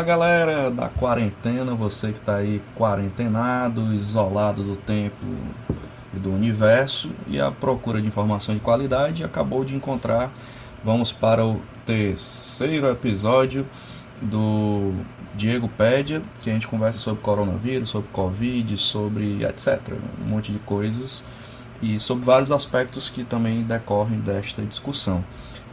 Olá, 0.00 0.06
galera 0.06 0.70
da 0.70 0.88
quarentena, 0.88 1.74
você 1.74 2.10
que 2.10 2.18
está 2.18 2.36
aí 2.36 2.62
quarentenado, 2.74 3.92
isolado 3.92 4.62
do 4.62 4.74
tempo 4.74 5.26
e 6.14 6.18
do 6.18 6.32
universo 6.32 7.10
e 7.28 7.38
à 7.38 7.50
procura 7.50 8.00
de 8.00 8.06
informação 8.08 8.54
de 8.54 8.62
qualidade, 8.62 9.22
acabou 9.22 9.62
de 9.62 9.76
encontrar. 9.76 10.32
Vamos 10.82 11.12
para 11.12 11.44
o 11.44 11.60
terceiro 11.84 12.88
episódio 12.88 13.66
do 14.22 14.94
Diego 15.34 15.68
Pédia, 15.68 16.22
que 16.40 16.48
a 16.48 16.54
gente 16.54 16.66
conversa 16.66 16.98
sobre 16.98 17.20
coronavírus, 17.20 17.90
sobre 17.90 18.08
Covid, 18.10 18.78
sobre 18.78 19.44
etc. 19.44 19.82
Um 20.24 20.30
monte 20.30 20.50
de 20.50 20.60
coisas 20.60 21.26
e 21.82 22.00
sobre 22.00 22.24
vários 22.24 22.50
aspectos 22.50 23.10
que 23.10 23.22
também 23.22 23.64
decorrem 23.64 24.18
desta 24.18 24.62
discussão. 24.62 25.22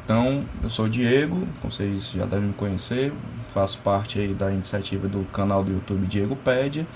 Então, 0.08 0.42
eu 0.64 0.70
sou 0.70 0.86
o 0.86 0.90
Diego, 0.90 1.46
vocês 1.62 2.12
já 2.12 2.26
devem 2.26 2.48
me 2.48 2.54
conhecer, 2.54 3.12
faço 3.50 3.80
parte 3.80 4.18
aí 4.18 4.34
da 4.34 4.50
iniciativa 4.50 5.06
do 5.06 5.26
canal 5.34 5.66
do 5.66 5.70
YouTube 5.74 6.08
Diego 6.08 6.34
Pédia. 6.34 6.88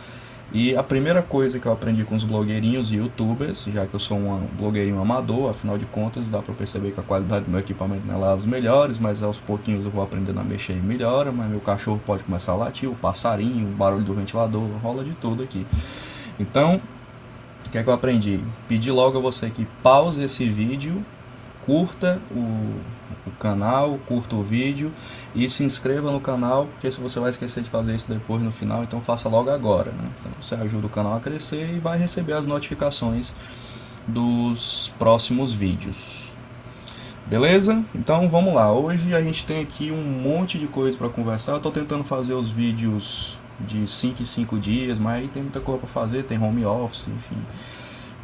E 0.53 0.77
a 0.77 0.81
primeira 0.81 1.21
coisa 1.21 1.59
que 1.59 1.65
eu 1.65 1.73
aprendi 1.73 2.05
com 2.05 2.15
os 2.15 2.23
blogueirinhos 2.23 2.89
e 2.89 2.95
youtubers, 2.95 3.65
já 3.65 3.85
que 3.85 3.93
eu 3.93 3.99
sou 3.99 4.17
um 4.17 4.47
blogueirinho 4.57 5.01
amador, 5.01 5.49
afinal 5.49 5.77
de 5.77 5.83
contas 5.87 6.25
dá 6.29 6.41
para 6.41 6.53
perceber 6.53 6.91
que 6.91 7.01
a 7.01 7.03
qualidade 7.03 7.43
do 7.43 7.51
meu 7.51 7.59
equipamento 7.59 8.07
não 8.07 8.15
é 8.15 8.17
lá 8.17 8.31
as 8.31 8.45
melhores, 8.45 8.97
mas 8.97 9.21
aos 9.21 9.39
pouquinhos 9.39 9.83
eu 9.83 9.91
vou 9.91 10.01
aprendendo 10.01 10.39
a 10.39 10.43
mexer 10.45 10.71
e 10.71 10.81
melhora, 10.81 11.33
mas 11.33 11.49
meu 11.49 11.59
cachorro 11.59 11.99
pode 12.05 12.23
começar 12.23 12.53
a 12.53 12.55
latir, 12.55 12.89
o 12.89 12.95
passarinho, 12.95 13.67
o 13.67 13.75
barulho 13.75 14.05
do 14.05 14.13
ventilador, 14.13 14.69
rola 14.81 15.03
de 15.03 15.11
tudo 15.15 15.43
aqui. 15.43 15.67
Então, 16.39 16.79
o 17.65 17.69
que 17.71 17.77
é 17.77 17.83
que 17.83 17.89
eu 17.89 17.93
aprendi? 17.93 18.39
Pedir 18.69 18.91
logo 18.91 19.17
a 19.17 19.21
você 19.21 19.49
que 19.49 19.67
pause 19.83 20.23
esse 20.23 20.45
vídeo, 20.45 21.03
curta 21.65 22.21
o, 22.31 22.79
o 23.27 23.31
canal, 23.39 23.99
curta 24.07 24.35
o 24.35 24.43
vídeo 24.43 24.91
e 25.35 25.49
se 25.49 25.63
inscreva 25.63 26.11
no 26.11 26.19
canal, 26.19 26.65
porque 26.67 26.91
se 26.91 26.99
você 26.99 27.19
vai 27.19 27.29
esquecer 27.29 27.63
de 27.63 27.69
fazer 27.69 27.95
isso 27.95 28.07
depois 28.07 28.41
no 28.41 28.51
final, 28.51 28.83
então 28.83 29.01
faça 29.01 29.29
logo 29.29 29.49
agora. 29.49 29.91
Né? 29.91 30.09
Então 30.19 30.31
você 30.41 30.55
ajuda 30.55 30.87
o 30.87 30.89
canal 30.89 31.15
a 31.15 31.19
crescer 31.19 31.73
e 31.75 31.79
vai 31.79 31.97
receber 31.97 32.33
as 32.33 32.45
notificações 32.45 33.33
dos 34.07 34.93
próximos 34.97 35.53
vídeos. 35.53 36.31
Beleza? 37.27 37.83
Então 37.95 38.27
vamos 38.27 38.53
lá. 38.53 38.73
Hoje 38.73 39.15
a 39.15 39.21
gente 39.21 39.45
tem 39.45 39.61
aqui 39.61 39.91
um 39.91 40.03
monte 40.03 40.57
de 40.57 40.67
coisa 40.67 40.97
para 40.97 41.07
conversar. 41.07 41.53
Eu 41.53 41.57
estou 41.57 41.71
tentando 41.71 42.03
fazer 42.03 42.33
os 42.33 42.49
vídeos 42.49 43.39
de 43.59 43.87
5 43.87 44.21
em 44.21 44.25
5 44.25 44.59
dias, 44.59 44.99
mas 44.99 45.19
aí 45.19 45.27
tem 45.27 45.43
muita 45.43 45.59
coisa 45.59 45.79
para 45.79 45.89
fazer, 45.89 46.23
tem 46.23 46.41
home 46.41 46.65
office, 46.65 47.07
enfim. 47.07 47.37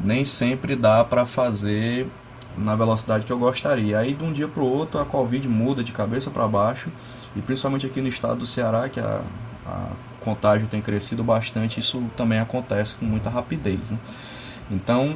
Nem 0.00 0.24
sempre 0.24 0.76
dá 0.76 1.04
para 1.04 1.24
fazer 1.24 2.06
na 2.58 2.74
velocidade 2.76 3.24
que 3.24 3.32
eu 3.32 3.38
gostaria. 3.38 3.98
Aí 3.98 4.14
de 4.14 4.24
um 4.24 4.32
dia 4.32 4.48
para 4.48 4.62
o 4.62 4.66
outro 4.66 5.00
a 5.00 5.04
Covid 5.04 5.46
muda 5.48 5.82
de 5.82 5.92
cabeça 5.92 6.30
para 6.30 6.46
baixo 6.46 6.90
e 7.36 7.40
principalmente 7.40 7.86
aqui 7.86 8.00
no 8.00 8.08
estado 8.08 8.40
do 8.40 8.46
Ceará 8.46 8.88
que 8.88 9.00
a, 9.00 9.22
a 9.66 9.86
contágio 10.20 10.66
tem 10.68 10.82
crescido 10.82 11.22
bastante, 11.22 11.80
isso 11.80 12.02
também 12.16 12.38
acontece 12.38 12.96
com 12.96 13.04
muita 13.04 13.30
rapidez. 13.30 13.90
Né? 13.90 13.98
Então 14.70 15.14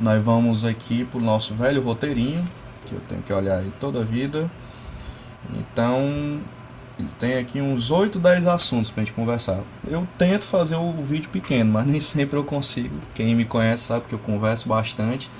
nós 0.00 0.22
vamos 0.22 0.64
aqui 0.64 1.04
para 1.04 1.18
o 1.18 1.22
nosso 1.22 1.54
velho 1.54 1.82
roteirinho 1.82 2.46
que 2.86 2.94
eu 2.94 3.00
tenho 3.08 3.22
que 3.22 3.32
olhar 3.32 3.60
ele 3.60 3.72
toda 3.80 4.00
a 4.00 4.04
vida. 4.04 4.50
Então 5.54 6.40
tem 7.18 7.38
aqui 7.38 7.60
uns 7.60 7.90
8, 7.90 8.18
10 8.18 8.46
assuntos 8.46 8.90
para 8.90 9.02
a 9.02 9.04
gente 9.04 9.14
conversar. 9.14 9.60
Eu 9.88 10.06
tento 10.18 10.44
fazer 10.44 10.76
o 10.76 10.92
vídeo 10.92 11.30
pequeno, 11.30 11.72
mas 11.72 11.86
nem 11.88 12.00
sempre 12.00 12.38
eu 12.38 12.44
consigo. 12.44 12.94
Quem 13.14 13.34
me 13.34 13.44
conhece 13.44 13.84
sabe 13.84 14.06
que 14.08 14.14
eu 14.14 14.18
converso 14.18 14.68
bastante. 14.68 15.30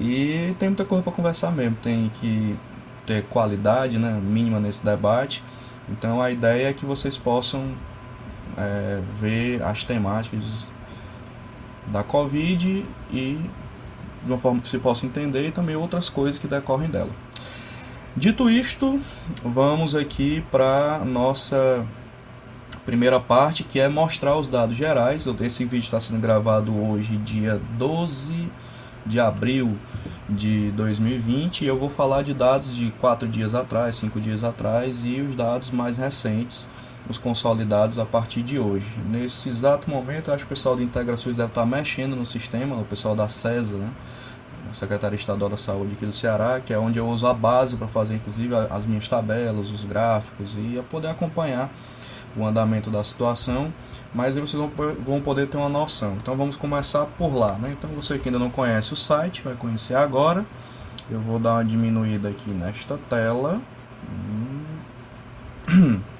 E 0.00 0.54
tem 0.58 0.68
muita 0.68 0.84
coisa 0.84 1.02
para 1.02 1.12
conversar 1.12 1.50
mesmo, 1.50 1.76
tem 1.82 2.10
que 2.20 2.56
ter 3.06 3.24
qualidade 3.24 3.98
né, 3.98 4.20
mínima 4.22 4.60
nesse 4.60 4.84
debate. 4.84 5.42
Então 5.88 6.20
a 6.20 6.30
ideia 6.30 6.68
é 6.68 6.72
que 6.72 6.84
vocês 6.84 7.16
possam 7.16 7.72
é, 8.58 9.00
ver 9.18 9.62
as 9.62 9.84
temáticas 9.84 10.66
da 11.86 12.02
Covid 12.02 12.84
e 13.12 13.38
de 14.24 14.32
uma 14.32 14.38
forma 14.38 14.60
que 14.60 14.68
se 14.68 14.78
possa 14.78 15.06
entender 15.06 15.48
e 15.48 15.52
também 15.52 15.76
outras 15.76 16.08
coisas 16.08 16.38
que 16.38 16.48
decorrem 16.48 16.88
dela. 16.88 17.10
Dito 18.16 18.50
isto, 18.50 19.00
vamos 19.44 19.94
aqui 19.94 20.42
para 20.50 21.02
nossa 21.04 21.86
primeira 22.84 23.20
parte, 23.20 23.62
que 23.62 23.78
é 23.78 23.88
mostrar 23.88 24.36
os 24.36 24.48
dados 24.48 24.76
gerais. 24.76 25.26
Esse 25.40 25.64
vídeo 25.64 25.84
está 25.84 26.00
sendo 26.00 26.20
gravado 26.20 26.74
hoje, 26.74 27.16
dia 27.18 27.60
12 27.78 28.48
de 29.06 29.20
abril 29.20 29.76
de 30.28 30.70
2020 30.72 31.62
e 31.62 31.66
eu 31.66 31.78
vou 31.78 31.88
falar 31.88 32.22
de 32.22 32.34
dados 32.34 32.74
de 32.74 32.90
quatro 33.00 33.28
dias 33.28 33.54
atrás, 33.54 33.96
cinco 33.96 34.20
dias 34.20 34.42
atrás 34.42 35.02
e 35.04 35.20
os 35.20 35.36
dados 35.36 35.70
mais 35.70 35.96
recentes, 35.96 36.68
os 37.08 37.16
consolidados 37.16 37.98
a 37.98 38.04
partir 38.04 38.42
de 38.42 38.58
hoje. 38.58 38.86
Nesse 39.08 39.48
exato 39.48 39.88
momento, 39.88 40.32
acho 40.32 40.44
que 40.44 40.52
o 40.52 40.56
pessoal 40.56 40.76
do 40.76 40.82
IntegraSUS 40.82 41.36
deve 41.36 41.50
estar 41.50 41.64
mexendo 41.64 42.16
no 42.16 42.26
sistema, 42.26 42.76
o 42.76 42.84
pessoal 42.84 43.14
da 43.14 43.28
CESA, 43.28 43.76
né? 43.76 43.90
Secretaria 44.72 45.16
Estadual 45.16 45.48
da 45.48 45.56
Saúde 45.56 45.92
aqui 45.92 46.04
do 46.04 46.12
Ceará, 46.12 46.60
que 46.60 46.72
é 46.72 46.78
onde 46.78 46.98
eu 46.98 47.08
uso 47.08 47.26
a 47.26 47.32
base 47.32 47.76
para 47.76 47.88
fazer 47.88 48.14
inclusive 48.14 48.54
as 48.54 48.84
minhas 48.84 49.08
tabelas, 49.08 49.70
os 49.70 49.84
gráficos 49.84 50.54
e 50.56 50.82
poder 50.90 51.08
acompanhar 51.08 51.70
o 52.36 52.44
andamento 52.44 52.90
da 52.90 53.02
situação, 53.04 53.72
mas 54.14 54.36
aí 54.36 54.40
vocês 54.40 54.62
vão, 55.04 55.20
poder 55.20 55.48
ter 55.48 55.56
uma 55.56 55.68
noção. 55.68 56.14
Então 56.16 56.36
vamos 56.36 56.56
começar 56.56 57.04
por 57.18 57.34
lá. 57.34 57.52
Né? 57.54 57.74
Então 57.78 57.90
você 57.90 58.18
que 58.18 58.28
ainda 58.28 58.38
não 58.38 58.50
conhece 58.50 58.92
o 58.92 58.96
site, 58.96 59.42
vai 59.42 59.54
conhecer 59.54 59.94
agora. 59.94 60.44
Eu 61.10 61.20
vou 61.20 61.38
dar 61.38 61.54
uma 61.54 61.64
diminuída 61.64 62.28
aqui 62.28 62.50
nesta 62.50 62.98
tela. 63.08 63.60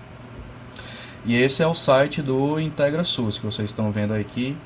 E 1.29 1.35
esse 1.35 1.61
é 1.61 1.67
o 1.67 1.75
site 1.75 2.23
do 2.23 2.61
IntegraSUS 2.61 3.39
que 3.39 3.47
vocês 3.47 3.69
estão 3.69 3.91
vendo 3.91 4.15
aqui. 4.15 4.57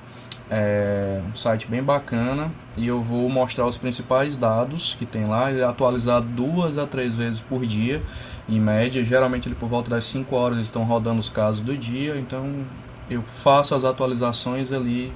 É 0.50 1.22
um 1.32 1.34
site 1.34 1.66
bem 1.66 1.82
bacana 1.82 2.52
e 2.76 2.86
eu 2.86 3.02
vou 3.02 3.30
mostrar 3.30 3.64
os 3.64 3.78
principais 3.78 4.36
dados 4.36 4.94
que 4.98 5.06
tem 5.06 5.26
lá. 5.26 5.50
Ele 5.50 5.62
é 5.62 5.64
atualizado 5.64 6.26
duas 6.26 6.76
a 6.76 6.86
três 6.86 7.14
vezes 7.14 7.40
por 7.40 7.64
dia 7.64 8.02
em 8.50 8.60
média. 8.60 9.04
Geralmente 9.04 9.48
ele 9.48 9.54
por 9.54 9.68
volta 9.68 9.88
das 9.88 10.04
5 10.06 10.34
horas 10.34 10.58
estão 10.58 10.82
rodando 10.84 11.20
os 11.20 11.28
casos 11.28 11.60
do 11.60 11.76
dia, 11.76 12.16
então 12.18 12.64
eu 13.08 13.22
faço 13.22 13.74
as 13.74 13.84
atualizações 13.84 14.72
ali 14.72 15.12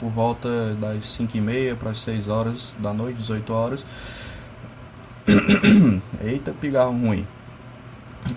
por 0.00 0.10
volta 0.10 0.74
das 0.74 1.04
5 1.06 1.36
e 1.36 1.40
meia 1.40 1.76
para 1.76 1.90
as 1.90 1.98
6 1.98 2.28
horas 2.28 2.76
da 2.78 2.92
noite, 2.92 3.18
18 3.18 3.52
horas. 3.52 3.86
Eita, 6.24 6.52
pigarro 6.52 6.92
ruim. 6.92 7.26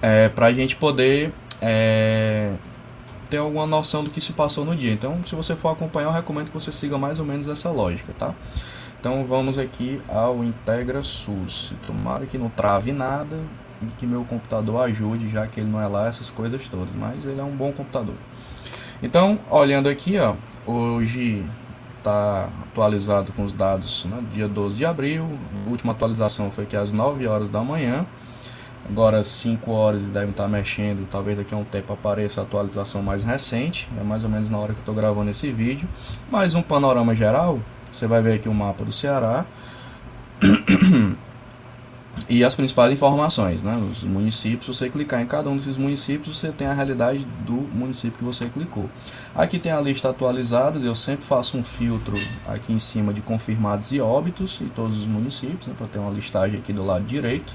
É, 0.01 0.29
para 0.29 0.47
a 0.47 0.53
gente 0.53 0.75
poder 0.75 1.31
é, 1.61 2.53
ter 3.29 3.37
alguma 3.37 3.65
noção 3.65 4.03
do 4.03 4.09
que 4.09 4.19
se 4.19 4.33
passou 4.33 4.65
no 4.65 4.75
dia. 4.75 4.91
Então, 4.91 5.19
se 5.25 5.35
você 5.35 5.55
for 5.55 5.69
acompanhar, 5.69 6.07
eu 6.07 6.13
recomendo 6.13 6.47
que 6.47 6.53
você 6.53 6.71
siga 6.71 6.97
mais 6.97 7.19
ou 7.19 7.25
menos 7.25 7.47
essa 7.47 7.69
lógica, 7.69 8.13
tá? 8.17 8.33
Então, 8.99 9.25
vamos 9.25 9.57
aqui 9.57 10.01
ao 10.07 10.43
Integra 10.43 11.01
SUS. 11.01 11.73
Tomara 11.85 12.25
que 12.25 12.37
não 12.37 12.49
trave 12.49 12.91
nada 12.91 13.37
que 13.97 14.05
meu 14.05 14.23
computador 14.23 14.83
ajude, 14.83 15.29
já 15.29 15.47
que 15.47 15.59
ele 15.59 15.69
não 15.69 15.81
é 15.81 15.87
lá 15.87 16.07
essas 16.07 16.29
coisas 16.29 16.67
todas, 16.67 16.93
mas 16.95 17.25
ele 17.25 17.39
é 17.39 17.43
um 17.43 17.55
bom 17.55 17.71
computador. 17.71 18.15
Então, 19.01 19.39
olhando 19.49 19.89
aqui, 19.89 20.17
ó, 20.19 20.35
hoje 20.65 21.43
está 21.97 22.49
atualizado 22.63 23.31
com 23.33 23.43
os 23.43 23.53
dados, 23.53 24.05
né, 24.05 24.23
dia 24.33 24.47
12 24.47 24.77
de 24.77 24.85
abril, 24.85 25.27
a 25.65 25.69
última 25.69 25.93
atualização 25.93 26.49
foi 26.49 26.65
que 26.65 26.75
às 26.75 26.91
9 26.91 27.27
horas 27.27 27.49
da 27.49 27.61
manhã, 27.61 28.05
agora 28.89 29.19
às 29.19 29.27
5 29.27 29.71
horas 29.71 30.01
devem 30.01 30.31
estar 30.31 30.47
mexendo, 30.47 31.07
talvez 31.09 31.37
daqui 31.37 31.53
a 31.53 31.57
um 31.57 31.63
tempo 31.63 31.93
apareça 31.93 32.41
a 32.41 32.43
atualização 32.43 33.03
mais 33.03 33.23
recente, 33.23 33.87
é 33.99 34.03
mais 34.03 34.23
ou 34.23 34.29
menos 34.29 34.49
na 34.49 34.57
hora 34.57 34.73
que 34.73 34.79
eu 34.79 34.81
estou 34.81 34.95
gravando 34.95 35.29
esse 35.29 35.51
vídeo, 35.51 35.87
mais 36.31 36.55
um 36.55 36.61
panorama 36.61 37.15
geral, 37.15 37.59
você 37.91 38.07
vai 38.07 38.21
ver 38.21 38.33
aqui 38.33 38.49
o 38.49 38.53
mapa 38.53 38.83
do 38.83 38.91
Ceará, 38.91 39.45
e 42.29 42.43
as 42.43 42.55
principais 42.55 42.91
informações, 42.91 43.63
né? 43.63 43.81
Os 43.91 44.03
municípios, 44.03 44.77
você 44.77 44.89
clicar 44.89 45.21
em 45.21 45.25
cada 45.25 45.49
um 45.49 45.57
desses 45.57 45.77
municípios, 45.77 46.37
você 46.37 46.51
tem 46.51 46.67
a 46.67 46.73
realidade 46.73 47.25
do 47.45 47.53
município 47.53 48.17
que 48.17 48.23
você 48.23 48.45
clicou. 48.45 48.89
Aqui 49.35 49.59
tem 49.59 49.71
a 49.71 49.81
lista 49.81 50.09
atualizada, 50.09 50.79
eu 50.79 50.95
sempre 50.95 51.25
faço 51.25 51.57
um 51.57 51.63
filtro 51.63 52.17
aqui 52.47 52.73
em 52.73 52.79
cima 52.79 53.13
de 53.13 53.21
confirmados 53.21 53.91
e 53.91 53.99
óbitos 53.99 54.59
em 54.61 54.67
todos 54.69 54.99
os 54.99 55.05
municípios, 55.05 55.67
né? 55.67 55.73
para 55.77 55.87
ter 55.87 55.99
uma 55.99 56.11
listagem 56.11 56.59
aqui 56.59 56.71
do 56.71 56.85
lado 56.85 57.05
direito. 57.05 57.53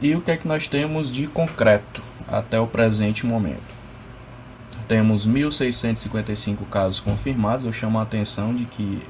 E 0.00 0.14
o 0.14 0.20
que 0.20 0.30
é 0.30 0.36
que 0.36 0.48
nós 0.48 0.66
temos 0.66 1.10
de 1.10 1.26
concreto 1.26 2.02
até 2.28 2.58
o 2.58 2.66
presente 2.66 3.24
momento? 3.24 3.74
Temos 4.88 5.26
1.655 5.26 6.58
casos 6.70 7.00
confirmados. 7.00 7.64
Eu 7.64 7.72
chamo 7.72 7.98
a 7.98 8.02
atenção 8.02 8.54
de 8.54 8.64
que 8.64 9.02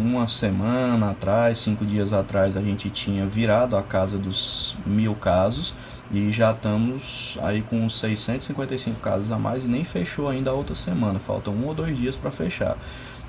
uma 0.00 0.26
semana 0.26 1.10
atrás, 1.10 1.58
cinco 1.58 1.84
dias 1.84 2.12
atrás, 2.12 2.56
a 2.56 2.62
gente 2.62 2.88
tinha 2.88 3.26
virado 3.26 3.76
a 3.76 3.82
casa 3.82 4.16
dos 4.16 4.76
mil 4.86 5.14
casos 5.14 5.74
e 6.10 6.32
já 6.32 6.52
estamos 6.52 7.38
aí 7.42 7.60
com 7.60 7.88
655 7.88 8.98
casos 9.00 9.30
a 9.30 9.38
mais 9.38 9.64
e 9.64 9.68
nem 9.68 9.84
fechou 9.84 10.28
ainda 10.28 10.50
a 10.50 10.54
outra 10.54 10.74
semana, 10.74 11.20
faltam 11.20 11.54
um 11.54 11.66
ou 11.66 11.74
dois 11.74 11.96
dias 11.96 12.16
para 12.16 12.30
fechar. 12.30 12.76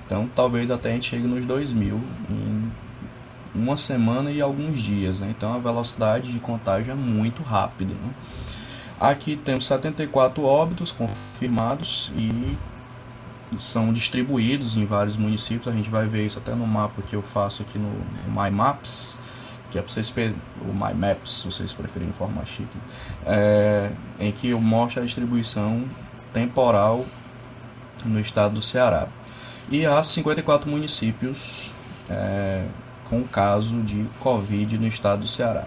Então 0.06 0.29
talvez 0.33 0.71
até 0.71 0.89
a 0.89 0.94
gente 0.94 1.09
chegue 1.09 1.27
nos 1.27 1.45
2 1.45 1.73
mil 1.73 2.01
em 2.29 2.71
uma 3.53 3.75
semana 3.75 4.31
e 4.31 4.41
alguns 4.41 4.81
dias. 4.81 5.19
Né? 5.19 5.33
Então 5.38 5.53
a 5.53 5.59
velocidade 5.59 6.31
de 6.31 6.39
contágio 6.39 6.91
é 6.91 6.95
muito 6.95 7.44
rápida. 7.44 7.94
Né? 7.94 8.13
Aqui 9.00 9.35
temos 9.35 9.65
74 9.65 10.44
óbitos 10.44 10.91
confirmados 10.91 12.12
e 12.15 12.57
são 13.57 13.92
distribuídos 13.92 14.77
em 14.77 14.86
vários 14.86 15.18
municípios. 15.18 15.68
A 15.68 15.75
gente 15.75 15.89
vai 15.89 16.07
ver 16.07 16.25
isso 16.25 16.39
até 16.39 16.56
no 16.56 16.65
mapa 16.65 17.01
que 17.01 17.15
eu 17.15 17.21
faço 17.21 17.62
aqui 17.62 17.77
no, 17.77 17.89
My 18.27 18.50
Maps, 18.51 19.19
que 19.69 19.77
é 19.77 19.81
para 19.81 19.92
vocês 19.92 20.13
o 20.62 20.74
My 20.74 20.94
Maps, 20.94 21.42
se 21.42 21.45
vocês 21.45 21.74
preferirem 21.74 22.13
forma 22.13 22.45
chique, 22.45 22.77
é, 23.25 23.92
em 24.19 24.31
que 24.31 24.50
eu 24.50 24.62
mostro 24.62 25.01
a 25.01 25.06
distribuição 25.06 25.83
temporal 26.33 27.06
no 28.06 28.19
estado 28.19 28.56
do 28.56 28.62
Ceará. 28.62 29.07
E 29.69 29.86
há 29.86 30.01
54 30.01 30.69
municípios 30.69 31.71
é, 32.09 32.65
com 33.06 33.24
caso 33.24 33.81
de 33.81 34.06
Covid 34.19 34.77
no 34.77 34.88
estado 34.88 35.21
do 35.21 35.27
Ceará. 35.27 35.65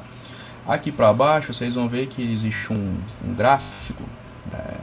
Aqui 0.67 0.91
para 0.91 1.13
baixo 1.13 1.53
vocês 1.53 1.75
vão 1.75 1.89
ver 1.89 2.07
que 2.07 2.23
existe 2.23 2.73
um, 2.73 2.97
um 3.23 3.35
gráfico 3.35 4.03
é, 4.53 4.75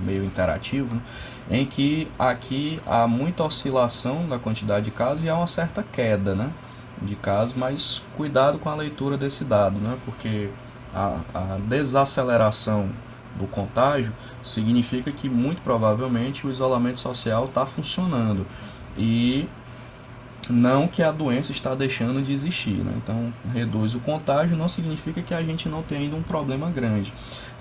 meio 0.00 0.24
interativo, 0.24 0.94
né, 0.94 1.02
em 1.48 1.66
que 1.66 2.08
aqui 2.18 2.80
há 2.86 3.06
muita 3.06 3.44
oscilação 3.44 4.28
da 4.28 4.38
quantidade 4.38 4.86
de 4.86 4.90
casos 4.90 5.24
e 5.24 5.28
há 5.28 5.36
uma 5.36 5.46
certa 5.46 5.82
queda 5.82 6.34
né, 6.34 6.50
de 7.02 7.14
casos, 7.14 7.54
mas 7.56 8.02
cuidado 8.16 8.58
com 8.58 8.68
a 8.68 8.74
leitura 8.74 9.16
desse 9.16 9.44
dado, 9.44 9.78
né, 9.78 9.96
porque 10.04 10.50
a, 10.94 11.20
a 11.34 11.58
desaceleração 11.66 12.90
do 13.38 13.46
contágio 13.46 14.12
significa 14.42 15.12
que 15.12 15.28
muito 15.28 15.60
provavelmente 15.62 16.46
o 16.46 16.50
isolamento 16.50 17.00
social 17.00 17.44
está 17.44 17.66
funcionando. 17.66 18.46
E 18.96 19.46
não 20.48 20.86
que 20.86 21.02
a 21.02 21.10
doença 21.10 21.52
está 21.52 21.74
deixando 21.74 22.22
de 22.22 22.32
existir. 22.32 22.74
Né? 22.74 22.92
Então, 22.96 23.32
reduz 23.52 23.94
o 23.94 24.00
contágio 24.00 24.56
não 24.56 24.68
significa 24.68 25.22
que 25.22 25.34
a 25.34 25.42
gente 25.42 25.68
não 25.68 25.82
tem 25.82 25.98
ainda 25.98 26.16
um 26.16 26.22
problema 26.22 26.70
grande. 26.70 27.12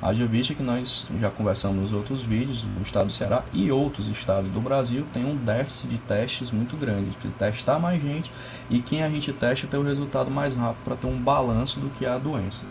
Haja 0.01 0.25
vista 0.25 0.53
que 0.53 0.61
nós 0.61 1.09
já 1.19 1.29
conversamos 1.29 1.83
nos 1.83 1.93
outros 1.93 2.23
vídeos, 2.23 2.65
o 2.79 2.83
estado 2.83 3.07
do 3.07 3.13
Ceará 3.13 3.43
e 3.53 3.71
outros 3.71 4.07
estados 4.09 4.51
do 4.51 4.59
Brasil 4.59 5.05
tem 5.13 5.25
um 5.25 5.35
déficit 5.35 5.87
de 5.87 5.97
testes 5.99 6.51
muito 6.51 6.75
grande. 6.75 7.11
Precisa 7.11 7.33
testar 7.33 7.79
mais 7.79 8.01
gente 8.01 8.31
e 8.69 8.81
quem 8.81 9.03
a 9.03 9.09
gente 9.09 9.31
testa 9.31 9.67
tem 9.67 9.79
o 9.79 9.83
resultado 9.83 10.29
mais 10.29 10.55
rápido 10.55 10.83
para 10.83 10.95
ter 10.95 11.07
um 11.07 11.17
balanço 11.17 11.79
do 11.79 11.89
que 11.89 12.05
a 12.05 12.17
doença. 12.17 12.65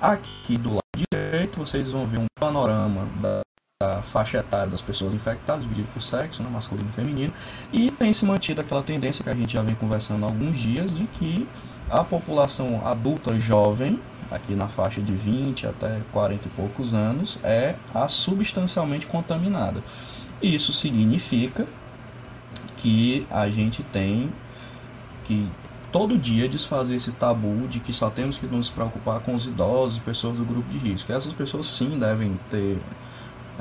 Aqui 0.00 0.58
do 0.58 0.70
lado 0.70 0.82
direito 1.12 1.58
vocês 1.58 1.92
vão 1.92 2.04
ver 2.04 2.18
um 2.18 2.26
panorama 2.38 3.06
da 3.20 3.40
a 3.82 4.02
faixa 4.02 4.38
etária 4.38 4.70
das 4.70 4.80
pessoas 4.80 5.14
infectadas, 5.14 5.62
dividido 5.62 5.88
por 5.92 6.02
sexo, 6.02 6.42
né, 6.42 6.48
masculino 6.50 6.88
e 6.88 6.92
feminino, 6.92 7.32
e 7.72 7.90
tem 7.90 8.12
se 8.12 8.24
mantido 8.24 8.60
aquela 8.60 8.82
tendência 8.82 9.22
que 9.22 9.30
a 9.30 9.34
gente 9.34 9.52
já 9.52 9.62
vem 9.62 9.74
conversando 9.74 10.24
há 10.24 10.28
alguns 10.28 10.58
dias 10.58 10.94
de 10.94 11.04
que 11.04 11.46
a 11.90 12.02
população 12.02 12.86
adulta 12.86 13.38
jovem, 13.38 14.00
aqui 14.30 14.54
na 14.54 14.68
faixa 14.68 15.00
de 15.00 15.12
20 15.12 15.66
até 15.66 16.00
40 16.12 16.46
e 16.46 16.50
poucos 16.50 16.94
anos, 16.94 17.38
é 17.42 17.74
a 17.94 18.08
substancialmente 18.08 19.06
contaminada. 19.06 19.82
Isso 20.42 20.72
significa 20.72 21.66
que 22.76 23.26
a 23.30 23.48
gente 23.48 23.82
tem 23.82 24.32
que 25.24 25.48
todo 25.92 26.16
dia 26.16 26.48
desfazer 26.48 26.96
esse 26.96 27.12
tabu 27.12 27.68
de 27.68 27.78
que 27.78 27.92
só 27.92 28.08
temos 28.08 28.38
que 28.38 28.46
nos 28.46 28.70
preocupar 28.70 29.20
com 29.20 29.34
os 29.34 29.44
idosos 29.46 29.98
e 29.98 30.00
pessoas 30.00 30.38
do 30.38 30.44
grupo 30.44 30.68
de 30.70 30.78
risco. 30.78 31.12
Essas 31.12 31.34
pessoas 31.34 31.68
sim 31.68 31.98
devem 31.98 32.34
ter 32.50 32.78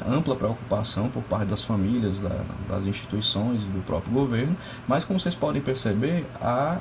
ampla 0.08 0.36
preocupação 0.36 1.10
por 1.10 1.24
parte 1.24 1.48
das 1.48 1.64
famílias, 1.64 2.20
da, 2.20 2.42
das 2.70 2.86
instituições 2.86 3.64
e 3.64 3.68
do 3.68 3.82
próprio 3.86 4.14
governo, 4.14 4.56
mas 4.88 5.04
como 5.04 5.20
vocês 5.20 5.36
podem 5.36 5.62
perceber, 5.62 6.26
a, 6.42 6.80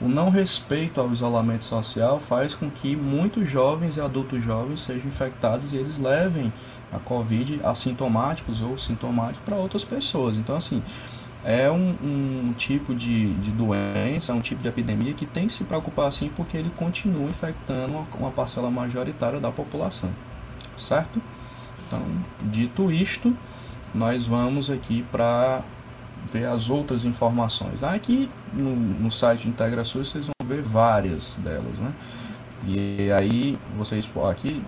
o 0.00 0.08
não 0.08 0.30
respeito 0.30 1.00
ao 1.00 1.10
isolamento 1.12 1.64
social 1.64 2.20
faz 2.20 2.54
com 2.54 2.70
que 2.70 2.94
muitos 2.94 3.48
jovens 3.48 3.96
e 3.96 4.00
adultos 4.00 4.42
jovens 4.42 4.82
sejam 4.82 5.08
infectados 5.08 5.72
e 5.72 5.76
eles 5.76 5.98
levem 5.98 6.52
a 6.92 6.98
Covid 6.98 7.60
assintomáticos 7.64 8.60
ou 8.60 8.78
sintomáticos 8.78 9.44
para 9.44 9.56
outras 9.56 9.84
pessoas. 9.84 10.36
Então, 10.36 10.56
assim, 10.56 10.82
é 11.44 11.70
um, 11.70 11.94
um 12.02 12.54
tipo 12.56 12.94
de, 12.94 13.32
de 13.34 13.50
doença, 13.52 14.34
um 14.34 14.40
tipo 14.40 14.62
de 14.62 14.68
epidemia 14.68 15.14
que 15.14 15.24
tem 15.24 15.46
que 15.46 15.52
se 15.52 15.64
preocupar 15.64 16.08
assim 16.08 16.28
porque 16.34 16.56
ele 16.56 16.70
continua 16.76 17.28
infectando 17.28 17.92
uma, 17.92 18.06
uma 18.18 18.30
parcela 18.30 18.70
majoritária 18.70 19.38
da 19.38 19.52
população, 19.52 20.10
certo? 20.76 21.22
Então, 21.86 22.02
dito 22.44 22.90
isto, 22.90 23.36
nós 23.94 24.26
vamos 24.26 24.70
aqui 24.70 25.04
para 25.10 25.62
ver 26.32 26.46
as 26.46 26.68
outras 26.68 27.04
informações. 27.04 27.82
Aqui 27.82 28.28
no, 28.52 28.74
no 28.74 29.10
site 29.10 29.48
IntegraSUS 29.48 30.10
vocês 30.10 30.26
vão 30.26 30.48
ver 30.48 30.62
várias 30.62 31.36
delas, 31.36 31.78
né? 31.78 31.92
E 32.66 33.10
aí 33.12 33.58
vocês 33.76 34.08
aqui 34.28 34.62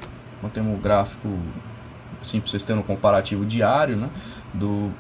temos 0.52 0.78
um 0.78 0.80
gráfico 0.80 1.28
assim 2.20 2.40
para 2.40 2.50
vocês 2.50 2.64
terem 2.64 2.80
um 2.80 2.84
comparativo 2.84 3.44
diário, 3.44 3.96
né, 3.96 4.08
do, 4.54 4.90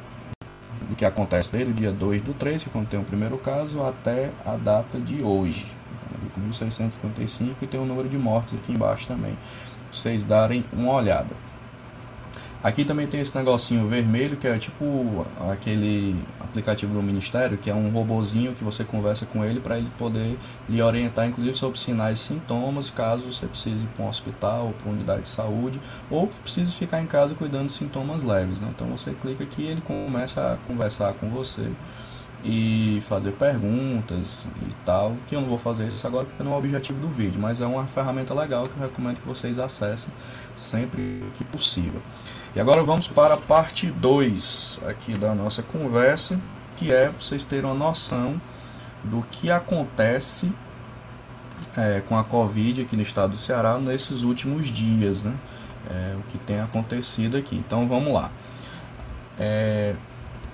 do 0.88 0.96
que 0.96 1.04
acontece 1.04 1.52
desde 1.52 1.70
o 1.70 1.74
dia 1.74 1.92
2 1.92 2.22
do 2.22 2.34
3, 2.34 2.64
que 2.64 2.70
quando 2.70 2.88
tem 2.88 2.98
o 2.98 3.04
primeiro 3.04 3.36
caso, 3.38 3.82
até 3.82 4.30
a 4.44 4.56
data 4.56 4.98
de 4.98 5.22
hoje, 5.22 5.66
1655 6.36 7.64
e 7.64 7.66
tem 7.66 7.80
o 7.80 7.84
número 7.84 8.08
de 8.08 8.18
mortes 8.18 8.54
aqui 8.54 8.72
embaixo 8.72 9.06
também. 9.06 9.36
Vocês 9.92 10.24
darem 10.24 10.64
uma 10.72 10.92
olhada. 10.92 11.47
Aqui 12.60 12.84
também 12.84 13.06
tem 13.06 13.20
esse 13.20 13.36
negocinho 13.38 13.86
vermelho 13.86 14.36
que 14.36 14.48
é 14.48 14.58
tipo 14.58 15.24
aquele 15.48 16.16
aplicativo 16.40 16.92
do 16.92 17.00
Ministério, 17.00 17.56
que 17.56 17.70
é 17.70 17.74
um 17.74 17.88
robozinho 17.90 18.52
que 18.52 18.64
você 18.64 18.82
conversa 18.82 19.26
com 19.26 19.44
ele 19.44 19.60
para 19.60 19.78
ele 19.78 19.88
poder 19.96 20.36
lhe 20.68 20.82
orientar, 20.82 21.28
inclusive 21.28 21.56
sobre 21.56 21.78
sinais 21.78 22.18
e 22.18 22.22
sintomas, 22.22 22.90
caso 22.90 23.32
você 23.32 23.46
precise 23.46 23.84
ir 23.84 23.88
para 23.94 24.04
um 24.04 24.08
hospital 24.08 24.66
ou 24.66 24.72
para 24.72 24.88
uma 24.88 24.96
unidade 24.96 25.22
de 25.22 25.28
saúde, 25.28 25.80
ou 26.10 26.26
precise 26.26 26.72
ficar 26.72 27.00
em 27.00 27.06
casa 27.06 27.32
cuidando 27.34 27.68
de 27.68 27.74
sintomas 27.74 28.24
leves. 28.24 28.60
Né? 28.60 28.68
Então 28.74 28.88
você 28.88 29.12
clica 29.12 29.44
aqui 29.44 29.62
e 29.62 29.66
ele 29.68 29.80
começa 29.80 30.54
a 30.54 30.56
conversar 30.66 31.14
com 31.14 31.28
você 31.28 31.70
e 32.44 33.00
fazer 33.08 33.32
perguntas 33.32 34.48
e 34.62 34.74
tal, 34.84 35.16
que 35.28 35.36
eu 35.36 35.40
não 35.40 35.48
vou 35.48 35.58
fazer 35.58 35.86
isso 35.86 36.04
agora 36.06 36.24
porque 36.24 36.42
não 36.42 36.52
é 36.52 36.54
o 36.54 36.58
objetivo 36.58 36.98
do 37.00 37.08
vídeo, 37.08 37.40
mas 37.40 37.60
é 37.60 37.66
uma 37.66 37.86
ferramenta 37.86 38.34
legal 38.34 38.66
que 38.66 38.76
eu 38.76 38.82
recomendo 38.82 39.20
que 39.20 39.26
vocês 39.26 39.58
acessem 39.58 40.12
sempre 40.56 41.22
que 41.36 41.44
possível. 41.44 42.02
E 42.56 42.60
agora 42.60 42.82
vamos 42.82 43.06
para 43.06 43.34
a 43.34 43.36
parte 43.36 43.86
2 43.90 44.82
aqui 44.86 45.12
da 45.12 45.34
nossa 45.34 45.62
conversa, 45.62 46.40
que 46.76 46.90
é 46.90 47.10
vocês 47.10 47.44
terem 47.44 47.66
uma 47.66 47.74
noção 47.74 48.40
do 49.04 49.22
que 49.30 49.50
acontece 49.50 50.52
é, 51.76 52.00
com 52.00 52.18
a 52.18 52.24
Covid 52.24 52.82
aqui 52.82 52.96
no 52.96 53.02
estado 53.02 53.32
do 53.32 53.36
Ceará 53.36 53.78
nesses 53.78 54.22
últimos 54.22 54.68
dias, 54.68 55.22
né? 55.22 55.36
É, 55.90 56.16
o 56.18 56.22
que 56.30 56.38
tem 56.38 56.60
acontecido 56.60 57.36
aqui. 57.36 57.54
Então 57.54 57.86
vamos 57.86 58.12
lá. 58.12 58.30
É, 59.38 59.94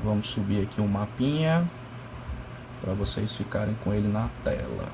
vamos 0.03 0.29
subir 0.29 0.63
aqui 0.63 0.81
o 0.81 0.85
um 0.85 0.89
mapinha 0.89 1.69
para 2.83 2.93
vocês 2.93 3.35
ficarem 3.35 3.75
com 3.85 3.95
ele 3.95 4.09
na 4.09 4.29
tela. 4.43 4.89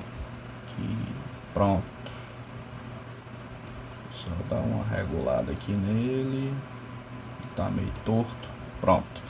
Aqui, 0.63 0.97
pronto. 1.53 1.83
Só 4.13 4.29
dar 4.49 4.61
uma 4.61 4.85
regulada 4.85 5.51
aqui 5.51 5.71
nele 5.71 6.53
tá 7.55 7.69
meio 7.69 7.91
torto. 8.05 8.49
Pronto. 8.79 9.21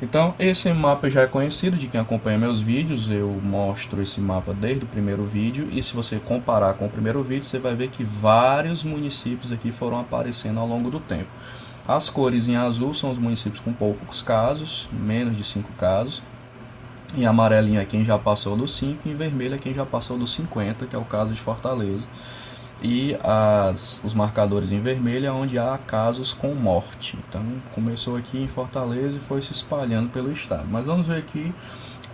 Então, 0.00 0.34
esse 0.38 0.72
mapa 0.72 1.10
já 1.10 1.22
é 1.22 1.26
conhecido 1.26 1.76
de 1.76 1.88
quem 1.88 2.00
acompanha 2.00 2.38
meus 2.38 2.60
vídeos. 2.60 3.10
Eu 3.10 3.28
mostro 3.42 4.00
esse 4.00 4.20
mapa 4.20 4.54
desde 4.54 4.84
o 4.84 4.88
primeiro 4.88 5.24
vídeo. 5.24 5.68
E 5.72 5.82
se 5.82 5.94
você 5.94 6.20
comparar 6.20 6.74
com 6.74 6.86
o 6.86 6.90
primeiro 6.90 7.22
vídeo, 7.22 7.44
você 7.44 7.58
vai 7.58 7.74
ver 7.74 7.88
que 7.88 8.04
vários 8.04 8.84
municípios 8.84 9.50
aqui 9.50 9.72
foram 9.72 9.98
aparecendo 9.98 10.60
ao 10.60 10.66
longo 10.68 10.88
do 10.90 11.00
tempo. 11.00 11.28
As 11.86 12.08
cores 12.08 12.46
em 12.46 12.56
azul 12.56 12.94
são 12.94 13.10
os 13.10 13.18
municípios 13.18 13.60
com 13.60 13.72
poucos 13.72 14.22
casos, 14.22 14.88
menos 14.92 15.36
de 15.36 15.42
5 15.42 15.72
casos. 15.72 16.22
Em 17.16 17.24
amarelinho 17.24 17.80
é 17.80 17.84
quem 17.84 18.04
já 18.04 18.18
passou 18.18 18.56
dos 18.56 18.74
5, 18.74 19.08
em 19.08 19.14
vermelho 19.14 19.54
é 19.54 19.58
quem 19.58 19.74
já 19.74 19.86
passou 19.86 20.18
dos 20.18 20.30
50, 20.32 20.86
que 20.86 20.94
é 20.94 20.98
o 20.98 21.04
caso 21.04 21.32
de 21.32 21.40
Fortaleza 21.40 22.06
e 22.82 23.16
as, 23.24 24.02
os 24.04 24.14
marcadores 24.14 24.70
em 24.70 24.80
vermelho 24.80 25.26
é 25.26 25.32
onde 25.32 25.58
há 25.58 25.78
casos 25.78 26.32
com 26.32 26.54
morte. 26.54 27.18
Então 27.28 27.44
começou 27.74 28.16
aqui 28.16 28.42
em 28.42 28.48
Fortaleza 28.48 29.18
e 29.18 29.20
foi 29.20 29.42
se 29.42 29.52
espalhando 29.52 30.10
pelo 30.10 30.30
estado. 30.30 30.66
Mas 30.70 30.86
vamos 30.86 31.06
ver 31.06 31.18
aqui 31.18 31.52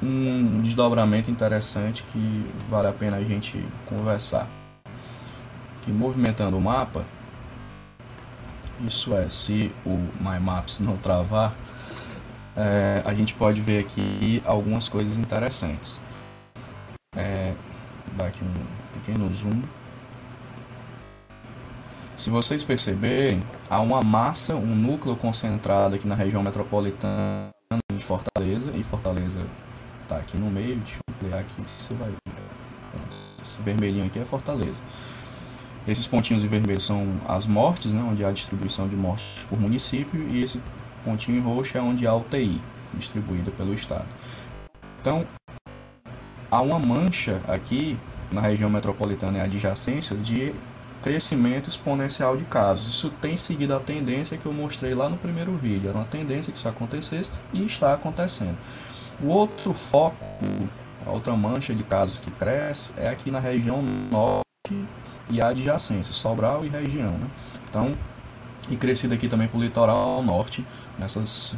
um 0.03 0.61
desdobramento 0.63 1.31
interessante 1.31 2.03
que 2.05 2.47
vale 2.69 2.89
a 2.89 2.93
pena 2.93 3.19
a 3.19 3.23
gente 3.23 3.63
conversar. 3.87 4.49
Que 5.83 5.93
movimentando 5.93 6.57
o 6.57 6.61
mapa, 6.61 7.05
isso 8.87 9.15
é, 9.15 9.29
se 9.29 9.71
o 9.85 9.97
My 10.21 10.41
Maps 10.41 10.81
não 10.81 10.97
travar, 10.97 11.55
é, 12.57 13.03
a 13.05 13.13
gente 13.15 13.35
pode 13.35 13.61
ver 13.61 13.81
aqui 13.81 14.43
algumas 14.45 14.89
coisas 14.89 15.17
interessantes. 15.17 16.01
É, 17.17 17.55
dar 18.17 18.27
aqui 18.27 18.43
um 18.43 18.99
pequeno 18.99 19.33
zoom. 19.33 19.63
Se 22.17 22.31
vocês 22.31 22.63
perceberem, 22.63 23.43
há 23.69 23.81
uma 23.81 24.01
massa, 24.01 24.55
um 24.55 24.75
núcleo 24.75 25.17
concentrado 25.17 25.97
aqui 25.97 26.07
na 26.07 26.15
região 26.15 26.43
metropolitana 26.45 27.51
de 27.93 28.05
Fortaleza, 28.05 28.71
e 28.73 28.85
Fortaleza 28.85 29.45
está 30.03 30.19
aqui 30.19 30.37
no 30.37 30.49
meio, 30.49 30.77
deixa 30.77 30.99
eu 30.99 31.15
ampliar 31.15 31.41
aqui, 31.41 31.61
você 31.67 31.93
vai 31.95 32.11
ver. 32.11 32.19
Esse 33.43 33.61
vermelhinho 33.63 34.07
aqui 34.07 34.21
é 34.21 34.25
Fortaleza. 34.25 34.81
Esses 35.89 36.07
pontinhos 36.07 36.45
em 36.45 36.47
vermelho 36.47 36.81
são 36.81 37.15
as 37.29 37.49
mortes, 37.49 37.93
né, 37.93 38.01
onde 38.01 38.25
há 38.25 38.31
distribuição 38.31 38.89
de 38.89 38.95
mortes 38.95 39.27
por 39.51 39.61
município, 39.61 40.23
e 40.31 40.43
esse 40.43 40.63
pontinho 41.05 41.39
em 41.39 41.41
roxo 41.41 41.77
é 41.77 41.81
onde 41.81 42.07
há 42.07 42.15
UTI, 42.15 42.61
distribuída 42.95 43.51
pelo 43.51 43.75
Estado. 43.75 44.07
Então, 45.01 45.27
há 46.49 46.63
uma 46.63 46.79
mancha 46.79 47.43
aqui 47.49 47.99
na 48.31 48.41
região 48.41 48.71
metropolitana 48.71 49.39
e 49.39 49.41
adjacências 49.41 50.25
de 50.25 50.55
crescimento 51.05 51.69
exponencial 51.69 52.35
de 52.35 52.45
casos. 52.45 52.89
Isso 52.89 53.11
tem 53.21 53.37
seguido 53.37 53.75
a 53.77 53.79
tendência 53.79 54.39
que 54.39 54.47
eu 54.47 54.55
mostrei 54.55 54.95
lá 54.95 55.07
no 55.07 55.19
primeiro 55.19 55.55
vídeo. 55.55 55.91
Era 55.91 55.99
uma 55.99 56.07
tendência 56.07 56.51
que 56.51 56.59
isso 56.59 56.67
acontecesse 56.67 57.31
e 57.53 57.63
está 57.63 57.93
acontecendo. 57.93 58.57
O 59.23 59.27
outro 59.27 59.75
foco, 59.75 60.17
a 61.07 61.11
outra 61.11 61.37
mancha 61.37 61.75
de 61.75 61.85
casos 61.85 62.19
que 62.21 62.31
cresce, 62.31 62.95
é 62.97 63.07
aqui 63.07 63.31
na 63.31 63.39
região 63.39 63.83
norte 64.11 64.43
e 65.29 65.43
adjacência, 65.43 66.15
Sobral 66.15 66.65
e 66.65 66.71
região. 66.71 67.13
Né? 67.13 67.27
Então, 67.69 67.93
e 68.71 68.77
crescido 68.77 69.13
aqui 69.13 69.29
também 69.29 69.47
para 69.47 69.59
o 69.59 69.63
litoral 69.63 70.23
norte, 70.23 70.67
nessas 70.99 71.55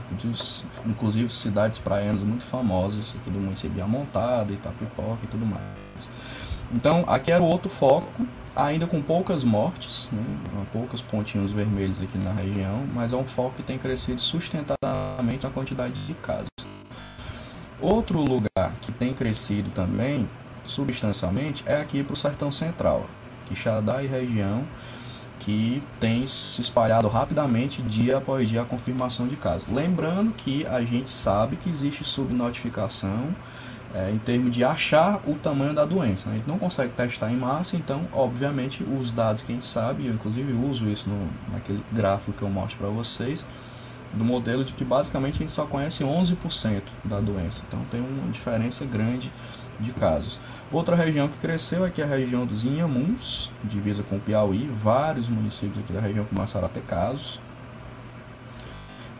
inclusive 0.84 1.32
cidades 1.32 1.78
praianas 1.78 2.24
muito 2.24 2.42
famosas 2.42 3.16
aqui 3.20 3.30
do 3.30 3.38
município 3.38 3.76
de 3.76 3.80
Amontada, 3.80 4.52
Itapipoca 4.52 5.20
e 5.22 5.26
tudo 5.28 5.46
mais. 5.46 6.10
Então, 6.74 7.04
aqui 7.06 7.30
era 7.30 7.40
o 7.40 7.46
outro 7.46 7.70
foco, 7.70 8.26
ainda 8.56 8.86
com 8.86 9.02
poucas 9.02 9.44
mortes, 9.44 10.10
né, 10.12 10.24
poucos 10.72 11.02
pontinhos 11.02 11.52
vermelhos 11.52 12.00
aqui 12.00 12.16
na 12.16 12.32
região, 12.32 12.86
mas 12.94 13.12
é 13.12 13.16
um 13.16 13.24
foco 13.24 13.56
que 13.56 13.62
tem 13.62 13.76
crescido 13.76 14.20
sustentadamente 14.20 15.44
na 15.44 15.50
quantidade 15.50 15.94
de 16.06 16.14
casos. 16.14 16.48
Outro 17.78 18.20
lugar 18.20 18.72
que 18.80 18.90
tem 18.90 19.12
crescido 19.12 19.70
também, 19.70 20.28
substancialmente, 20.64 21.62
é 21.66 21.80
aqui 21.80 22.02
para 22.02 22.14
o 22.14 22.16
Sertão 22.16 22.50
Central, 22.50 23.06
Quixadá 23.46 24.02
e 24.02 24.06
região, 24.06 24.64
que 25.38 25.82
tem 26.00 26.26
se 26.26 26.62
espalhado 26.62 27.06
rapidamente 27.08 27.82
dia 27.82 28.16
após 28.16 28.48
dia 28.48 28.62
a 28.62 28.64
confirmação 28.64 29.28
de 29.28 29.36
casos. 29.36 29.68
Lembrando 29.70 30.32
que 30.32 30.66
a 30.66 30.80
gente 30.82 31.10
sabe 31.10 31.56
que 31.56 31.68
existe 31.68 32.02
subnotificação 32.02 33.34
é, 33.94 34.10
em 34.10 34.18
termos 34.18 34.54
de 34.54 34.64
achar 34.64 35.20
o 35.26 35.34
tamanho 35.34 35.74
da 35.74 35.84
doença. 35.84 36.28
Né? 36.28 36.36
A 36.36 36.38
gente 36.38 36.48
não 36.48 36.58
consegue 36.58 36.92
testar 36.92 37.30
em 37.30 37.36
massa, 37.36 37.76
então, 37.76 38.02
obviamente, 38.12 38.84
os 38.84 39.12
dados 39.12 39.42
que 39.42 39.52
a 39.52 39.54
gente 39.54 39.66
sabe, 39.66 40.06
eu 40.06 40.14
inclusive 40.14 40.52
uso 40.52 40.86
isso 40.86 41.08
no, 41.08 41.28
naquele 41.52 41.82
gráfico 41.92 42.32
que 42.32 42.42
eu 42.42 42.48
mostro 42.48 42.78
para 42.78 42.88
vocês, 42.88 43.46
do 44.12 44.24
modelo 44.24 44.64
de 44.64 44.72
que 44.72 44.84
basicamente 44.84 45.34
a 45.34 45.38
gente 45.38 45.52
só 45.52 45.66
conhece 45.66 46.04
11% 46.04 46.82
da 47.04 47.20
doença. 47.20 47.64
Então 47.66 47.80
tem 47.90 48.00
uma 48.00 48.30
diferença 48.30 48.84
grande 48.84 49.30
de 49.78 49.90
casos. 49.92 50.38
Outra 50.72 50.96
região 50.96 51.28
que 51.28 51.38
cresceu 51.38 51.84
aqui 51.84 52.00
é 52.00 52.04
a 52.04 52.08
região 52.08 52.46
dos 52.46 52.64
Inhamuns, 52.64 53.50
divisa 53.62 54.02
com 54.02 54.16
o 54.16 54.20
Piauí. 54.20 54.68
Vários 54.72 55.28
municípios 55.28 55.78
aqui 55.78 55.92
da 55.92 56.00
região 56.00 56.24
começaram 56.24 56.66
a 56.66 56.68
ter 56.68 56.82
casos. 56.82 57.38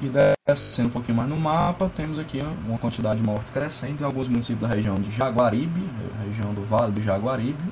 E 0.00 0.10
descendo 0.46 0.88
um 0.88 0.92
pouquinho 0.92 1.16
mais 1.16 1.28
no 1.28 1.36
mapa, 1.36 1.90
temos 1.94 2.18
aqui 2.18 2.42
uma 2.66 2.78
quantidade 2.78 3.18
de 3.18 3.26
mortes 3.26 3.50
crescentes 3.50 4.02
em 4.02 4.04
alguns 4.04 4.28
municípios 4.28 4.68
da 4.68 4.74
região 4.74 4.96
de 4.96 5.10
Jaguaribe, 5.10 5.82
região 6.22 6.52
do 6.52 6.62
Vale 6.62 6.92
do 6.92 7.00
Jaguaribe, 7.00 7.64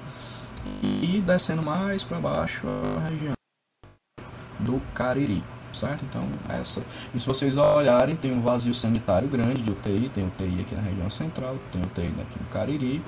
e 0.83 1.23
descendo 1.25 1.63
mais 1.63 2.03
para 2.03 2.19
baixo 2.19 2.67
a 2.97 3.09
região 3.11 3.35
do 4.59 4.81
Cariri, 4.95 5.45
certo? 5.75 6.07
Então, 6.09 6.27
essa. 6.49 6.83
E 7.15 7.21
se 7.21 7.27
vocês 7.27 7.59
olharem, 7.59 8.17
tem 8.17 8.33
um 8.33 8.41
vazio 8.41 8.73
sanitário 8.73 9.29
grande 9.29 9.61
de 9.61 9.71
UTI, 9.71 10.11
tem 10.15 10.27
UTI 10.27 10.63
aqui 10.63 10.75
na 10.75 10.81
região 10.81 11.11
central, 11.11 11.59
tem 11.71 11.83
UTI 11.83 12.07
aqui 12.23 12.39
no 12.41 12.47
Cariri, 12.51 13.03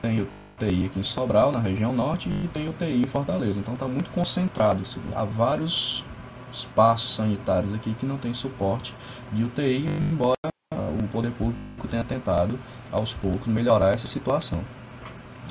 tem 0.00 0.20
UTI 0.20 0.86
aqui 0.86 1.00
em 1.00 1.02
Sobral, 1.02 1.50
na 1.50 1.58
região 1.58 1.92
norte, 1.92 2.28
e 2.28 2.46
tem 2.48 2.68
UTI 2.68 3.02
em 3.02 3.06
Fortaleza. 3.08 3.58
Então, 3.58 3.74
está 3.74 3.88
muito 3.88 4.12
concentrado. 4.12 4.82
Há 5.16 5.24
vários 5.24 6.04
espaços 6.52 7.14
sanitários 7.14 7.72
aqui 7.74 7.94
que 7.94 8.06
não 8.06 8.18
tem 8.18 8.34
suporte 8.34 8.94
de 9.32 9.44
UTI, 9.44 9.86
embora 10.10 10.36
o 10.72 11.08
poder 11.08 11.32
público 11.32 11.88
tenha 11.88 12.04
tentado 12.04 12.58
aos 12.90 13.12
poucos 13.12 13.48
melhorar 13.48 13.92
essa 13.92 14.06
situação. 14.06 14.62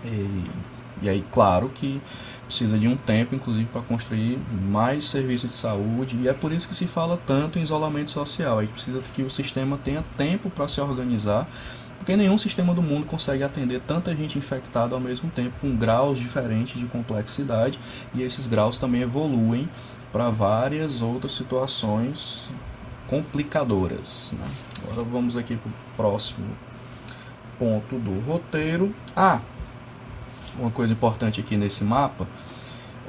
E, 0.04 0.44
e 1.02 1.10
aí, 1.10 1.26
claro 1.32 1.70
que 1.70 2.02
precisa 2.46 2.80
de 2.80 2.88
um 2.88 2.98
tempo, 2.98 3.36
inclusive, 3.36 3.66
para 3.66 3.82
construir 3.82 4.40
mais 4.70 5.06
serviços 5.06 5.50
de 5.50 5.56
saúde, 5.56 6.18
e 6.18 6.28
é 6.28 6.34
por 6.34 6.52
isso 6.52 6.68
que 6.68 6.76
se 6.76 6.88
fala 6.88 7.20
tanto 7.28 7.60
em 7.60 7.62
isolamento 7.62 8.10
social. 8.10 8.60
Aí 8.60 8.68
precisa 8.68 9.00
que 9.14 9.22
o 9.22 9.30
sistema 9.30 9.78
tenha 9.78 10.04
tempo 10.18 10.50
para 10.50 10.68
se 10.68 10.82
organizar, 10.82 11.48
porque 11.98 12.16
nenhum 12.16 12.38
sistema 12.38 12.74
do 12.74 12.82
mundo 12.82 13.06
consegue 13.06 13.44
atender 13.44 13.82
tanta 13.86 14.16
gente 14.16 14.38
infectada 14.38 14.96
ao 14.96 15.02
mesmo 15.02 15.30
tempo, 15.30 15.60
com 15.62 15.76
graus 15.76 16.18
diferentes 16.18 16.80
de 16.80 16.88
complexidade, 16.88 17.80
e 18.16 18.24
esses 18.24 18.48
graus 18.48 18.80
também 18.80 19.02
evoluem 19.02 19.70
para 20.12 20.30
várias 20.30 21.02
outras 21.02 21.34
situações 21.34 22.54
complicadoras. 23.08 24.36
Né? 24.38 24.48
Agora 24.84 25.04
vamos 25.04 25.36
aqui 25.36 25.56
para 25.56 25.70
o 25.70 25.74
próximo 25.96 26.48
ponto 27.58 27.98
do 27.98 28.20
roteiro. 28.22 28.94
Ah, 29.16 29.42
uma 30.58 30.72
coisa 30.72 30.94
importante 30.94 31.40
aqui 31.40 31.58
nesse 31.58 31.84
mapa. 31.84 32.28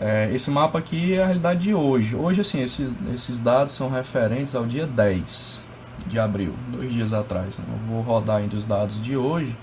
É, 0.00 0.30
esse 0.32 0.50
mapa 0.50 0.78
aqui 0.78 1.14
é 1.14 1.22
a 1.22 1.26
realidade 1.26 1.60
de 1.60 1.74
hoje. 1.74 2.16
Hoje, 2.16 2.40
assim, 2.40 2.62
esses, 2.62 2.92
esses 3.12 3.38
dados 3.38 3.72
são 3.72 3.90
referentes 3.90 4.54
ao 4.54 4.64
dia 4.64 4.86
10 4.86 5.66
de 6.06 6.18
abril, 6.18 6.54
dois 6.68 6.92
dias 6.92 7.12
atrás. 7.12 7.58
Né? 7.58 7.64
Eu 7.68 7.94
vou 7.94 8.02
rodar 8.02 8.38
ainda 8.38 8.56
os 8.56 8.64
dados 8.64 9.02
de 9.02 9.16
hoje 9.16 9.54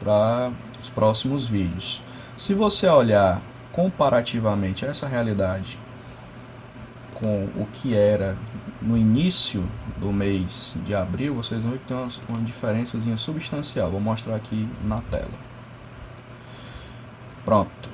para 0.00 0.50
os 0.82 0.88
próximos 0.88 1.46
vídeos. 1.46 2.02
Se 2.36 2.54
você 2.54 2.88
olhar 2.88 3.42
comparativamente 3.72 4.84
essa 4.84 5.06
realidade 5.06 5.78
com 7.14 7.44
o 7.56 7.66
que 7.72 7.96
era 7.96 8.36
no 8.82 8.96
início 8.96 9.64
do 9.98 10.12
mês 10.12 10.76
de 10.84 10.94
abril, 10.94 11.34
vocês 11.34 11.62
vão 11.62 11.72
ver 11.72 11.78
que 11.78 11.86
tem 11.86 11.96
uma, 11.96 12.08
uma 12.28 12.40
diferença 12.40 12.98
substancial. 13.16 13.90
Vou 13.90 14.00
mostrar 14.00 14.36
aqui 14.36 14.68
na 14.84 15.00
tela. 15.00 15.30
Pronto. 17.44 17.88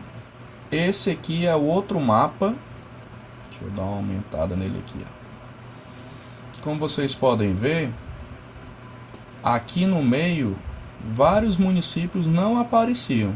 Esse 0.71 1.11
aqui 1.11 1.47
é 1.47 1.55
o 1.55 1.63
outro 1.63 2.01
mapa. 2.01 2.55
Deixa 3.49 3.65
eu 3.65 3.71
dar 3.71 3.83
uma 3.83 3.97
aumentada 3.97 4.57
nele 4.57 4.79
aqui. 4.79 4.99
Ó. 5.05 6.63
Como 6.63 6.79
vocês 6.79 7.15
podem 7.15 7.55
ver, 7.55 7.93
aqui 9.43 9.87
no 9.87 10.03
meio, 10.03 10.57
vários 11.05 11.57
municípios 11.57 12.27
não 12.27 12.59
apareciam. 12.59 13.35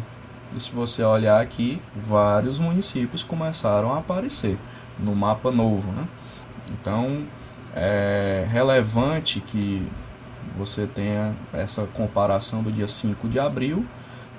E 0.57 0.61
se 0.61 0.71
você 0.71 1.03
olhar 1.03 1.41
aqui, 1.41 1.81
vários 1.97 2.59
municípios 2.59 3.23
começaram 3.23 3.93
a 3.93 3.99
aparecer 3.99 4.59
no 4.99 5.15
mapa 5.15 5.51
novo. 5.51 5.93
Né? 5.93 6.07
Então 6.73 7.25
é 7.75 8.47
relevante 8.51 9.41
que 9.41 9.87
você 10.57 10.87
tenha 10.87 11.35
essa 11.53 11.87
comparação 11.87 12.63
do 12.63 12.71
dia 12.71 12.87
5 12.87 13.29
de 13.29 13.41
abril 13.41 13.85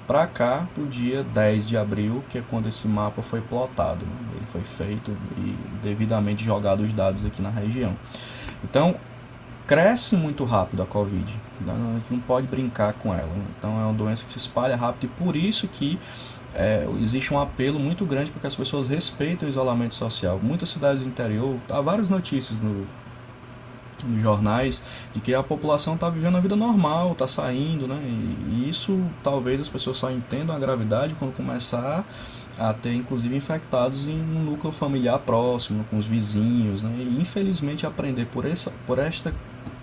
para 0.08 0.28
cá, 0.28 0.68
para 0.74 0.84
o 0.84 0.88
dia 0.88 1.24
10 1.24 1.68
de 1.68 1.78
abril, 1.78 2.24
que 2.30 2.38
é 2.38 2.44
quando 2.50 2.68
esse 2.68 2.88
mapa 2.88 3.22
foi 3.22 3.42
plotado. 3.42 4.06
Né? 4.06 4.12
Ele 4.36 4.46
foi 4.46 4.62
feito 4.62 5.16
e 5.38 5.56
devidamente 5.84 6.44
jogado 6.44 6.82
os 6.82 6.94
dados 6.94 7.26
aqui 7.26 7.42
na 7.42 7.50
região. 7.50 7.96
Então, 8.64 8.96
cresce 9.66 10.16
muito 10.16 10.46
rápido 10.46 10.84
a 10.84 10.86
Covid. 10.86 11.26
Né? 11.62 11.74
A 11.74 11.94
gente 11.96 12.12
não 12.12 12.20
pode 12.20 12.48
brincar 12.48 12.94
com 12.94 13.14
ela. 13.14 13.28
Né? 13.28 13.44
Então, 13.58 13.82
é 13.82 13.84
uma 13.84 13.94
doença 13.94 14.26
que 14.26 14.32
se 14.32 14.40
espalha 14.40 14.76
rápido 14.76 15.06
e 15.06 15.24
por 15.24 15.36
isso 15.36 15.68
que 15.68 16.00
é, 16.56 16.88
existe 17.02 17.34
um 17.34 17.40
apelo 17.40 17.80
muito 17.80 18.06
grande 18.06 18.32
para 18.32 18.40
que 18.40 18.48
as 18.48 18.56
pessoas 18.56 18.88
respeitem 18.88 19.48
o 19.48 19.50
isolamento 19.50 19.94
social. 19.94 20.40
Muitas 20.42 20.70
cidades 20.70 21.04
do 21.04 21.08
interior, 21.08 21.58
há 21.70 21.82
várias 21.82 22.10
notícias 22.10 22.60
no, 22.60 22.88
nos 24.06 24.22
jornais 24.22 24.84
de 25.14 25.20
que 25.20 25.34
a 25.34 25.44
população 25.44 25.96
está 25.96 26.10
vivendo 26.10 26.38
a 26.38 26.40
vida 26.40 26.56
normal, 26.56 27.12
está 27.12 27.28
saindo, 27.28 27.88
né? 27.88 28.00
E, 28.04 28.70
isso 28.70 29.02
talvez 29.24 29.60
as 29.60 29.70
pessoas 29.70 29.98
só 29.98 30.10
entendam 30.10 30.56
a 30.56 30.60
gravidade 30.60 31.16
quando 31.16 31.36
começar 31.36 32.06
a 32.58 32.74
ter 32.74 32.94
inclusive 32.94 33.36
infectados 33.36 34.08
em 34.08 34.18
um 34.18 34.44
núcleo 34.44 34.72
familiar 34.72 35.20
próximo, 35.20 35.86
com 35.90 35.98
os 35.98 36.08
vizinhos, 36.08 36.82
né? 36.82 36.96
E 37.00 37.22
infelizmente 37.22 37.86
aprender 37.86 38.26
por 38.26 38.46
essa 38.46 38.72
por 38.88 38.98
esta 38.98 39.34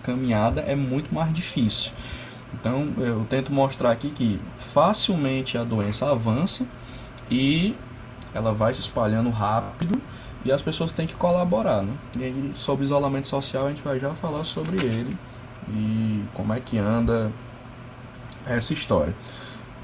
caminhada 0.02 0.62
é 0.62 0.74
muito 0.74 1.14
mais 1.14 1.32
difícil. 1.32 1.92
Então 2.54 2.92
eu 2.98 3.26
tento 3.28 3.52
mostrar 3.52 3.90
aqui 3.90 4.10
que 4.10 4.40
facilmente 4.56 5.56
a 5.56 5.64
doença 5.64 6.10
avança 6.10 6.66
e 7.30 7.74
ela 8.34 8.52
vai 8.52 8.74
se 8.74 8.80
espalhando 8.80 9.30
rápido 9.30 10.00
e 10.44 10.52
as 10.52 10.60
pessoas 10.60 10.92
têm 10.92 11.06
que 11.06 11.14
colaborar. 11.14 11.82
Né? 11.82 11.92
E 12.16 12.52
sobre 12.56 12.84
isolamento 12.84 13.28
social 13.28 13.66
a 13.66 13.68
gente 13.70 13.82
vai 13.82 13.98
já 13.98 14.10
falar 14.10 14.44
sobre 14.44 14.76
ele 14.84 15.16
e 15.68 16.24
como 16.34 16.52
é 16.52 16.60
que 16.60 16.78
anda 16.78 17.32
essa 18.46 18.72
história. 18.72 19.14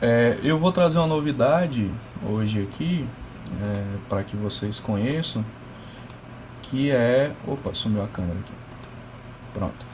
É, 0.00 0.38
eu 0.42 0.58
vou 0.58 0.70
trazer 0.70 0.98
uma 0.98 1.06
novidade 1.06 1.90
hoje 2.28 2.62
aqui 2.62 3.06
é, 3.62 3.84
para 4.08 4.22
que 4.22 4.36
vocês 4.36 4.78
conheçam 4.78 5.44
que 6.62 6.90
é. 6.90 7.32
Opa, 7.46 7.72
sumiu 7.72 8.02
a 8.02 8.08
câmera 8.08 8.38
aqui. 8.38 8.52
Pronto 9.54 9.87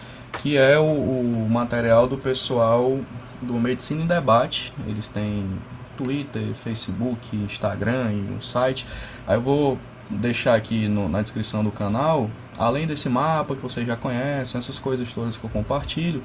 que 0.44 0.58
é 0.58 0.78
o, 0.78 0.84
o 0.84 1.48
material 1.48 2.06
do 2.06 2.18
pessoal 2.18 3.00
do 3.40 3.54
Medicina 3.54 4.02
em 4.02 4.06
Debate. 4.06 4.74
Eles 4.86 5.08
têm 5.08 5.48
Twitter, 5.96 6.52
Facebook, 6.52 7.34
Instagram 7.34 8.12
e 8.12 8.36
o 8.38 8.42
site. 8.42 8.86
Aí 9.26 9.38
eu 9.38 9.40
vou 9.40 9.78
deixar 10.10 10.54
aqui 10.54 10.86
no, 10.86 11.08
na 11.08 11.22
descrição 11.22 11.64
do 11.64 11.72
canal, 11.72 12.28
além 12.58 12.86
desse 12.86 13.08
mapa 13.08 13.56
que 13.56 13.62
vocês 13.62 13.86
já 13.86 13.96
conhecem, 13.96 14.58
essas 14.58 14.78
coisas 14.78 15.10
todas 15.14 15.34
que 15.38 15.44
eu 15.44 15.48
compartilho, 15.48 16.22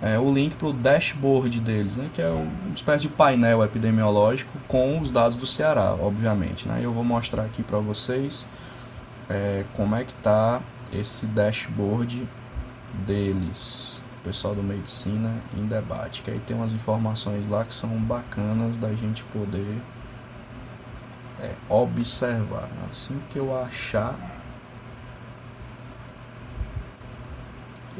é, 0.00 0.18
o 0.18 0.32
link 0.32 0.56
para 0.56 0.68
o 0.68 0.72
dashboard 0.72 1.60
deles, 1.60 1.98
né, 1.98 2.08
que 2.14 2.22
é 2.22 2.30
uma 2.30 2.74
espécie 2.74 3.02
de 3.02 3.10
painel 3.10 3.62
epidemiológico 3.62 4.50
com 4.66 4.98
os 4.98 5.10
dados 5.10 5.36
do 5.36 5.46
Ceará, 5.46 5.94
obviamente. 5.94 6.66
Né, 6.66 6.80
eu 6.82 6.94
vou 6.94 7.04
mostrar 7.04 7.42
aqui 7.42 7.62
para 7.62 7.76
vocês 7.80 8.48
é, 9.28 9.64
como 9.76 9.94
é 9.94 10.04
que 10.04 10.12
está 10.12 10.62
esse 10.90 11.26
dashboard 11.26 12.26
deles, 13.06 14.04
pessoal 14.22 14.54
do 14.54 14.62
Medicina 14.62 15.34
em 15.56 15.66
Debate, 15.66 16.22
que 16.22 16.30
aí 16.30 16.40
tem 16.40 16.56
umas 16.56 16.72
informações 16.72 17.48
lá 17.48 17.64
que 17.64 17.74
são 17.74 17.90
bacanas 17.90 18.76
da 18.76 18.92
gente 18.92 19.24
poder 19.24 19.80
é, 21.40 21.54
observar. 21.68 22.68
Assim 22.90 23.20
que 23.30 23.38
eu 23.38 23.56
achar 23.56 24.16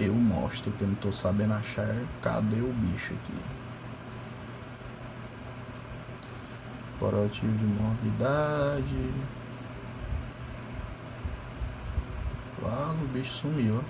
eu 0.01 0.15
mostro, 0.15 0.71
que 0.73 0.83
eu 0.83 0.87
não 0.87 0.95
estou 0.95 1.13
sabendo 1.13 1.55
achar 1.55 1.89
cadê 2.23 2.61
o 2.61 2.73
bicho 2.73 3.15
aqui. 3.15 3.35
Comparativo 6.99 7.53
de 7.53 7.65
morbidade. 7.65 9.13
Lá 12.63 12.93
o 12.93 13.07
bicho 13.09 13.35
sumiu, 13.35 13.85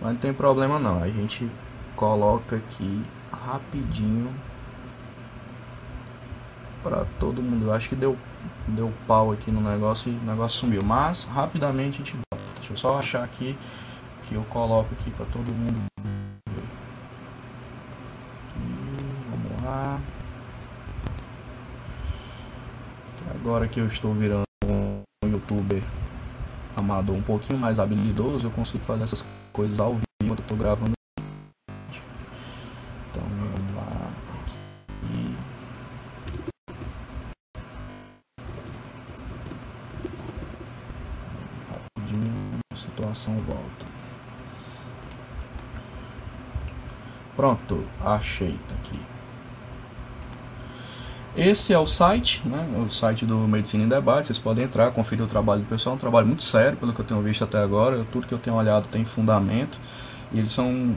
Mas 0.00 0.12
não 0.12 0.18
tem 0.18 0.32
problema 0.32 0.78
não. 0.78 1.02
A 1.02 1.08
gente 1.08 1.50
coloca 1.96 2.56
aqui 2.56 3.04
rapidinho 3.30 4.32
para 6.82 7.04
todo 7.18 7.42
mundo. 7.42 7.66
Eu 7.66 7.72
acho 7.72 7.88
que 7.88 7.94
deu, 7.94 8.16
deu 8.68 8.92
pau 9.06 9.32
aqui 9.32 9.50
no 9.50 9.60
negócio 9.60 10.12
e 10.12 10.16
o 10.16 10.22
negócio 10.22 10.60
sumiu. 10.60 10.82
Mas 10.82 11.24
rapidamente 11.24 12.02
a 12.02 12.04
gente 12.04 12.12
volta. 12.12 12.54
Deixa 12.56 12.72
eu 12.72 12.76
só 12.76 12.98
achar 12.98 13.22
aqui 13.22 13.56
que 14.28 14.34
eu 14.34 14.44
coloco 14.44 14.92
aqui 14.94 15.10
para 15.10 15.26
todo 15.26 15.50
mundo 15.52 15.92
vamos 19.30 19.64
lá. 19.64 20.00
Agora 23.34 23.66
que 23.66 23.80
eu 23.80 23.86
estou 23.86 24.12
virando 24.14 24.44
um 24.66 25.02
youtuber 25.24 25.82
um 27.00 27.22
pouquinho 27.22 27.58
mais 27.58 27.78
habilidoso, 27.78 28.46
eu 28.46 28.50
consigo 28.50 28.84
fazer 28.84 29.04
essas 29.04 29.24
coisas 29.52 29.80
ao 29.80 29.94
vivo 29.94 30.02
enquanto 30.22 30.40
eu 30.40 30.42
estou 30.42 30.56
gravando. 30.56 30.92
Então 33.10 33.22
vamos 33.22 33.74
lá. 33.74 34.10
Aqui. 34.42 35.36
Rapidinho, 41.96 42.58
situação 42.74 43.34
volta. 43.46 43.86
Pronto, 47.34 47.86
achei, 48.04 48.58
tá 48.68 48.74
aqui. 48.74 49.00
Esse 51.34 51.72
é 51.72 51.78
o 51.78 51.86
site, 51.86 52.42
né, 52.44 52.62
o 52.78 52.90
site 52.90 53.24
do 53.24 53.38
Medicina 53.48 53.84
em 53.84 53.88
Debate. 53.88 54.26
Vocês 54.26 54.38
podem 54.38 54.64
entrar, 54.64 54.90
conferir 54.90 55.24
o 55.24 55.28
trabalho 55.28 55.62
do 55.62 55.66
pessoal. 55.66 55.94
É 55.94 55.96
um 55.96 55.98
trabalho 55.98 56.26
muito 56.26 56.42
sério, 56.42 56.76
pelo 56.76 56.92
que 56.92 57.00
eu 57.00 57.04
tenho 57.04 57.22
visto 57.22 57.42
até 57.42 57.58
agora. 57.58 58.04
Tudo 58.12 58.26
que 58.26 58.34
eu 58.34 58.38
tenho 58.38 58.56
olhado 58.56 58.86
tem 58.88 59.02
fundamento. 59.02 59.80
E 60.30 60.38
eles 60.38 60.52
são 60.52 60.94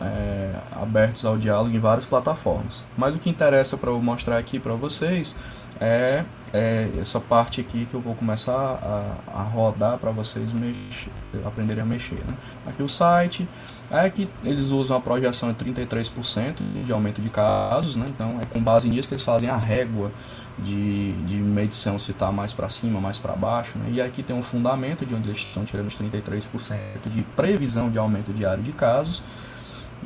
é, 0.00 0.54
abertos 0.72 1.26
ao 1.26 1.36
diálogo 1.36 1.76
em 1.76 1.78
várias 1.78 2.06
plataformas. 2.06 2.84
Mas 2.96 3.14
o 3.14 3.18
que 3.18 3.28
interessa 3.28 3.76
para 3.76 3.90
eu 3.90 4.00
mostrar 4.00 4.38
aqui 4.38 4.58
para 4.58 4.72
vocês 4.72 5.36
é, 5.80 6.24
é, 6.52 6.88
essa 7.00 7.20
parte 7.20 7.60
aqui 7.60 7.86
que 7.86 7.94
eu 7.94 8.00
vou 8.00 8.14
começar 8.14 8.52
a, 8.52 9.40
a 9.40 9.42
rodar 9.42 9.98
para 9.98 10.10
vocês 10.10 10.50
mexer, 10.52 11.10
aprenderem 11.44 11.82
a 11.82 11.86
mexer. 11.86 12.22
Né? 12.26 12.34
Aqui 12.66 12.82
o 12.82 12.88
site, 12.88 13.46
é 13.90 14.08
que 14.08 14.28
eles 14.42 14.66
usam 14.66 14.96
a 14.96 15.00
projeção 15.00 15.52
de 15.52 15.64
33% 15.64 16.54
de 16.84 16.92
aumento 16.92 17.20
de 17.20 17.28
casos, 17.28 17.96
né? 17.96 18.06
então 18.08 18.38
é 18.40 18.46
com 18.46 18.60
base 18.60 18.88
nisso 18.88 19.08
que 19.08 19.14
eles 19.14 19.24
fazem 19.24 19.48
a 19.48 19.56
régua 19.56 20.10
de, 20.58 21.12
de 21.24 21.36
medição 21.36 21.98
se 21.98 22.12
está 22.12 22.32
mais 22.32 22.52
para 22.52 22.68
cima, 22.68 23.00
mais 23.00 23.18
para 23.18 23.34
baixo. 23.34 23.78
Né? 23.78 23.90
E 23.92 24.00
aqui 24.00 24.22
tem 24.22 24.34
um 24.34 24.42
fundamento 24.42 25.04
de 25.04 25.14
onde 25.14 25.28
eles 25.28 25.40
estão 25.40 25.64
tirando 25.64 25.88
os 25.88 25.98
33% 25.98 26.78
de 27.06 27.22
previsão 27.36 27.90
de 27.90 27.98
aumento 27.98 28.32
diário 28.32 28.62
de 28.62 28.72
casos. 28.72 29.22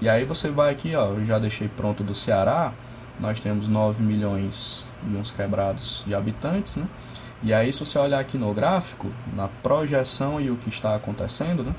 E 0.01 0.09
aí 0.09 0.25
você 0.25 0.51
vai 0.51 0.73
aqui, 0.73 0.95
ó, 0.95 1.09
eu 1.09 1.27
já 1.27 1.39
deixei 1.39 1.69
pronto 1.69 2.03
do 2.03 2.15
Ceará, 2.15 2.73
nós 3.21 3.39
temos 3.39 3.69
9 3.69 4.03
milhões 4.03 4.89
e 5.07 5.17
uns 5.17 5.31
quebrados 5.31 6.03
de 6.07 6.15
habitantes, 6.15 6.77
né? 6.77 6.87
E 7.43 7.55
aí, 7.55 7.73
se 7.73 7.81
você 7.81 7.99
olhar 7.99 8.19
aqui 8.19 8.37
no 8.37 8.53
gráfico, 8.53 9.11
na 9.35 9.49
projeção 9.49 10.41
e 10.41 10.51
o 10.51 10.57
que 10.57 10.69
está 10.69 10.95
acontecendo, 10.95 11.63
né? 11.63 11.75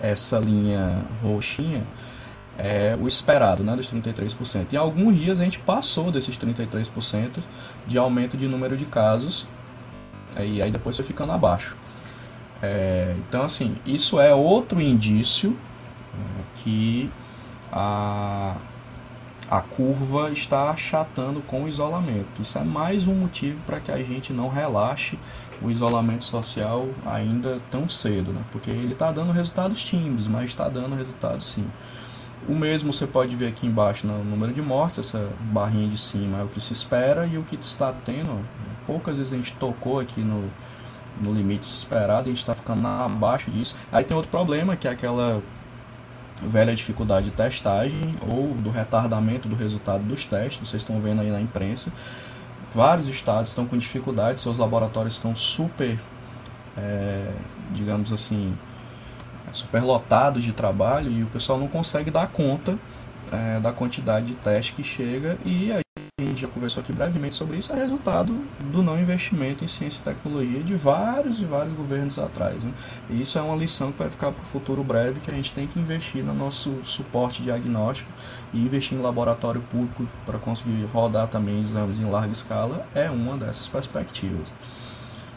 Essa 0.00 0.38
linha 0.38 1.04
roxinha 1.22 1.84
é 2.58 2.96
o 3.00 3.06
esperado, 3.06 3.62
né? 3.62 3.76
Dos 3.76 3.90
33%. 3.90 4.72
Em 4.72 4.76
alguns 4.76 5.16
dias 5.16 5.40
a 5.40 5.44
gente 5.44 5.58
passou 5.58 6.10
desses 6.10 6.36
33% 6.36 7.40
de 7.86 7.98
aumento 7.98 8.36
de 8.36 8.46
número 8.46 8.76
de 8.76 8.84
casos, 8.84 9.46
e 10.38 10.60
aí 10.60 10.70
depois 10.70 10.96
foi 10.96 11.04
ficando 11.04 11.32
abaixo. 11.32 11.76
É, 12.62 13.14
então, 13.28 13.42
assim, 13.42 13.76
isso 13.84 14.18
é 14.20 14.34
outro 14.34 14.80
indício 14.80 15.50
né, 15.50 16.44
que 16.54 17.10
a 17.70 18.56
a 19.54 19.60
curva 19.60 20.32
está 20.32 20.70
achatando 20.70 21.40
com 21.40 21.62
o 21.62 21.68
isolamento. 21.68 22.42
Isso 22.42 22.58
é 22.58 22.64
mais 22.64 23.06
um 23.06 23.14
motivo 23.14 23.62
para 23.64 23.78
que 23.78 23.92
a 23.92 24.02
gente 24.02 24.32
não 24.32 24.48
relaxe 24.48 25.16
o 25.62 25.70
isolamento 25.70 26.24
social 26.24 26.88
ainda 27.06 27.60
tão 27.70 27.88
cedo, 27.88 28.32
né? 28.32 28.42
porque 28.50 28.68
ele 28.68 28.94
está 28.94 29.12
dando 29.12 29.30
resultados 29.30 29.80
tímidos, 29.84 30.26
mas 30.26 30.46
está 30.46 30.68
dando 30.68 30.96
resultados 30.96 31.46
sim. 31.46 31.64
O 32.48 32.54
mesmo 32.56 32.92
você 32.92 33.06
pode 33.06 33.36
ver 33.36 33.46
aqui 33.46 33.64
embaixo 33.64 34.08
no 34.08 34.24
número 34.24 34.52
de 34.52 34.60
mortes, 34.60 34.98
essa 34.98 35.30
barrinha 35.40 35.88
de 35.88 35.98
cima 35.98 36.40
é 36.40 36.42
o 36.42 36.48
que 36.48 36.60
se 36.60 36.72
espera 36.72 37.24
e 37.24 37.38
o 37.38 37.44
que 37.44 37.54
está 37.54 37.92
tendo. 37.92 38.44
Poucas 38.88 39.18
vezes 39.18 39.32
a 39.32 39.36
gente 39.36 39.52
tocou 39.52 40.00
aqui 40.00 40.20
no, 40.20 40.50
no 41.20 41.32
limite 41.32 41.64
esperado, 41.64 42.22
a 42.22 42.32
gente 42.32 42.40
está 42.40 42.56
ficando 42.56 42.84
abaixo 42.88 43.52
disso. 43.52 43.76
Aí 43.92 44.02
tem 44.02 44.16
outro 44.16 44.32
problema, 44.32 44.74
que 44.74 44.88
é 44.88 44.90
aquela 44.90 45.40
velha 46.42 46.74
dificuldade 46.74 47.26
de 47.26 47.32
testagem 47.32 48.14
ou 48.28 48.54
do 48.54 48.70
retardamento 48.70 49.48
do 49.48 49.54
resultado 49.54 50.02
dos 50.04 50.24
testes. 50.24 50.68
Vocês 50.68 50.82
estão 50.82 51.00
vendo 51.00 51.20
aí 51.20 51.30
na 51.30 51.40
imprensa. 51.40 51.92
Vários 52.72 53.08
estados 53.08 53.50
estão 53.50 53.66
com 53.66 53.78
dificuldade, 53.78 54.40
seus 54.40 54.58
laboratórios 54.58 55.14
estão 55.14 55.36
super, 55.36 55.96
é, 56.76 57.30
digamos 57.72 58.12
assim, 58.12 58.52
superlotados 59.52 60.42
de 60.42 60.52
trabalho 60.52 61.12
e 61.12 61.22
o 61.22 61.28
pessoal 61.28 61.58
não 61.58 61.68
consegue 61.68 62.10
dar 62.10 62.26
conta 62.26 62.76
é, 63.30 63.60
da 63.60 63.72
quantidade 63.72 64.26
de 64.26 64.34
teste 64.34 64.72
que 64.72 64.82
chega 64.82 65.38
e 65.44 65.72
a 65.72 65.83
gente 66.34 66.42
já 66.42 66.48
conversou 66.48 66.82
aqui 66.82 66.92
brevemente 66.92 67.34
sobre 67.34 67.56
isso, 67.56 67.72
é 67.72 67.76
resultado 67.76 68.36
do 68.72 68.82
não 68.82 69.00
investimento 69.00 69.64
em 69.64 69.66
ciência 69.66 70.00
e 70.00 70.04
tecnologia 70.04 70.62
de 70.62 70.74
vários 70.74 71.40
e 71.40 71.44
vários 71.44 71.72
governos 71.72 72.18
atrás. 72.18 72.62
Né? 72.62 72.72
E 73.08 73.22
isso 73.22 73.38
é 73.38 73.42
uma 73.42 73.56
lição 73.56 73.92
que 73.92 73.98
vai 73.98 74.10
ficar 74.10 74.32
para 74.32 74.42
o 74.42 74.46
futuro 74.46 74.82
breve, 74.84 75.20
que 75.20 75.30
a 75.30 75.34
gente 75.34 75.52
tem 75.52 75.66
que 75.66 75.78
investir 75.78 76.22
no 76.22 76.34
nosso 76.34 76.74
suporte 76.84 77.42
diagnóstico 77.42 78.10
e 78.52 78.58
investir 78.58 78.98
em 78.98 79.00
laboratório 79.00 79.62
público 79.62 80.06
para 80.26 80.38
conseguir 80.38 80.84
rodar 80.92 81.28
também 81.28 81.62
exames 81.62 81.98
em 81.98 82.04
larga 82.04 82.32
escala 82.32 82.86
é 82.94 83.08
uma 83.08 83.36
dessas 83.36 83.68
perspectivas. 83.68 84.52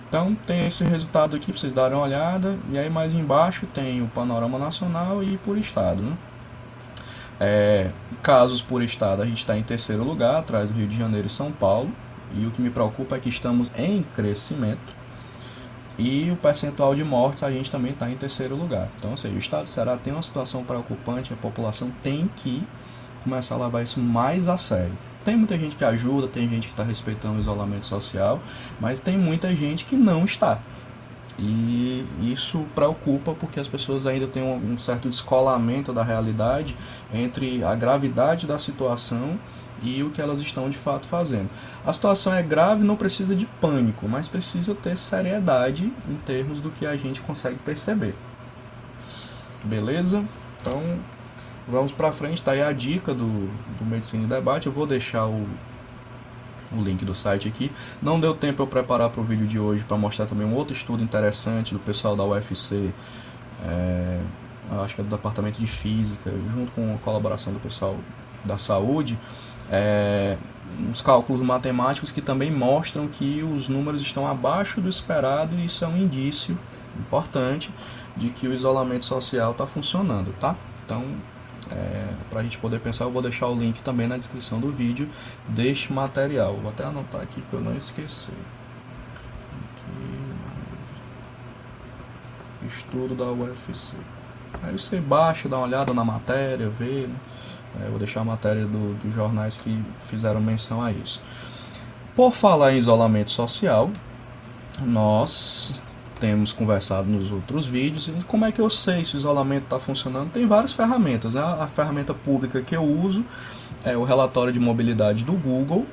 Então 0.07 0.35
tem 0.45 0.65
esse 0.65 0.85
resultado 0.85 1.35
aqui 1.35 1.51
para 1.51 1.59
vocês 1.59 1.73
darem 1.73 1.97
uma 1.97 2.05
olhada, 2.05 2.57
e 2.71 2.77
aí 2.77 2.89
mais 2.89 3.13
embaixo 3.13 3.67
tem 3.73 4.01
o 4.01 4.07
panorama 4.07 4.57
nacional 4.57 5.21
e 5.21 5.37
por 5.37 5.57
estado. 5.57 6.01
Né? 6.01 6.13
É, 7.39 7.91
casos 8.23 8.61
por 8.61 8.81
estado, 8.81 9.21
a 9.21 9.25
gente 9.25 9.37
está 9.37 9.57
em 9.57 9.61
terceiro 9.61 10.03
lugar, 10.03 10.37
atrás 10.37 10.69
do 10.69 10.77
Rio 10.77 10.87
de 10.87 10.97
Janeiro 10.97 11.27
e 11.27 11.29
São 11.29 11.51
Paulo. 11.51 11.91
E 12.35 12.45
o 12.45 12.51
que 12.51 12.61
me 12.61 12.69
preocupa 12.69 13.15
é 13.15 13.19
que 13.19 13.29
estamos 13.29 13.71
em 13.77 14.03
crescimento. 14.15 14.95
E 15.97 16.29
o 16.29 16.35
percentual 16.35 16.93
de 16.93 17.03
mortes 17.03 17.41
a 17.41 17.49
gente 17.49 17.71
também 17.71 17.91
está 17.91 18.09
em 18.09 18.15
terceiro 18.15 18.55
lugar. 18.55 18.89
Então, 18.97 19.11
ou 19.11 19.17
seja, 19.17 19.33
o 19.33 19.39
estado 19.39 19.63
do 19.65 19.69
Ceará 19.69 19.97
tem 19.97 20.13
uma 20.13 20.21
situação 20.21 20.63
preocupante, 20.63 21.33
a 21.33 21.37
população 21.37 21.91
tem 22.03 22.29
que 22.35 22.61
começar 23.23 23.55
a 23.55 23.65
levar 23.65 23.81
isso 23.81 23.99
mais 23.99 24.47
a 24.47 24.57
sério. 24.57 24.93
Tem 25.25 25.35
muita 25.35 25.57
gente 25.57 25.75
que 25.75 25.83
ajuda, 25.83 26.27
tem 26.27 26.47
gente 26.47 26.67
que 26.67 26.73
está 26.73 26.83
respeitando 26.83 27.37
o 27.37 27.41
isolamento 27.41 27.85
social, 27.85 28.39
mas 28.79 28.99
tem 28.99 29.17
muita 29.17 29.53
gente 29.55 29.85
que 29.85 29.95
não 29.95 30.23
está. 30.23 30.59
E 31.39 32.03
isso 32.19 32.65
preocupa 32.73 33.35
porque 33.35 33.59
as 33.59 33.67
pessoas 33.67 34.07
ainda 34.07 34.25
têm 34.25 34.41
um, 34.41 34.77
certo 34.79 35.07
descolamento 35.07 35.93
da 35.93 36.03
realidade 36.03 36.75
entre 37.13 37.63
a 37.63 37.75
gravidade 37.75 38.47
da 38.47 38.57
situação 38.57 39.37
e 39.83 40.01
o 40.01 40.09
que 40.09 40.19
elas 40.19 40.39
estão 40.39 40.67
de 40.67 40.77
fato 40.77 41.05
fazendo. 41.05 41.49
A 41.85 41.93
situação 41.93 42.33
é 42.33 42.41
grave, 42.41 42.83
não 42.83 42.95
precisa 42.95 43.35
de 43.35 43.45
pânico, 43.45 44.07
mas 44.09 44.27
precisa 44.27 44.73
ter 44.73 44.97
seriedade 44.97 45.93
em 46.09 46.15
termos 46.25 46.59
do 46.59 46.71
que 46.71 46.87
a 46.87 46.97
gente 46.97 47.21
consegue 47.21 47.57
perceber. 47.57 48.15
Beleza? 49.63 50.25
Então 50.59 50.81
vamos 51.67 51.91
para 51.91 52.11
frente. 52.11 52.41
Tá 52.41 52.53
aí 52.53 52.63
a 52.63 52.71
dica 52.71 53.13
do, 53.13 53.47
do 53.77 53.85
Medicina 53.85 54.23
e 54.23 54.27
Debate. 54.27 54.65
Eu 54.65 54.73
vou 54.73 54.87
deixar 54.87 55.27
o, 55.27 55.47
o 56.71 56.81
link 56.81 57.03
do 57.05 57.15
site 57.15 57.47
aqui. 57.47 57.71
Não 58.01 58.19
deu 58.19 58.33
tempo 58.33 58.61
eu 58.61 58.67
preparar 58.67 59.09
para 59.09 59.21
o 59.21 59.23
vídeo 59.23 59.47
de 59.47 59.59
hoje 59.59 59.83
para 59.83 59.97
mostrar 59.97 60.25
também 60.25 60.45
um 60.45 60.53
outro 60.53 60.75
estudo 60.75 61.03
interessante 61.03 61.73
do 61.73 61.79
pessoal 61.79 62.15
da 62.15 62.23
UFC, 62.23 62.91
é, 63.65 64.19
acho 64.83 64.95
que 64.95 65.01
é 65.01 65.03
do 65.03 65.09
Departamento 65.09 65.59
de 65.59 65.67
Física, 65.67 66.31
junto 66.53 66.71
com 66.71 66.93
a 66.93 66.97
colaboração 66.97 67.53
do 67.53 67.59
pessoal 67.59 67.95
da 68.43 68.57
saúde, 68.57 69.17
é, 69.69 70.37
uns 70.89 71.01
cálculos 71.01 71.41
matemáticos 71.41 72.11
que 72.11 72.21
também 72.21 72.51
mostram 72.51 73.07
que 73.07 73.41
os 73.43 73.67
números 73.67 74.01
estão 74.01 74.27
abaixo 74.27 74.79
do 74.79 74.89
esperado 74.89 75.55
e 75.55 75.65
isso 75.65 75.83
é 75.83 75.87
um 75.87 75.97
indício 75.97 76.57
importante 76.99 77.71
de 78.15 78.29
que 78.29 78.47
o 78.47 78.53
isolamento 78.53 79.05
social 79.05 79.51
está 79.51 79.67
funcionando, 79.67 80.33
tá? 80.39 80.55
Então, 80.85 81.05
é, 81.71 82.13
para 82.29 82.39
a 82.41 82.43
gente 82.43 82.57
poder 82.57 82.79
pensar, 82.79 83.05
eu 83.05 83.11
vou 83.11 83.21
deixar 83.21 83.47
o 83.47 83.55
link 83.55 83.81
também 83.81 84.07
na 84.07 84.17
descrição 84.17 84.59
do 84.59 84.71
vídeo 84.71 85.09
deste 85.47 85.91
material. 85.91 86.55
Vou 86.55 86.69
até 86.69 86.83
anotar 86.83 87.21
aqui 87.21 87.41
para 87.41 87.59
eu 87.59 87.63
não 87.63 87.73
esquecer. 87.73 88.35
Aqui, 92.61 92.67
estudo 92.67 93.15
da 93.15 93.31
UFC. 93.31 93.97
Aí 94.63 94.71
você 94.71 94.99
baixa, 94.99 95.49
dá 95.49 95.57
uma 95.57 95.65
olhada 95.65 95.93
na 95.93 96.03
matéria, 96.03 96.69
vê. 96.69 97.07
Né? 97.07 97.15
É, 97.85 97.89
vou 97.89 97.99
deixar 97.99 98.21
a 98.21 98.25
matéria 98.25 98.65
do, 98.65 98.95
dos 99.01 99.13
jornais 99.13 99.57
que 99.57 99.83
fizeram 100.01 100.39
menção 100.41 100.81
a 100.81 100.91
isso. 100.91 101.21
Por 102.15 102.33
falar 102.33 102.73
em 102.73 102.77
isolamento 102.77 103.29
social, 103.31 103.91
nós 104.81 105.79
temos 106.19 106.53
conversado 106.53 107.07
nos 107.09 107.31
outros 107.31 107.65
vídeos. 107.65 108.11
Como 108.27 108.45
é 108.45 108.51
que 108.51 108.59
eu 108.59 108.69
sei 108.69 109.05
se 109.05 109.15
o 109.15 109.17
isolamento 109.17 109.63
está 109.63 109.79
funcionando? 109.79 110.31
Tem 110.31 110.45
várias 110.45 110.73
ferramentas. 110.73 111.33
Né? 111.33 111.41
A 111.41 111.67
ferramenta 111.67 112.13
pública 112.13 112.61
que 112.61 112.75
eu 112.75 112.83
uso 112.83 113.23
é 113.83 113.95
o 113.95 114.03
relatório 114.03 114.51
de 114.51 114.59
mobilidade 114.59 115.23
do 115.23 115.33
Google 115.33 115.85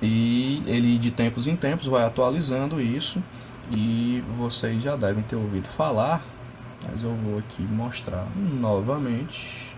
e 0.00 0.62
ele 0.66 0.98
de 0.98 1.10
tempos 1.10 1.46
em 1.46 1.56
tempos 1.56 1.86
vai 1.86 2.04
atualizando 2.04 2.80
isso 2.80 3.22
e 3.70 4.22
vocês 4.38 4.82
já 4.82 4.94
devem 4.94 5.22
ter 5.22 5.36
ouvido 5.36 5.66
falar, 5.66 6.22
mas 6.88 7.02
eu 7.02 7.14
vou 7.14 7.38
aqui 7.38 7.62
mostrar 7.62 8.26
novamente. 8.36 9.74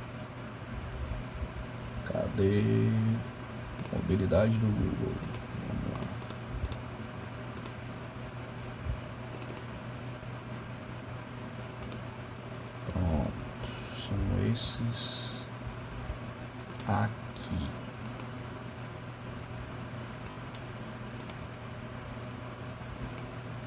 Cadê 2.05 2.63
mobilidade 3.93 4.53
do 4.53 4.67
Google? 4.67 5.38
Esses 14.51 15.33
aqui. 16.87 17.69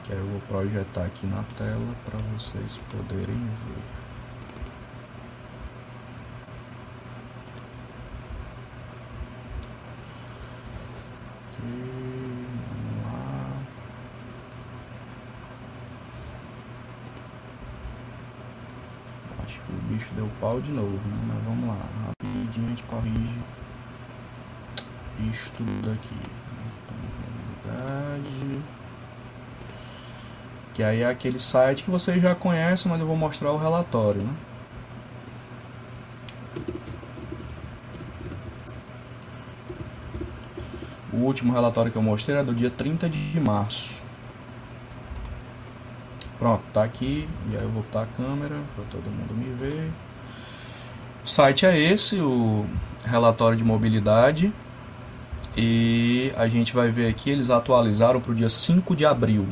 Que 0.03 0.13
eu 0.13 0.25
vou 0.25 0.41
projetar 0.41 1.05
aqui 1.05 1.27
na 1.27 1.43
tela 1.55 1.95
para 2.05 2.17
vocês 2.33 2.79
poderem 2.89 3.49
ver. 3.67 3.90
Bicho 19.91 20.09
deu 20.15 20.29
pau 20.39 20.61
de 20.61 20.71
novo, 20.71 20.91
né? 20.91 21.17
Mas 21.27 21.43
vamos 21.43 21.67
lá, 21.67 21.77
rapidinho 22.07 22.65
a 22.65 22.69
gente 22.69 22.83
corrige 22.83 23.39
isso 25.29 25.51
tudo 25.51 25.91
aqui. 25.91 26.15
Que 30.73 30.83
aí 30.83 31.01
é 31.01 31.05
aquele 31.05 31.39
site 31.39 31.83
que 31.83 31.91
vocês 31.91 32.21
já 32.21 32.33
conhecem, 32.33 32.89
mas 32.89 32.99
eu 32.99 33.05
vou 33.05 33.17
mostrar 33.17 33.51
o 33.51 33.57
relatório, 33.57 34.23
né? 34.23 34.33
O 41.13 41.17
último 41.17 41.51
relatório 41.51 41.91
que 41.91 41.97
eu 41.97 42.01
mostrei 42.01 42.37
é 42.37 42.43
do 42.43 42.53
dia 42.53 42.69
30 42.69 43.09
de 43.09 43.39
março. 43.39 44.00
Pronto, 46.41 46.63
tá 46.73 46.83
aqui. 46.83 47.29
E 47.51 47.55
aí 47.55 47.61
eu 47.61 47.69
vou 47.69 47.83
botar 47.83 48.01
a 48.01 48.05
câmera 48.07 48.55
para 48.73 48.83
todo 48.85 49.03
mundo 49.03 49.31
me 49.35 49.53
ver. 49.53 49.91
O 51.23 51.29
site 51.29 51.67
é 51.67 51.79
esse, 51.79 52.19
o 52.19 52.65
relatório 53.05 53.55
de 53.55 53.63
mobilidade. 53.63 54.51
E 55.55 56.31
a 56.35 56.47
gente 56.47 56.73
vai 56.73 56.89
ver 56.89 57.07
aqui, 57.07 57.29
eles 57.29 57.51
atualizaram 57.51 58.19
para 58.19 58.31
o 58.31 58.33
dia 58.33 58.49
5 58.49 58.95
de 58.95 59.05
abril. 59.05 59.47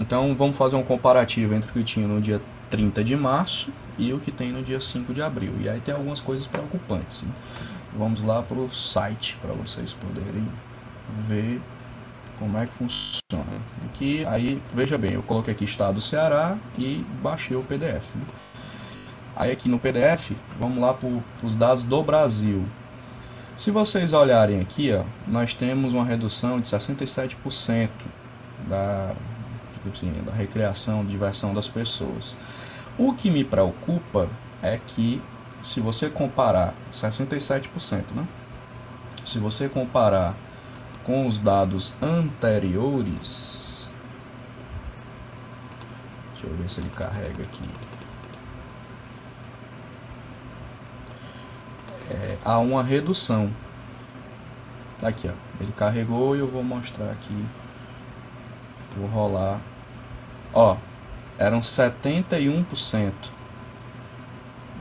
Então 0.00 0.36
vamos 0.36 0.56
fazer 0.56 0.76
um 0.76 0.84
comparativo 0.84 1.52
entre 1.52 1.68
o 1.70 1.72
que 1.72 1.82
tinha 1.82 2.06
no 2.06 2.20
dia 2.20 2.40
30 2.70 3.02
de 3.02 3.16
março 3.16 3.72
e 3.98 4.12
o 4.12 4.20
que 4.20 4.30
tem 4.30 4.52
no 4.52 4.62
dia 4.62 4.78
5 4.78 5.12
de 5.12 5.20
abril. 5.20 5.54
E 5.60 5.68
aí 5.68 5.80
tem 5.80 5.92
algumas 5.92 6.20
coisas 6.20 6.46
preocupantes. 6.46 7.24
Né? 7.24 7.32
Vamos 7.98 8.22
lá 8.22 8.40
para 8.40 8.58
o 8.58 8.70
site 8.70 9.36
para 9.42 9.52
vocês 9.52 9.92
poderem 9.92 10.46
ver 11.26 11.60
como 12.38 12.58
é 12.58 12.66
que 12.66 12.72
funciona. 12.72 13.44
Que 13.94 14.24
aí, 14.26 14.60
veja 14.74 14.98
bem, 14.98 15.12
eu 15.12 15.22
coloquei 15.22 15.54
aqui 15.54 15.64
estado 15.64 15.94
do 15.94 16.00
Ceará 16.00 16.56
e 16.78 17.04
baixei 17.22 17.56
o 17.56 17.62
PDF. 17.62 18.14
Né? 18.14 18.22
Aí 19.36 19.50
aqui 19.50 19.68
no 19.68 19.78
PDF, 19.78 20.32
vamos 20.58 20.78
lá 20.78 20.94
para 20.94 21.08
os 21.42 21.56
dados 21.56 21.84
do 21.84 22.02
Brasil. 22.02 22.64
Se 23.56 23.70
vocês 23.70 24.12
olharem 24.12 24.60
aqui, 24.60 24.92
ó, 24.92 25.04
nós 25.26 25.54
temos 25.54 25.94
uma 25.94 26.04
redução 26.04 26.60
de 26.60 26.68
67% 26.68 27.88
da, 28.68 29.14
tipo 29.74 29.88
assim, 29.90 30.12
da 30.24 30.32
recreação, 30.32 31.04
diversão 31.04 31.54
das 31.54 31.68
pessoas. 31.68 32.36
O 32.98 33.12
que 33.12 33.30
me 33.30 33.44
preocupa 33.44 34.28
é 34.62 34.78
que 34.84 35.20
se 35.62 35.80
você 35.80 36.08
comparar 36.08 36.74
67%, 36.92 38.04
né? 38.14 38.26
Se 39.24 39.38
você 39.38 39.68
comparar 39.68 40.36
com 41.04 41.26
os 41.26 41.38
dados 41.38 41.94
anteriores. 42.02 43.92
Deixa 46.32 46.46
eu 46.46 46.56
ver 46.56 46.70
se 46.70 46.80
ele 46.80 46.90
carrega 46.90 47.42
aqui. 47.42 47.68
É, 52.10 52.36
há 52.44 52.58
uma 52.58 52.82
redução. 52.82 53.50
Aqui, 55.02 55.28
ó. 55.28 55.32
Ele 55.60 55.72
carregou 55.72 56.34
e 56.34 56.40
eu 56.40 56.48
vou 56.48 56.64
mostrar 56.64 57.10
aqui. 57.10 57.44
Vou 58.96 59.06
rolar. 59.08 59.60
Ó, 60.52 60.76
eram 61.38 61.60
71%. 61.60 63.33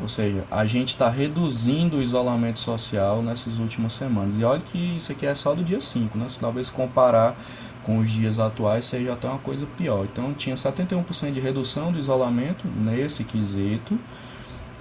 Ou 0.03 0.09
seja, 0.09 0.43
a 0.51 0.65
gente 0.65 0.89
está 0.89 1.09
reduzindo 1.09 1.95
o 1.95 2.01
isolamento 2.03 2.59
social 2.59 3.23
nessas 3.23 3.57
últimas 3.57 3.93
semanas. 3.93 4.37
E 4.37 4.43
olha 4.43 4.59
que 4.59 4.97
isso 4.97 5.13
aqui 5.13 5.25
é 5.25 5.33
só 5.33 5.55
do 5.55 5.63
dia 5.63 5.79
5, 5.79 6.17
né? 6.17 6.27
Se 6.27 6.41
talvez 6.41 6.69
comparar 6.69 7.37
com 7.83 7.99
os 7.99 8.11
dias 8.11 8.37
atuais 8.37 8.83
seja 8.83 9.13
até 9.13 9.29
uma 9.29 9.39
coisa 9.39 9.65
pior. 9.77 10.03
Então 10.03 10.33
tinha 10.33 10.57
71% 10.57 11.31
de 11.31 11.39
redução 11.39 11.89
do 11.89 11.97
isolamento 11.97 12.67
nesse 12.67 13.23
quesito. 13.23 13.97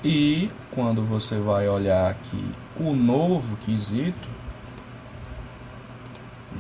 E 0.03 0.51
quando 0.73 1.07
você 1.07 1.39
vai 1.39 1.69
olhar 1.69 2.11
aqui 2.11 2.45
o 2.77 2.93
novo 2.93 3.57
quesito, 3.59 4.29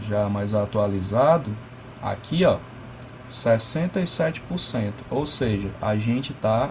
já 0.08 0.28
mais 0.28 0.54
atualizado, 0.54 1.50
aqui 2.00 2.44
ó, 2.44 2.58
67%. 3.28 4.92
Ou 5.10 5.26
seja, 5.26 5.68
a 5.82 5.96
gente 5.96 6.30
está 6.30 6.70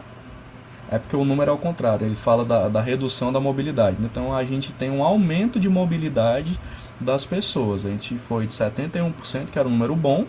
é 0.91 0.99
porque 0.99 1.15
o 1.15 1.23
número 1.23 1.49
é 1.49 1.53
ao 1.53 1.57
contrário, 1.57 2.05
ele 2.05 2.15
fala 2.15 2.43
da, 2.43 2.67
da 2.67 2.81
redução 2.81 3.31
da 3.31 3.39
mobilidade. 3.39 3.95
Então 4.01 4.35
a 4.35 4.43
gente 4.43 4.73
tem 4.73 4.91
um 4.91 5.01
aumento 5.01 5.57
de 5.57 5.69
mobilidade 5.69 6.59
das 6.99 7.23
pessoas. 7.23 7.85
A 7.85 7.89
gente 7.89 8.17
foi 8.17 8.45
de 8.45 8.51
71%, 8.51 9.45
que 9.45 9.57
era 9.57 9.69
um 9.69 9.71
número 9.71 9.95
bom, 9.95 10.25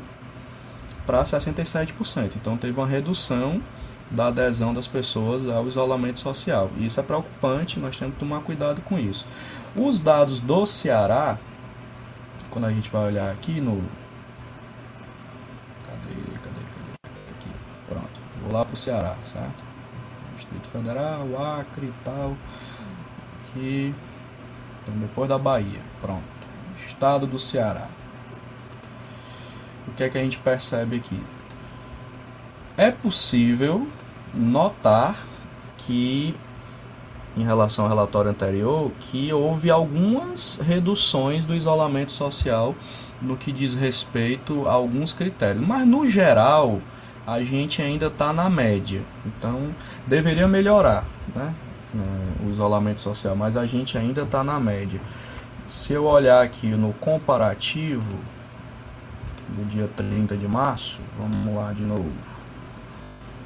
para 1.05 1.25
67%. 1.25 2.37
Então 2.37 2.57
teve 2.57 2.79
uma 2.79 2.87
redução 2.87 3.61
da 4.09 4.29
adesão 4.29 4.73
das 4.73 4.87
pessoas 4.87 5.49
ao 5.49 5.67
isolamento 5.67 6.21
social. 6.21 6.71
E 6.79 6.87
isso 6.87 7.01
é 7.01 7.03
preocupante, 7.03 7.81
nós 7.81 7.97
temos 7.97 8.15
que 8.15 8.21
tomar 8.21 8.41
cuidado 8.43 8.81
com 8.83 8.97
isso. 8.97 9.27
Os 9.75 9.99
dados 9.99 10.39
do 10.39 10.65
Ceará, 10.65 11.39
quando 12.51 12.67
a 12.67 12.71
gente 12.71 12.89
vai 12.89 13.07
olhar 13.07 13.33
aqui 13.33 13.61
no. 13.61 13.83
Cadê, 15.89 16.15
cadê, 16.15 16.61
cadê? 16.77 17.11
Aqui. 17.33 17.51
Pronto. 17.89 18.21
Vou 18.43 18.53
lá 18.53 18.65
para 18.65 18.75
o 18.75 18.77
Ceará, 18.77 19.17
certo? 19.25 19.72
Distrito 20.43 20.69
Federal, 20.69 21.29
Acre 21.41 21.87
e 21.87 21.93
tal. 22.05 22.37
Aqui. 23.45 23.95
Então, 24.83 24.95
depois 24.99 25.29
da 25.29 25.39
Bahia. 25.39 25.81
Pronto. 26.01 26.23
Estado 26.87 27.27
do 27.27 27.39
Ceará. 27.39 27.89
O 29.87 29.93
que 29.93 30.03
é 30.03 30.09
que 30.09 30.19
a 30.19 30.23
gente 30.23 30.39
percebe 30.39 30.97
aqui? 30.97 31.21
É 32.77 32.91
possível 32.91 33.87
notar 34.35 35.17
que 35.77 36.35
em 37.37 37.45
relação 37.45 37.85
ao 37.85 37.91
relatório 37.91 38.31
anterior 38.31 38.91
que 39.01 39.33
houve 39.33 39.71
algumas 39.71 40.61
reduções 40.61 41.47
do 41.47 41.55
isolamento 41.55 42.13
social 42.13 42.75
no 43.21 43.37
que 43.37 43.53
diz 43.53 43.75
respeito 43.75 44.67
a 44.69 44.73
alguns 44.73 45.13
critérios, 45.13 45.67
mas 45.67 45.87
no 45.87 46.09
geral 46.09 46.81
a 47.27 47.43
gente 47.43 47.81
ainda 47.81 48.07
está 48.07 48.33
na 48.33 48.51
média, 48.51 49.03
então 49.25 49.75
deveria 50.07 50.49
melhorar 50.49 51.05
né, 51.35 51.55
o 52.45 52.51
isolamento 52.51 53.01
social, 53.01 53.37
mas 53.37 53.57
a 53.57 53.67
gente 53.67 53.97
ainda 53.97 54.23
está 54.23 54.43
na 54.43 54.59
média. 54.59 55.01
Se 55.69 55.93
eu 55.93 56.05
olhar 56.05 56.43
aqui 56.43 56.67
no 56.69 56.93
comparativo 56.95 58.19
do 59.49 59.65
dia 59.69 59.89
30 59.95 60.37
de 60.37 60.49
março, 60.49 61.01
vamos 61.19 61.55
lá 61.55 61.73
de 61.73 61.83
novo. 61.83 62.13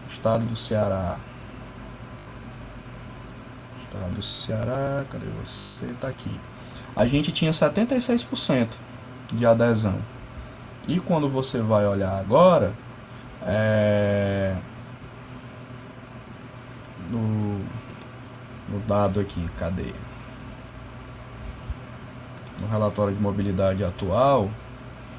Estado 0.09 0.45
do 0.45 0.57
Ceará. 0.57 1.19
Estado 3.83 4.15
do 4.15 4.23
Ceará, 4.23 5.05
cadê 5.11 5.27
você? 5.45 5.87
Está 5.87 6.09
aqui. 6.09 6.31
A 6.95 7.07
gente 7.07 7.31
tinha 7.31 7.51
76% 7.51 8.69
de 9.33 9.45
adesão. 9.45 9.99
E 10.89 10.99
quando 10.99 11.29
você 11.29 11.61
vai 11.61 11.87
olhar 11.87 12.19
agora, 12.19 12.73
é... 13.46 14.54
no, 17.11 17.59
no 18.68 18.80
dado 18.87 19.20
aqui, 19.20 19.48
cadê? 19.59 19.92
No 22.61 22.68
relatório 22.68 23.14
de 23.14 23.20
mobilidade 23.20 23.85
atual, 23.85 24.50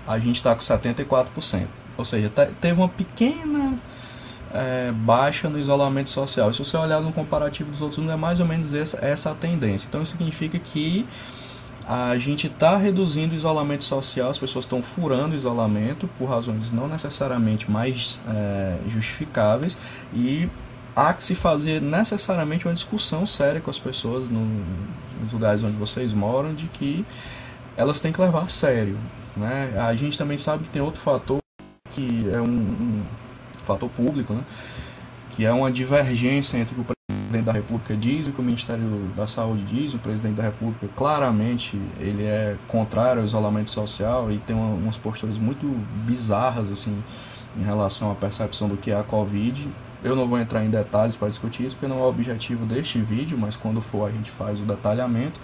a 0.08 0.20
gente 0.20 0.36
está 0.36 0.54
com 0.54 0.62
74%. 0.62 1.68
Ou 1.98 2.06
seja, 2.06 2.30
teve 2.62 2.80
uma 2.80 2.90
pequena 2.90 3.78
é, 4.54 4.92
baixa 4.92 5.50
no 5.50 5.60
isolamento 5.60 6.10
social. 6.10 6.52
Se 6.54 6.60
você 6.60 6.78
olhar 6.78 7.02
no 7.02 7.12
comparativo 7.12 7.72
dos 7.72 7.82
outros, 7.82 8.04
não 8.04 8.12
é 8.12 8.16
mais 8.16 8.40
ou 8.40 8.46
menos 8.46 8.74
essa, 8.74 9.04
essa 9.04 9.32
a 9.32 9.36
tendência. 9.36 9.88
Então, 9.88 10.02
isso 10.02 10.14
significa 10.14 10.58
que 10.60 11.08
a 11.88 12.18
gente 12.18 12.48
está 12.48 12.76
reduzindo 12.76 13.32
o 13.32 13.36
isolamento 13.36 13.86
social, 13.86 14.30
as 14.30 14.38
pessoas 14.38 14.66
estão 14.66 14.82
furando 14.82 15.34
o 15.34 15.38
isolamento 15.38 16.10
por 16.18 16.26
razões 16.26 16.70
não 16.70 16.88
necessariamente 16.88 17.72
mais 17.72 18.22
é, 18.28 18.78
justificáveis 18.90 19.78
e 20.14 20.50
há 20.94 21.14
que 21.14 21.24
se 21.24 21.34
fazer 21.34 21.82
necessariamente 21.82 22.68
uma 22.68 22.74
discussão 22.74 23.26
séria 23.26 23.62
com 23.62 23.72
as 23.72 23.80
pessoas 23.80 24.28
no, 24.28 24.42
nos 25.22 25.32
lugares 25.32 25.64
onde 25.64 25.78
vocês 25.78 26.12
moram 26.12 26.54
de 26.54 26.66
que 26.68 27.06
elas 27.78 28.02
têm 28.02 28.12
que 28.12 28.20
levar 28.20 28.44
a 28.44 28.48
sério. 28.50 28.98
Né? 29.38 29.74
A 29.80 29.96
gente 29.96 30.18
também 30.18 30.38
sabe 30.38 30.66
que 30.66 30.70
tem 30.70 30.82
outro 30.82 31.00
fator 31.00 31.38
que 31.92 32.30
é 32.34 32.42
um, 32.42 32.48
um 32.48 33.04
fator 33.64 33.90
público, 33.90 34.34
né? 34.34 34.44
que 35.32 35.46
é 35.46 35.54
uma 35.54 35.72
divergência 35.72 36.58
entre 36.58 36.76
o 36.76 36.97
presidente 37.28 37.46
da 37.46 37.52
República 37.52 37.96
diz 37.96 38.28
o 38.28 38.32
que 38.32 38.40
o 38.40 38.44
Ministério 38.44 39.12
da 39.16 39.28
Saúde 39.28 39.64
diz. 39.66 39.94
O 39.94 40.00
presidente 40.00 40.36
da 40.36 40.44
República 40.44 40.88
claramente 40.96 41.80
ele 42.00 42.24
é 42.24 42.56
contrário 42.68 43.20
ao 43.20 43.26
isolamento 43.26 43.70
social 43.70 44.32
e 44.32 44.38
tem 44.38 44.56
uma, 44.56 44.74
umas 44.74 44.98
posturas 44.98 45.38
muito 45.38 45.68
bizarras 46.06 46.72
assim 46.72 46.98
em 47.60 47.64
relação 47.64 48.12
à 48.12 48.16
percepção 48.16 48.70
do 48.70 48.78
que 48.78 48.92
é 48.92 49.00
a 49.00 49.04
Covid. 49.04 49.68
Eu 50.04 50.16
não 50.16 50.28
vou 50.28 50.40
entrar 50.40 50.64
em 50.64 50.70
detalhes 50.70 51.16
para 51.16 51.28
discutir 51.28 51.66
isso, 51.66 51.76
porque 51.76 51.88
não 51.88 52.00
é 52.00 52.06
o 52.06 52.10
objetivo 52.10 52.66
deste 52.66 53.00
vídeo, 53.00 53.38
mas 53.38 53.56
quando 53.56 53.82
for 53.82 54.08
a 54.08 54.12
gente 54.12 54.32
faz 54.32 54.62
o 54.62 54.64
detalhamento. 54.64 55.40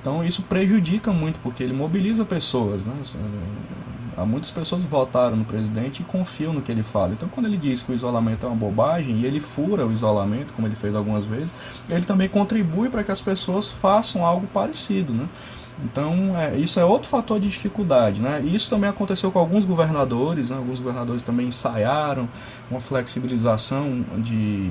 Então 0.00 0.22
isso 0.22 0.42
prejudica 0.42 1.12
muito, 1.12 1.40
porque 1.42 1.62
ele 1.62 1.72
mobiliza 1.72 2.24
pessoas. 2.24 2.86
Né? 2.86 2.94
Há 4.16 4.24
muitas 4.24 4.50
pessoas 4.50 4.82
votaram 4.82 5.36
no 5.36 5.44
presidente 5.44 6.00
e 6.00 6.04
confiam 6.04 6.52
no 6.52 6.62
que 6.62 6.70
ele 6.70 6.82
fala. 6.82 7.12
Então, 7.12 7.28
quando 7.28 7.46
ele 7.46 7.56
diz 7.56 7.82
que 7.82 7.92
o 7.92 7.94
isolamento 7.94 8.44
é 8.44 8.48
uma 8.48 8.56
bobagem 8.56 9.20
e 9.20 9.26
ele 9.26 9.40
fura 9.40 9.86
o 9.86 9.92
isolamento, 9.92 10.52
como 10.54 10.66
ele 10.66 10.76
fez 10.76 10.94
algumas 10.94 11.24
vezes, 11.24 11.54
ele 11.88 12.04
também 12.04 12.28
contribui 12.28 12.88
para 12.88 13.02
que 13.02 13.10
as 13.10 13.20
pessoas 13.20 13.70
façam 13.70 14.24
algo 14.24 14.46
parecido. 14.46 15.12
Né? 15.12 15.28
Então, 15.84 16.36
é, 16.36 16.56
isso 16.56 16.78
é 16.78 16.84
outro 16.84 17.08
fator 17.08 17.40
de 17.40 17.48
dificuldade. 17.48 18.20
Né? 18.20 18.42
E 18.44 18.54
isso 18.54 18.68
também 18.68 18.90
aconteceu 18.90 19.30
com 19.30 19.38
alguns 19.38 19.64
governadores. 19.64 20.50
Né? 20.50 20.56
Alguns 20.56 20.80
governadores 20.80 21.22
também 21.22 21.46
ensaiaram 21.46 22.28
uma 22.70 22.80
flexibilização 22.80 24.04
de 24.18 24.70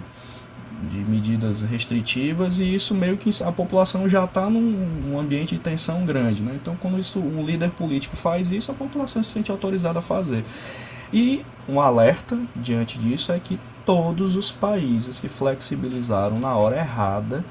de 0.91 0.97
medidas 0.99 1.61
restritivas 1.61 2.59
e 2.59 2.75
isso 2.75 2.93
meio 2.93 3.17
que 3.17 3.29
a 3.43 3.51
população 3.51 4.07
já 4.07 4.25
está 4.25 4.49
num, 4.49 5.19
ambiente 5.19 5.55
de 5.55 5.61
tensão 5.61 6.05
grande. 6.05 6.41
Né? 6.41 6.53
Então, 6.55 6.75
quando 6.79 6.99
isso, 6.99 7.19
um 7.19 7.45
líder 7.45 7.71
político 7.71 8.15
faz 8.15 8.51
isso, 8.51 8.71
a 8.71 8.75
população 8.75 9.21
se 9.21 9.31
sente 9.31 9.51
autorizada 9.51 9.99
a 9.99 10.01
fazer. 10.01 10.43
E 11.11 11.43
um 11.67 11.81
alerta 11.81 12.37
diante 12.55 12.97
disso 12.97 13.31
é 13.31 13.39
que 13.39 13.59
todos 13.85 14.35
os 14.35 14.51
países 14.51 15.19
que 15.19 15.27
flexibilizaram 15.27 16.39
na 16.39 16.55
hora 16.55 16.77
errada 16.77 17.43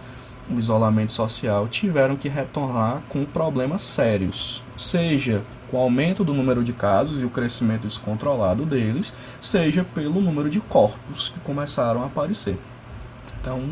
o 0.51 0.59
isolamento 0.59 1.13
social 1.13 1.69
tiveram 1.69 2.17
que 2.17 2.29
retornar 2.29 3.03
com 3.09 3.25
problemas 3.25 3.83
sérios, 3.83 4.63
seja 4.77 5.43
com 5.71 5.77
o 5.77 5.81
aumento 5.81 6.25
do 6.25 6.33
número 6.33 6.65
de 6.65 6.73
casos 6.73 7.21
e 7.21 7.25
o 7.25 7.31
crescimento 7.31 7.87
descontrolado 7.87 8.65
deles, 8.65 9.13
seja 9.41 9.85
pelo 9.85 10.21
número 10.21 10.49
de 10.49 10.61
corpos 10.61 11.29
que 11.29 11.39
começaram 11.41 12.03
a 12.03 12.07
aparecer. 12.07 12.59
Então, 13.41 13.63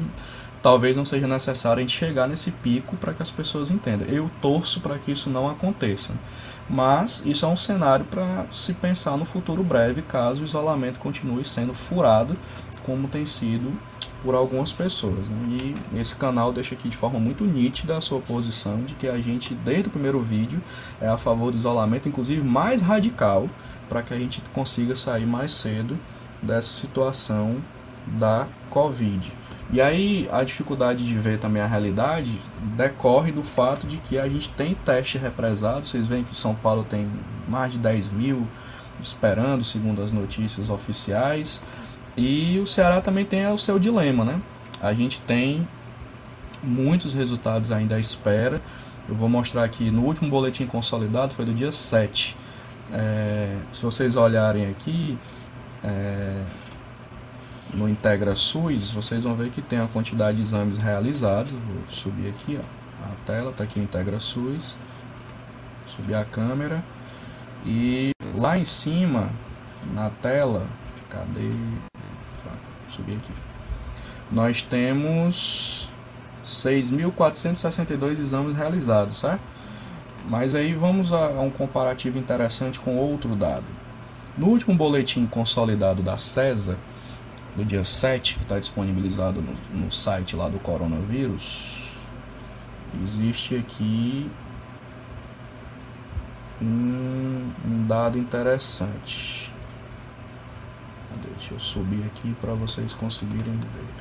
talvez 0.62 0.97
não 0.97 1.05
seja 1.05 1.27
necessário 1.27 1.79
a 1.79 1.81
gente 1.81 1.97
chegar 1.97 2.27
nesse 2.27 2.51
pico 2.51 2.97
para 2.97 3.14
que 3.14 3.23
as 3.23 3.31
pessoas 3.31 3.71
entendam. 3.71 4.09
Eu 4.09 4.31
torço 4.40 4.81
para 4.81 4.99
que 4.99 5.12
isso 5.12 5.31
não 5.31 5.49
aconteça. 5.49 6.14
Mas 6.69 7.25
isso 7.25 7.45
é 7.45 7.49
um 7.49 7.57
cenário 7.57 8.05
para 8.05 8.47
se 8.51 8.75
pensar 8.75 9.16
no 9.16 9.25
futuro 9.25 9.62
breve, 9.62 10.03
caso 10.03 10.42
o 10.42 10.45
isolamento 10.45 10.99
continue 10.99 11.45
sendo 11.45 11.73
furado, 11.73 12.37
como 12.85 13.07
tem 13.07 13.25
sido 13.25 13.73
por 14.23 14.35
algumas 14.35 14.73
pessoas. 14.73 15.29
Né? 15.29 15.75
E 15.92 16.01
esse 16.01 16.16
canal 16.16 16.53
deixa 16.53 16.75
aqui 16.75 16.88
de 16.88 16.97
forma 16.97 17.21
muito 17.21 17.45
nítida 17.45 17.97
a 17.97 18.01
sua 18.01 18.21
posição 18.21 18.83
de 18.83 18.95
que 18.95 19.07
a 19.07 19.16
gente, 19.19 19.55
desde 19.55 19.88
o 19.88 19.90
primeiro 19.90 20.21
vídeo, 20.21 20.61
é 21.01 21.07
a 21.07 21.16
favor 21.16 21.53
do 21.53 21.59
isolamento, 21.59 22.09
inclusive 22.09 22.42
mais 22.42 22.83
radical, 22.83 23.49
para 23.88 24.03
que 24.03 24.12
a 24.12 24.19
gente 24.19 24.42
consiga 24.53 24.97
sair 24.97 25.27
mais 25.27 25.53
cedo 25.53 25.97
dessa 26.42 26.71
situação 26.71 27.62
da 28.07 28.49
Covid. 28.69 29.33
E 29.72 29.81
aí 29.81 30.29
a 30.31 30.44
dificuldade 30.44 31.05
de 31.05 31.14
ver 31.14 31.38
também 31.38 31.61
a 31.61 31.66
realidade 31.66 32.40
decorre 32.76 33.33
do 33.33 33.42
fato 33.42 33.87
de 33.87 33.96
que 33.96 34.18
a 34.18 34.29
gente 34.29 34.48
tem 34.50 34.74
teste 34.74 35.18
represado. 35.18 35.85
Vocês 35.85 36.07
veem 36.07 36.22
que 36.22 36.37
São 36.37 36.55
Paulo 36.55 36.85
tem 36.88 37.11
mais 37.48 37.72
de 37.72 37.79
10 37.79 38.11
mil 38.12 38.46
esperando, 39.02 39.64
segundo 39.64 40.02
as 40.02 40.12
notícias 40.12 40.70
oficiais. 40.70 41.62
E 42.16 42.59
o 42.59 42.66
Ceará 42.66 43.00
também 43.00 43.24
tem 43.24 43.46
o 43.48 43.59
seu 43.59 43.79
dilema, 43.79 44.24
né? 44.24 44.40
A 44.81 44.94
gente 44.94 45.20
tem 45.22 45.66
muitos 46.62 47.12
resultados 47.12 47.72
ainda 47.72 47.96
à 47.96 48.00
espera. 48.00 48.62
Eu 49.09 49.14
vou 49.14 49.29
mostrar 49.29 49.64
aqui 49.64 49.90
no 49.90 50.02
último 50.02 50.31
boletim 50.31 50.66
consolidado, 50.66 51.35
foi 51.35 51.44
do 51.44 51.52
dia 51.52 51.72
7. 51.72 52.37
É, 52.92 53.57
se 53.72 53.83
vocês 53.83 54.16
olharem 54.16 54.66
aqui, 54.66 55.18
é, 55.85 56.40
no 57.77 57.89
Integra 57.89 58.35
SUS, 58.35 58.91
vocês 58.91 59.23
vão 59.23 59.35
ver 59.35 59.51
que 59.51 59.61
tem 59.61 59.79
a 59.79 59.87
quantidade 59.87 60.39
de 60.39 60.43
exames 60.43 60.79
realizados. 60.79 61.53
Vou 61.53 61.83
subir 61.89 62.31
aqui, 62.31 62.59
ó, 62.59 63.07
a 63.07 63.27
tela, 63.27 63.51
está 63.51 63.65
aqui 63.65 63.79
Integra 63.79 64.19
SUS. 64.19 64.79
Subir 65.87 66.15
a 66.15 66.25
câmera. 66.25 66.83
E 67.65 68.11
lá 68.35 68.59
em 68.59 68.65
cima, 68.65 69.31
na 69.93 70.09
tela, 70.11 70.67
cadê? 71.11 71.51
Subir 72.91 73.17
aqui. 73.17 73.33
Nós 74.33 74.62
temos 74.62 75.89
6.462 76.45 78.19
exames 78.19 78.57
realizados, 78.57 79.19
certo? 79.19 79.43
Mas 80.29 80.55
aí 80.55 80.73
vamos 80.73 81.12
a, 81.12 81.27
a 81.27 81.41
um 81.41 81.51
comparativo 81.51 82.19
interessante 82.19 82.81
com 82.81 82.97
outro 82.97 83.37
dado. 83.37 83.65
No 84.37 84.49
último 84.49 84.75
boletim 84.75 85.27
consolidado 85.27 86.03
da 86.03 86.17
CESA, 86.17 86.77
do 87.57 87.64
dia 87.64 87.83
7, 87.83 88.35
que 88.35 88.42
está 88.42 88.59
disponibilizado 88.59 89.40
no, 89.40 89.55
no 89.73 89.90
site 89.90 90.37
lá 90.37 90.49
do 90.49 90.59
coronavírus, 90.59 91.90
existe 93.03 93.57
aqui 93.57 94.31
um, 96.61 97.51
um 97.66 97.87
dado 97.87 98.19
interessante. 98.19 99.51
Deixa 101.38 101.55
eu 101.55 101.59
subir 101.59 102.05
aqui 102.05 102.35
para 102.40 102.53
vocês 102.53 102.92
conseguirem 102.92 103.53
ver. 103.53 103.95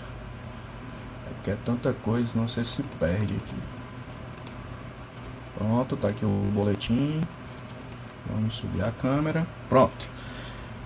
É 1.28 1.34
porque 1.36 1.52
é 1.52 1.58
tanta 1.64 1.94
coisa, 1.94 2.38
não 2.38 2.48
sei 2.48 2.66
se 2.66 2.84
perde 2.84 3.36
aqui. 3.36 3.56
Pronto, 5.58 5.96
tá 5.96 6.10
aqui 6.10 6.26
o 6.26 6.52
boletim. 6.54 7.22
Vamos 8.30 8.56
subir 8.56 8.84
a 8.84 8.92
câmera. 8.92 9.48
Pronto. 9.70 10.15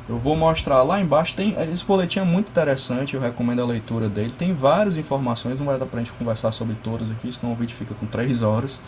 Eu 0.10 0.17
vou 0.17 0.36
mostrar 0.36 0.82
lá 0.82 1.00
embaixo, 1.00 1.36
tem 1.36 1.56
esse 1.72 1.86
boletim 1.86 2.17
é 2.17 2.24
muito 2.24 2.50
interessante, 2.50 3.13
eu 3.13 3.22
recomendo 3.22 3.62
a 3.62 3.65
leitura 3.65 4.10
dele. 4.10 4.34
Tem 4.36 4.56
várias 4.56 4.98
informações, 4.98 5.60
não 5.60 5.67
vai 5.67 5.78
dar 5.78 5.86
pra 5.86 6.00
gente 6.00 6.12
conversar 6.13 6.52
sobre 6.52 6.76
todas 6.84 7.12
aqui, 7.12 7.32
senão 7.32 7.54
o 7.54 7.56
vídeo 7.56 7.76
fica 7.76 7.93
com 7.93 8.08
3 8.08 8.41
horas. 8.41 8.82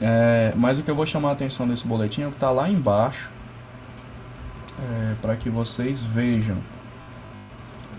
É, 0.00 0.52
mas 0.54 0.78
o 0.78 0.84
que 0.84 0.90
eu 0.90 0.94
vou 0.94 1.04
chamar 1.06 1.30
a 1.30 1.32
atenção 1.32 1.66
desse 1.66 1.84
boletim 1.84 2.22
é 2.22 2.26
o 2.28 2.30
que 2.30 2.36
está 2.36 2.52
lá 2.52 2.70
embaixo, 2.70 3.30
é, 4.80 5.14
para 5.20 5.34
que 5.34 5.50
vocês 5.50 6.04
vejam. 6.04 6.58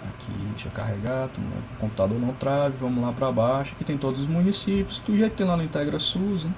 Aqui, 0.07 0.31
deixa 0.51 0.69
eu 0.69 0.71
carregar, 0.71 1.27
o 1.27 1.79
computador 1.79 2.17
não 2.17 2.33
trave, 2.33 2.77
vamos 2.79 3.03
lá 3.03 3.11
para 3.11 3.33
baixo. 3.33 3.73
Aqui 3.75 3.83
tem 3.83 3.97
todos 3.97 4.21
os 4.21 4.27
municípios, 4.27 4.99
do 4.99 5.17
jeito 5.17 5.31
que 5.31 5.37
tem 5.39 5.45
lá 5.45 5.57
no 5.57 5.63
Integra 5.63 5.99
SUS. 5.99 6.45
Né? 6.45 6.51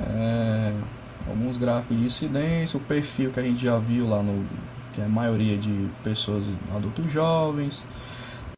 É, 0.00 0.72
alguns 1.28 1.56
gráficos 1.56 1.96
de 1.96 2.04
incidência, 2.04 2.76
o 2.76 2.80
perfil 2.80 3.30
que 3.30 3.38
a 3.38 3.42
gente 3.44 3.62
já 3.62 3.78
viu 3.78 4.08
lá 4.08 4.20
no. 4.20 4.44
Que 4.92 5.00
é 5.00 5.04
a 5.04 5.08
maioria 5.08 5.56
de 5.56 5.88
pessoas 6.04 6.46
adultos 6.74 7.10
jovens. 7.10 7.86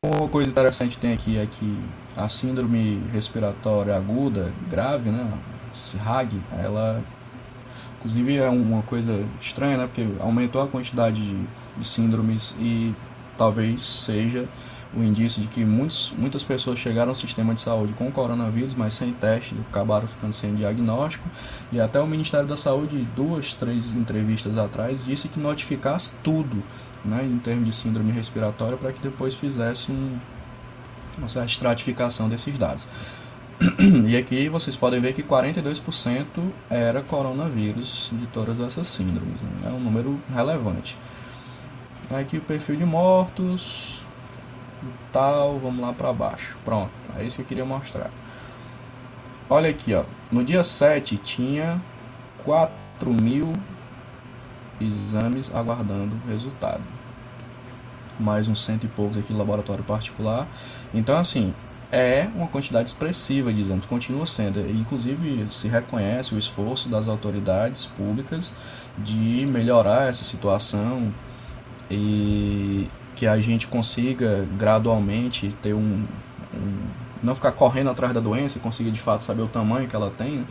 Uma 0.04 0.28
coisa 0.28 0.50
interessante 0.50 0.98
tem 0.98 1.12
aqui 1.12 1.38
é 1.38 1.46
que 1.46 1.78
a 2.16 2.28
síndrome 2.28 3.02
respiratória 3.12 3.96
aguda, 3.96 4.52
grave, 4.68 5.10
né? 5.10 5.32
SRAG, 5.72 6.40
ela 6.52 7.02
inclusive 7.98 8.36
é 8.36 8.48
uma 8.48 8.82
coisa 8.82 9.24
estranha, 9.40 9.78
né? 9.78 9.86
Porque 9.86 10.06
aumentou 10.20 10.60
a 10.60 10.68
quantidade 10.68 11.16
de, 11.22 11.46
de 11.78 11.86
síndromes 11.86 12.56
e 12.60 12.94
talvez 13.38 13.82
seja 13.82 14.46
o 14.96 15.02
indício 15.02 15.42
de 15.42 15.48
que 15.48 15.64
muitos, 15.64 16.12
muitas 16.16 16.44
pessoas 16.44 16.78
chegaram 16.78 17.10
ao 17.10 17.14
sistema 17.14 17.54
de 17.54 17.60
saúde 17.60 17.92
com 17.94 18.10
coronavírus, 18.10 18.74
mas 18.74 18.94
sem 18.94 19.12
teste, 19.12 19.54
acabaram 19.70 20.06
ficando 20.06 20.32
sem 20.32 20.54
diagnóstico. 20.54 21.28
E 21.72 21.80
até 21.80 22.00
o 22.00 22.06
Ministério 22.06 22.46
da 22.46 22.56
Saúde, 22.56 23.06
duas, 23.16 23.54
três 23.54 23.94
entrevistas 23.94 24.56
atrás, 24.56 25.04
disse 25.04 25.28
que 25.28 25.40
notificasse 25.40 26.10
tudo 26.22 26.62
né, 27.04 27.24
em 27.24 27.38
termos 27.38 27.66
de 27.66 27.72
síndrome 27.72 28.12
respiratória 28.12 28.76
para 28.76 28.92
que 28.92 29.00
depois 29.00 29.34
fizesse 29.34 29.90
um, 29.90 30.16
uma 31.18 31.28
certa 31.28 31.50
estratificação 31.50 32.28
desses 32.28 32.56
dados. 32.56 32.88
E 34.06 34.16
aqui 34.16 34.48
vocês 34.48 34.76
podem 34.76 35.00
ver 35.00 35.12
que 35.14 35.22
42% 35.22 36.26
era 36.68 37.00
coronavírus 37.02 38.10
de 38.12 38.26
todas 38.26 38.58
essas 38.60 38.88
síndromes. 38.88 39.40
Né? 39.40 39.50
É 39.66 39.68
um 39.68 39.80
número 39.80 40.20
relevante. 40.34 40.96
Aqui 42.10 42.36
o 42.36 42.40
perfil 42.40 42.76
de 42.76 42.84
mortos, 42.84 44.03
tal, 45.12 45.58
vamos 45.58 45.80
lá 45.80 45.92
para 45.92 46.12
baixo. 46.12 46.56
Pronto, 46.64 46.90
é 47.18 47.24
isso 47.24 47.36
que 47.36 47.42
eu 47.42 47.46
queria 47.46 47.64
mostrar. 47.64 48.10
Olha 49.48 49.70
aqui, 49.70 49.94
ó. 49.94 50.04
No 50.32 50.42
dia 50.42 50.62
7 50.64 51.16
tinha 51.18 51.80
4 52.44 53.12
mil 53.12 53.52
exames 54.80 55.54
aguardando 55.54 56.16
resultado. 56.28 56.82
Mais 58.18 58.46
uns 58.46 58.62
cento 58.62 58.84
e 58.84 58.88
poucos 58.88 59.18
aqui 59.18 59.32
no 59.32 59.38
laboratório 59.38 59.82
particular. 59.82 60.46
Então, 60.92 61.16
assim, 61.16 61.52
é 61.90 62.28
uma 62.34 62.46
quantidade 62.46 62.88
expressiva 62.88 63.52
de 63.52 63.60
exames, 63.60 63.86
continua 63.86 64.26
sendo. 64.26 64.60
Inclusive, 64.60 65.46
se 65.50 65.68
reconhece 65.68 66.34
o 66.34 66.38
esforço 66.38 66.88
das 66.88 67.08
autoridades 67.08 67.86
públicas 67.86 68.54
de 68.98 69.46
melhorar 69.46 70.08
essa 70.08 70.24
situação 70.24 71.12
e 71.90 72.88
que 73.14 73.26
a 73.26 73.38
gente 73.38 73.66
consiga 73.66 74.46
gradualmente 74.58 75.54
ter 75.62 75.74
um, 75.74 76.04
um 76.54 77.04
não 77.24 77.34
ficar 77.34 77.52
correndo 77.52 77.90
atrás 77.90 78.12
da 78.12 78.20
doença 78.20 78.58
e 78.58 78.60
consiga 78.60 78.90
de 78.90 79.00
fato 79.00 79.24
saber 79.24 79.42
o 79.42 79.48
tamanho 79.48 79.88
que 79.88 79.96
ela 79.96 80.10
tem, 80.10 80.38
né? 80.38 80.44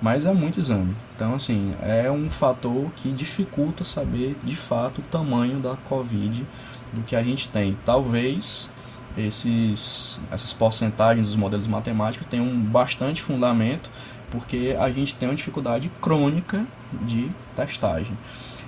mas 0.00 0.24
é 0.24 0.32
muito 0.32 0.60
exame. 0.60 0.96
Então, 1.16 1.34
assim, 1.34 1.74
é 1.82 2.10
um 2.10 2.30
fator 2.30 2.90
que 2.96 3.10
dificulta 3.10 3.84
saber 3.84 4.36
de 4.44 4.54
fato 4.54 5.00
o 5.00 5.02
tamanho 5.02 5.58
da 5.58 5.76
Covid 5.76 6.46
do 6.92 7.02
que 7.02 7.16
a 7.16 7.22
gente 7.22 7.48
tem. 7.48 7.76
Talvez 7.84 8.70
esses, 9.16 10.22
essas 10.30 10.52
porcentagens 10.52 11.26
dos 11.26 11.36
modelos 11.36 11.66
matemáticos 11.66 12.26
tenham 12.28 12.48
bastante 12.60 13.20
fundamento, 13.20 13.90
porque 14.30 14.76
a 14.78 14.88
gente 14.90 15.14
tem 15.16 15.28
uma 15.28 15.34
dificuldade 15.34 15.90
crônica 16.00 16.64
de 17.02 17.30
testagem. 17.56 18.16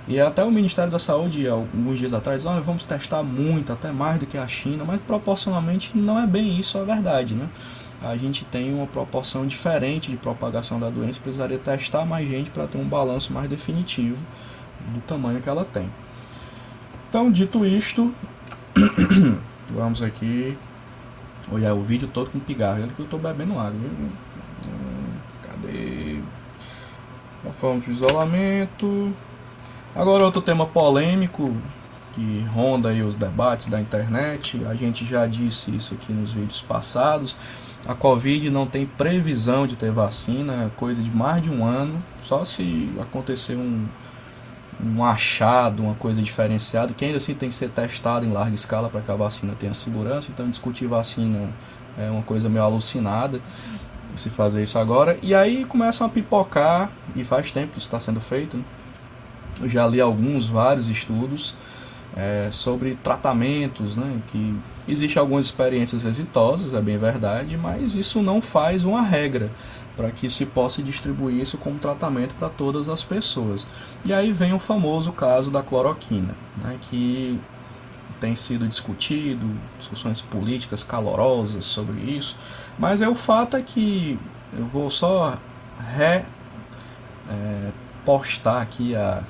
E 0.07 0.19
até 0.19 0.43
o 0.43 0.51
Ministério 0.51 0.91
da 0.91 0.99
Saúde, 0.99 1.47
alguns 1.47 1.97
dias 1.97 2.13
atrás, 2.13 2.45
oh, 2.45 2.61
vamos 2.61 2.83
testar 2.83 3.23
muito, 3.23 3.71
até 3.71 3.91
mais 3.91 4.19
do 4.19 4.25
que 4.25 4.37
a 4.37 4.47
China, 4.47 4.83
mas 4.83 4.99
proporcionalmente 5.01 5.97
não 5.97 6.19
é 6.19 6.27
bem 6.27 6.59
isso 6.59 6.77
a 6.77 6.83
verdade, 6.83 7.33
né? 7.33 7.47
A 8.01 8.17
gente 8.17 8.43
tem 8.43 8.73
uma 8.73 8.85
proporção 8.85 9.47
diferente 9.47 10.11
de 10.11 10.17
propagação 10.17 10.77
da 10.77 10.89
doença, 10.89 11.21
precisaria 11.21 11.57
testar 11.57 12.05
mais 12.05 12.27
gente 12.27 12.49
para 12.49 12.67
ter 12.67 12.77
um 12.77 12.83
balanço 12.83 13.31
mais 13.31 13.47
definitivo 13.47 14.21
do 14.93 14.99
tamanho 15.01 15.39
que 15.39 15.47
ela 15.47 15.63
tem. 15.63 15.89
Então, 17.07 17.31
dito 17.31 17.65
isto, 17.65 18.13
vamos 19.73 20.03
aqui 20.03 20.57
olhar 21.49 21.73
o 21.73 21.81
vídeo 21.81 22.09
todo 22.09 22.29
com 22.29 22.39
pigarro, 22.39 22.81
olha 22.81 22.91
que 22.91 22.99
eu 22.99 23.05
estou 23.05 23.19
bebendo 23.19 23.57
água. 23.57 23.79
Cadê? 25.43 26.19
A 27.47 27.53
forma 27.53 27.79
de 27.79 27.91
isolamento. 27.91 29.13
Agora 29.95 30.25
outro 30.25 30.41
tema 30.41 30.65
polêmico 30.65 31.55
que 32.15 32.45
ronda 32.51 32.89
aí 32.89 33.03
os 33.03 33.15
debates 33.15 33.67
da 33.67 33.79
internet. 33.79 34.59
A 34.65 34.73
gente 34.73 35.05
já 35.05 35.27
disse 35.27 35.69
isso 35.75 35.93
aqui 35.93 36.11
nos 36.11 36.33
vídeos 36.33 36.61
passados. 36.61 37.35
A 37.85 37.93
Covid 37.93 38.49
não 38.49 38.65
tem 38.65 38.87
previsão 38.87 39.67
de 39.67 39.75
ter 39.75 39.91
vacina, 39.91 40.65
é 40.65 40.69
coisa 40.75 40.99
de 40.99 41.11
mais 41.11 41.43
de 41.43 41.51
um 41.51 41.63
ano. 41.63 42.01
Só 42.23 42.43
se 42.43 42.91
acontecer 42.99 43.55
um, 43.55 43.85
um 44.83 45.03
achado, 45.03 45.83
uma 45.83 45.93
coisa 45.93 46.23
diferenciada, 46.23 46.91
que 46.91 47.05
ainda 47.05 47.17
assim 47.17 47.35
tem 47.35 47.49
que 47.49 47.55
ser 47.55 47.69
testado 47.69 48.25
em 48.25 48.31
larga 48.31 48.55
escala 48.55 48.89
para 48.89 49.01
que 49.01 49.11
a 49.11 49.15
vacina 49.15 49.53
tenha 49.59 49.75
segurança. 49.75 50.31
Então 50.33 50.49
discutir 50.49 50.87
vacina 50.87 51.49
é 51.99 52.09
uma 52.09 52.23
coisa 52.23 52.49
meio 52.49 52.63
alucinada 52.63 53.39
se 54.15 54.31
fazer 54.31 54.63
isso 54.63 54.79
agora. 54.79 55.19
E 55.21 55.35
aí 55.35 55.65
começam 55.65 56.07
a 56.07 56.09
pipocar, 56.09 56.89
e 57.15 57.23
faz 57.23 57.51
tempo 57.51 57.73
que 57.73 57.77
isso 57.77 57.87
está 57.87 57.99
sendo 57.99 58.19
feito. 58.19 58.57
Né? 58.57 58.63
Eu 59.61 59.69
já 59.69 59.87
li 59.87 60.01
alguns, 60.01 60.47
vários 60.47 60.89
estudos 60.89 61.55
é, 62.15 62.49
sobre 62.51 62.95
tratamentos, 62.95 63.95
né, 63.95 64.21
que 64.27 64.55
existem 64.87 65.19
algumas 65.19 65.45
experiências 65.45 66.05
exitosas, 66.05 66.73
é 66.73 66.81
bem 66.81 66.97
verdade, 66.97 67.57
mas 67.57 67.95
isso 67.95 68.21
não 68.21 68.41
faz 68.41 68.85
uma 68.85 69.01
regra 69.01 69.51
para 69.95 70.09
que 70.11 70.29
se 70.29 70.47
possa 70.47 70.81
distribuir 70.81 71.41
isso 71.41 71.57
como 71.57 71.77
tratamento 71.77 72.33
para 72.35 72.49
todas 72.49 72.89
as 72.89 73.03
pessoas. 73.03 73.67
E 74.03 74.11
aí 74.11 74.31
vem 74.31 74.53
o 74.53 74.59
famoso 74.59 75.11
caso 75.11 75.51
da 75.51 75.61
cloroquina, 75.61 76.35
né, 76.57 76.77
que 76.81 77.39
tem 78.19 78.35
sido 78.35 78.67
discutido, 78.67 79.49
discussões 79.77 80.21
políticas 80.21 80.83
calorosas 80.83 81.65
sobre 81.65 81.99
isso, 82.01 82.37
mas 82.77 83.01
é 83.01 83.09
o 83.09 83.15
fato 83.15 83.57
é 83.57 83.61
que 83.61 84.17
eu 84.57 84.65
vou 84.65 84.89
só 84.89 85.37
re, 85.95 86.23
é, 87.29 87.71
aqui 88.59 88.95
a 88.95 89.23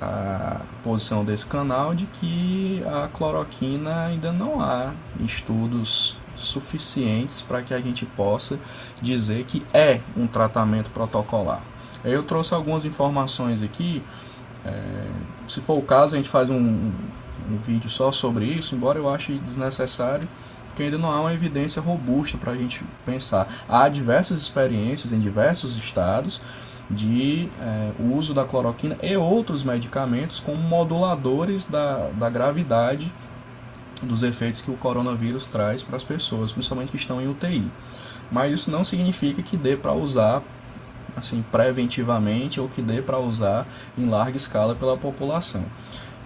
a 0.00 0.60
posição 0.82 1.24
desse 1.24 1.46
canal 1.46 1.94
de 1.94 2.06
que 2.06 2.82
a 2.86 3.08
cloroquina 3.08 4.06
ainda 4.06 4.32
não 4.32 4.60
há 4.60 4.92
estudos 5.20 6.16
suficientes 6.36 7.42
para 7.42 7.60
que 7.60 7.74
a 7.74 7.80
gente 7.80 8.06
possa 8.06 8.58
dizer 9.00 9.44
que 9.44 9.62
é 9.74 10.00
um 10.16 10.26
tratamento 10.26 10.90
protocolar. 10.90 11.62
Eu 12.02 12.22
trouxe 12.22 12.54
algumas 12.54 12.86
informações 12.86 13.62
aqui. 13.62 14.02
É, 14.64 15.06
se 15.46 15.60
for 15.60 15.78
o 15.78 15.82
caso, 15.82 16.14
a 16.14 16.18
gente 16.18 16.30
faz 16.30 16.48
um, 16.48 16.56
um 17.50 17.56
vídeo 17.62 17.90
só 17.90 18.10
sobre 18.10 18.46
isso, 18.46 18.74
embora 18.74 18.98
eu 18.98 19.12
ache 19.12 19.34
desnecessário, 19.44 20.26
porque 20.68 20.84
ainda 20.84 20.96
não 20.96 21.10
há 21.10 21.20
uma 21.20 21.34
evidência 21.34 21.82
robusta 21.82 22.38
para 22.38 22.52
a 22.52 22.56
gente 22.56 22.82
pensar. 23.04 23.46
Há 23.68 23.86
diversas 23.90 24.40
experiências 24.40 25.12
em 25.12 25.20
diversos 25.20 25.76
estados 25.76 26.40
de 26.90 27.48
é, 27.60 27.92
uso 28.12 28.34
da 28.34 28.44
cloroquina 28.44 28.96
e 29.02 29.16
outros 29.16 29.62
medicamentos 29.62 30.40
como 30.40 30.60
moduladores 30.60 31.66
da, 31.66 32.08
da 32.08 32.28
gravidade 32.28 33.12
dos 34.02 34.22
efeitos 34.22 34.60
que 34.60 34.70
o 34.70 34.76
coronavírus 34.76 35.46
traz 35.46 35.82
para 35.82 35.96
as 35.96 36.04
pessoas, 36.04 36.52
principalmente 36.52 36.90
que 36.90 36.96
estão 36.96 37.20
em 37.20 37.28
UTI. 37.28 37.70
Mas 38.30 38.52
isso 38.52 38.70
não 38.70 38.84
significa 38.84 39.42
que 39.42 39.56
dê 39.56 39.76
para 39.76 39.92
usar 39.92 40.42
assim 41.16 41.44
preventivamente 41.50 42.60
ou 42.60 42.68
que 42.68 42.80
dê 42.80 43.02
para 43.02 43.18
usar 43.18 43.66
em 43.96 44.06
larga 44.06 44.36
escala 44.36 44.74
pela 44.74 44.96
população. 44.96 45.64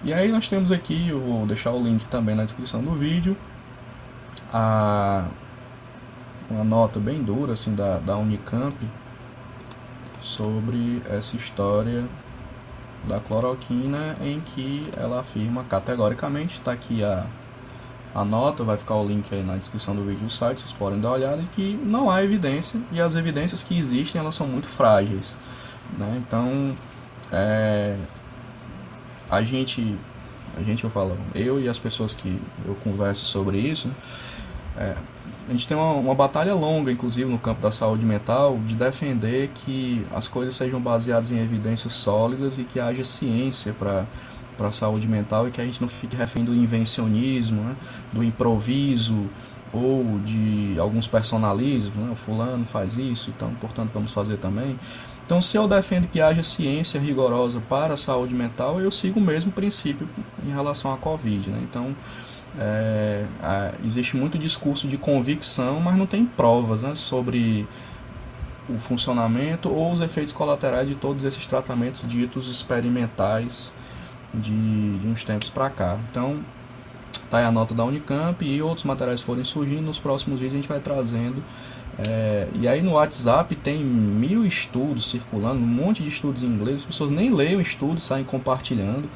E 0.03 0.13
aí 0.13 0.31
nós 0.31 0.49
temos 0.49 0.71
aqui, 0.71 1.09
eu 1.09 1.21
vou 1.21 1.47
deixar 1.47 1.73
o 1.73 1.83
link 1.83 2.05
também 2.07 2.35
na 2.35 2.45
descrição 2.45 2.83
do 2.83 2.93
vídeo, 2.93 3.37
a 4.53 5.27
uma 6.51 6.63
nota 6.63 7.01
bem 7.01 7.23
dura 7.23 7.55
assim 7.55 7.75
da, 7.75 7.99
da 7.99 8.17
Unicamp 8.17 8.77
sobre 10.25 11.03
essa 11.11 11.37
história 11.37 12.05
da 13.07 13.21
cloroquina 13.21 14.17
em 14.23 14.41
que 14.41 14.89
ela 14.97 15.21
afirma 15.21 15.63
categoricamente, 15.65 16.55
está 16.55 16.73
aqui 16.73 17.05
a, 17.05 17.27
a 18.15 18.25
nota, 18.25 18.65
vai 18.65 18.79
ficar 18.79 18.95
o 18.95 19.07
link 19.07 19.33
aí 19.33 19.43
na 19.43 19.57
descrição 19.57 19.95
do 19.95 20.03
vídeo 20.03 20.25
do 20.25 20.31
site, 20.31 20.61
vocês 20.61 20.73
podem 20.73 20.99
dar 20.99 21.09
uma 21.09 21.15
olhada, 21.17 21.43
que 21.53 21.79
não 21.85 22.11
há 22.11 22.25
evidência 22.25 22.81
e 22.91 23.01
as 23.01 23.15
evidências 23.15 23.63
que 23.63 23.79
existem 23.79 24.19
elas 24.19 24.35
são 24.35 24.47
muito 24.47 24.67
frágeis. 24.67 25.39
Né? 25.99 26.23
Então, 26.27 26.75
é, 27.31 27.95
a 29.31 29.43
gente, 29.43 29.99
a 30.57 30.63
gente 30.63 30.85
eu 30.85 30.91
falo, 30.91 31.19
eu 31.35 31.61
e 31.61 31.69
as 31.69 31.79
pessoas 31.79 32.15
que 32.15 32.41
eu 32.65 32.75
converso 32.77 33.27
sobre 33.27 33.59
isso, 33.59 33.91
é, 34.79 34.95
a 35.49 35.53
gente 35.53 35.69
tem 35.69 35.77
uma, 35.77 35.93
uma, 35.93 36.15
batalha 36.15 36.55
longa, 36.55 36.91
inclusive, 36.91 37.31
no 37.31 37.39
campo 37.39 37.61
da 37.61 37.71
saúde 37.71 38.05
mental, 38.05 38.59
de 38.67 38.75
defender 38.75 39.51
que 39.55 40.05
as 40.15 40.27
coisas 40.27 40.57
sejam 40.57 40.81
baseadas 40.81 41.31
em 41.31 41.39
evidências 41.39 41.93
sólidas 41.93 42.59
e 42.59 42.65
que 42.65 42.81
haja 42.81 43.05
ciência 43.05 43.73
para 43.73 44.07
para 44.57 44.69
a 44.69 44.73
saúde 44.73 45.07
mental 45.07 45.49
e 45.49 45.51
que 45.51 45.61
a 45.61 45.65
gente 45.65 45.81
não 45.81 45.89
fique 45.89 46.17
refém 46.17 46.45
do 46.45 46.55
invencionismo, 46.55 47.63
né? 47.63 47.77
do 48.13 48.23
improviso 48.23 49.29
ou 49.73 50.21
de 50.21 50.77
alguns 50.79 51.07
personalismos, 51.07 51.97
né? 51.97 52.11
o 52.13 52.15
fulano 52.15 52.65
faz 52.65 52.97
isso, 52.97 53.33
então 53.37 53.53
portanto 53.61 53.91
vamos 53.93 54.13
fazer 54.13 54.37
também. 54.37 54.79
Então, 55.27 55.41
se 55.41 55.57
eu 55.57 55.67
defendo 55.67 56.07
que 56.07 56.21
haja 56.21 56.43
ciência 56.43 57.01
rigorosa 57.01 57.61
para 57.67 57.95
a 57.95 57.97
saúde 57.97 58.35
mental, 58.35 58.79
eu 58.79 58.91
sigo 58.91 59.19
o 59.19 59.23
mesmo 59.23 59.51
princípio 59.51 60.07
em 60.47 60.53
relação 60.53 60.93
à 60.93 60.99
Covid. 60.99 61.49
Né? 61.49 61.61
Então, 61.63 61.97
é, 62.59 63.25
existe 63.85 64.17
muito 64.17 64.39
discurso 64.39 64.87
de 64.87 64.97
convicção, 64.97 65.81
mas 65.81 65.97
não 65.97 66.07
tem 66.07 66.25
provas 66.25 66.83
né, 66.83 66.95
sobre 66.95 67.67
o 68.69 68.79
funcionamento 68.79 69.69
ou 69.69 69.93
os 69.93 70.01
efeitos 70.01 70.33
colaterais 70.33 70.89
de 70.89 70.95
todos 70.95 71.25
esses 71.25 71.47
tratamentos 71.47 72.07
ditos 72.09 72.51
experimentais 72.51 73.75
de, 74.33 74.99
de 74.99 75.07
uns 75.07 75.25
tempos 75.25 75.51
para 75.51 75.69
cá. 75.69 75.99
Então, 76.11 76.41
tá 77.31 77.39
aí 77.39 77.45
a 77.45 77.53
nota 77.53 77.75
da 77.75 77.85
Unicamp 77.85 78.45
e 78.45 78.63
outros 78.63 78.85
materiais 78.85 79.21
forem 79.21 79.45
surgindo. 79.45 79.83
Nos 79.83 79.99
próximos 79.99 80.41
vídeos 80.41 80.55
a 80.55 80.57
gente 80.57 80.69
vai 80.69 80.81
trazendo. 80.81 81.43
É, 82.09 82.49
e 82.55 82.67
aí 82.67 82.83
no 82.83 82.93
WhatsApp 82.93 83.55
tem 83.57 83.83
mil 83.85 84.45
estudos 84.45 85.09
circulando, 85.11 85.61
um 85.61 85.67
monte 85.67 86.03
de 86.03 86.09
estudos 86.09 86.43
em 86.43 86.47
inglês, 86.47 86.81
as 86.81 86.85
pessoas 86.85 87.11
nem 87.13 87.33
leem 87.33 87.57
o 87.57 87.61
estudo, 87.61 88.01
saem 88.01 88.25
compartilhando. 88.25 89.09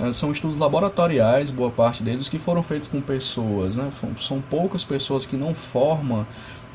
É, 0.00 0.12
são 0.12 0.30
estudos 0.30 0.56
laboratoriais, 0.56 1.50
boa 1.50 1.70
parte 1.70 2.02
deles, 2.02 2.28
que 2.28 2.38
foram 2.38 2.62
feitos 2.62 2.86
com 2.86 3.00
pessoas. 3.00 3.76
Né? 3.76 3.90
São 4.18 4.40
poucas 4.40 4.84
pessoas 4.84 5.26
que 5.26 5.36
não 5.36 5.54
formam, 5.54 6.24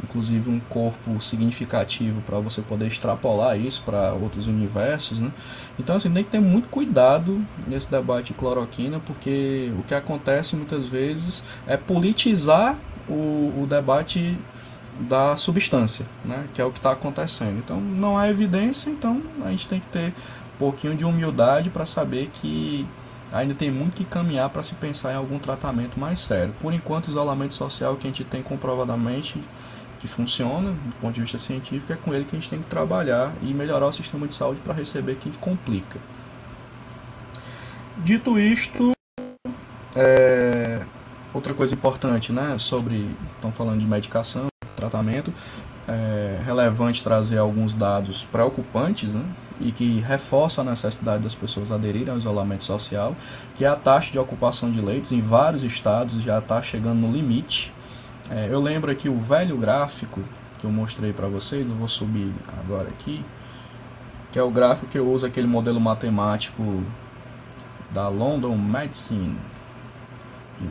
inclusive, 0.03 0.49
um 0.49 0.59
corpo 0.59 1.21
significativo 1.21 2.21
para 2.21 2.39
você 2.39 2.61
poder 2.61 2.87
extrapolar 2.87 3.57
isso 3.57 3.81
para 3.83 4.13
outros 4.13 4.47
universos. 4.47 5.19
Né? 5.19 5.31
Então, 5.79 5.95
assim, 5.95 6.11
tem 6.11 6.23
que 6.23 6.31
ter 6.31 6.41
muito 6.41 6.67
cuidado 6.67 7.41
nesse 7.65 7.89
debate 7.89 8.27
de 8.27 8.33
cloroquina, 8.33 8.99
porque 8.99 9.71
o 9.79 9.83
que 9.83 9.95
acontece 9.95 10.57
muitas 10.57 10.87
vezes 10.87 11.45
é 11.65 11.77
politizar 11.77 12.77
o, 13.07 13.53
o 13.61 13.67
debate 13.69 14.37
da 14.99 15.37
substância, 15.37 16.05
né? 16.25 16.45
que 16.53 16.61
é 16.61 16.65
o 16.65 16.71
que 16.71 16.79
está 16.79 16.91
acontecendo. 16.91 17.57
Então, 17.57 17.79
não 17.79 18.17
há 18.17 18.29
evidência, 18.29 18.89
então 18.89 19.21
a 19.45 19.49
gente 19.49 19.67
tem 19.67 19.79
que 19.79 19.87
ter 19.87 20.09
um 20.09 20.59
pouquinho 20.59 20.95
de 20.95 21.05
humildade 21.05 21.69
para 21.69 21.85
saber 21.85 22.29
que 22.33 22.85
ainda 23.33 23.55
tem 23.55 23.71
muito 23.71 23.95
que 23.95 24.05
caminhar 24.05 24.49
para 24.49 24.61
se 24.61 24.75
pensar 24.75 25.11
em 25.11 25.15
algum 25.15 25.39
tratamento 25.39 25.99
mais 25.99 26.19
sério. 26.19 26.53
Por 26.61 26.71
enquanto, 26.73 27.07
o 27.07 27.09
isolamento 27.09 27.55
social 27.55 27.95
que 27.95 28.07
a 28.07 28.09
gente 28.09 28.23
tem 28.23 28.43
comprovadamente 28.43 29.41
que 29.99 30.07
funciona, 30.07 30.71
do 30.71 30.95
ponto 30.99 31.13
de 31.13 31.21
vista 31.21 31.37
científico, 31.37 31.91
é 31.91 31.95
com 31.95 32.13
ele 32.13 32.25
que 32.25 32.35
a 32.35 32.39
gente 32.39 32.49
tem 32.49 32.59
que 32.59 32.69
trabalhar 32.69 33.33
e 33.41 33.53
melhorar 33.53 33.87
o 33.87 33.91
sistema 33.91 34.27
de 34.27 34.35
saúde 34.35 34.59
para 34.63 34.73
receber 34.73 35.15
quem 35.15 35.31
complica. 35.33 35.97
Dito 37.99 38.37
isto, 38.37 38.91
é, 39.95 40.81
outra 41.33 41.53
coisa 41.53 41.73
importante, 41.73 42.33
né, 42.33 42.57
sobre, 42.57 43.09
estão 43.35 43.51
falando 43.51 43.79
de 43.79 43.85
medicação, 43.87 44.47
tratamento, 44.75 45.33
é 45.87 46.39
relevante 46.45 47.03
trazer 47.03 47.37
alguns 47.37 47.73
dados 47.73 48.25
preocupantes, 48.25 49.13
né, 49.13 49.23
e 49.59 49.71
que 49.71 49.99
reforça 50.01 50.61
a 50.61 50.63
necessidade 50.63 51.23
das 51.23 51.35
pessoas 51.35 51.71
aderirem 51.71 52.09
ao 52.09 52.17
isolamento 52.17 52.63
social, 52.63 53.15
que 53.55 53.65
é 53.65 53.67
a 53.67 53.75
taxa 53.75 54.11
de 54.11 54.19
ocupação 54.19 54.71
de 54.71 54.81
leitos 54.81 55.11
em 55.11 55.21
vários 55.21 55.63
estados 55.63 56.21
já 56.21 56.39
está 56.39 56.61
chegando 56.61 56.99
no 56.99 57.11
limite. 57.11 57.73
É, 58.29 58.47
eu 58.49 58.59
lembro 58.59 58.91
aqui 58.91 59.09
o 59.09 59.19
velho 59.19 59.57
gráfico 59.57 60.21
que 60.59 60.65
eu 60.65 60.71
mostrei 60.71 61.11
para 61.11 61.27
vocês, 61.27 61.67
eu 61.67 61.75
vou 61.75 61.87
subir 61.87 62.33
agora 62.59 62.87
aqui, 62.87 63.23
que 64.31 64.39
é 64.39 64.43
o 64.43 64.49
gráfico 64.49 64.87
que 64.87 64.97
eu 64.97 65.09
uso 65.11 65.25
aquele 65.25 65.47
modelo 65.47 65.79
matemático 65.79 66.83
da 67.91 68.07
London 68.07 68.57
Medicine, 68.57 69.37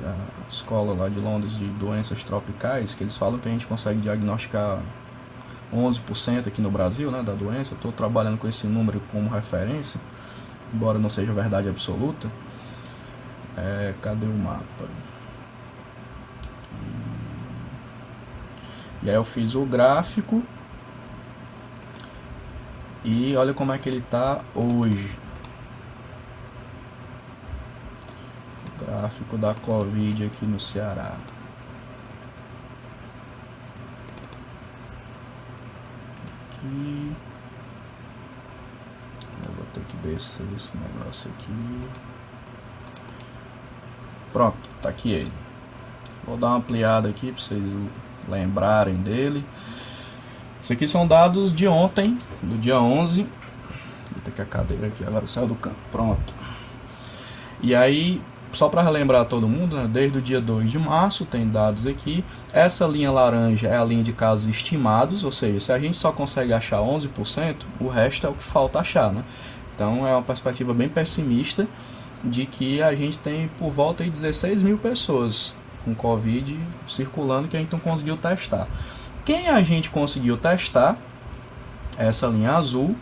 a 0.04 0.50
escola 0.50 0.94
lá 0.94 1.08
de 1.08 1.18
Londres 1.18 1.56
de 1.56 1.66
doenças 1.66 2.22
tropicais, 2.24 2.94
que 2.94 3.04
eles 3.04 3.16
falam 3.16 3.38
que 3.38 3.48
a 3.48 3.52
gente 3.52 3.66
consegue 3.66 4.00
diagnosticar 4.00 4.80
11% 5.72 6.46
aqui 6.46 6.60
no 6.60 6.70
Brasil 6.70 7.10
né, 7.10 7.22
da 7.22 7.32
doença. 7.32 7.74
Estou 7.74 7.90
trabalhando 7.90 8.38
com 8.38 8.46
esse 8.46 8.66
número 8.66 9.00
como 9.10 9.28
referência, 9.30 10.00
embora 10.72 10.98
não 10.98 11.08
seja 11.08 11.32
verdade 11.32 11.68
absoluta. 11.68 12.30
É, 13.56 13.94
cadê 14.00 14.26
o 14.26 14.34
mapa? 14.34 14.84
E 19.02 19.10
aí 19.10 19.16
eu 19.16 19.24
fiz 19.24 19.54
o 19.54 19.64
gráfico 19.64 20.42
e 23.04 23.34
olha 23.36 23.52
como 23.52 23.72
é 23.72 23.78
que 23.78 23.88
ele 23.88 23.98
está 23.98 24.40
hoje. 24.54 25.10
O 28.66 28.84
gráfico 28.84 29.36
da 29.36 29.54
Covid 29.54 30.26
aqui 30.26 30.46
no 30.46 30.60
Ceará. 30.60 31.16
Aqui. 36.62 37.12
Eu 39.44 39.52
vou 39.52 39.66
ter 39.72 39.82
que 39.84 39.96
descer 39.96 40.46
esse 40.54 40.76
negócio 40.76 41.30
aqui. 41.30 41.88
Pronto, 44.32 44.56
tá 44.80 44.88
aqui 44.88 45.12
ele. 45.12 45.32
Vou 46.26 46.36
dar 46.36 46.48
uma 46.48 46.56
ampliada 46.56 47.08
aqui 47.08 47.32
para 47.32 47.42
vocês 47.42 47.76
lembrarem 48.28 48.96
dele. 48.96 49.44
Isso 50.62 50.72
aqui 50.72 50.86
são 50.86 51.06
dados 51.06 51.52
de 51.52 51.66
ontem, 51.66 52.16
do 52.40 52.56
dia 52.58 52.80
11. 52.80 53.22
Vou 53.22 54.22
ter 54.24 54.30
que 54.30 54.40
a 54.40 54.44
cadeira 54.44 54.86
aqui 54.86 55.04
agora 55.04 55.26
saiu 55.26 55.48
do 55.48 55.56
campo. 55.56 55.76
Pronto. 55.90 56.32
E 57.60 57.74
aí, 57.74 58.22
só 58.52 58.68
para 58.68 58.82
relembrar 58.82 59.24
todo 59.24 59.48
mundo, 59.48 59.76
né, 59.76 59.88
desde 59.90 60.18
o 60.18 60.22
dia 60.22 60.40
2 60.40 60.70
de 60.70 60.78
março 60.78 61.24
tem 61.24 61.48
dados 61.48 61.86
aqui. 61.86 62.24
Essa 62.52 62.86
linha 62.86 63.10
laranja 63.10 63.68
é 63.68 63.76
a 63.76 63.84
linha 63.84 64.04
de 64.04 64.12
casos 64.12 64.48
estimados, 64.48 65.24
ou 65.24 65.32
seja, 65.32 65.58
se 65.60 65.72
a 65.72 65.78
gente 65.78 65.96
só 65.96 66.12
consegue 66.12 66.52
achar 66.52 66.78
11%, 66.78 67.56
o 67.80 67.88
resto 67.88 68.26
é 68.26 68.30
o 68.30 68.34
que 68.34 68.44
falta 68.44 68.78
achar. 68.78 69.12
Né? 69.12 69.24
Então 69.74 70.06
é 70.06 70.12
uma 70.12 70.22
perspectiva 70.22 70.74
bem 70.74 70.88
pessimista 70.88 71.66
de 72.22 72.46
que 72.46 72.82
a 72.82 72.94
gente 72.94 73.18
tem 73.18 73.48
por 73.58 73.70
volta 73.70 74.04
de 74.04 74.10
16 74.10 74.62
mil 74.62 74.78
pessoas 74.78 75.54
com 75.84 75.94
Covid 75.94 76.58
circulando 76.86 77.48
que 77.48 77.56
a 77.56 77.60
gente 77.60 77.72
não 77.72 77.80
conseguiu 77.80 78.16
testar. 78.16 78.68
Quem 79.24 79.48
a 79.48 79.62
gente 79.62 79.90
conseguiu 79.90 80.36
testar, 80.36 80.96
essa 81.96 82.26
linha 82.26 82.52
azul, 82.52 82.96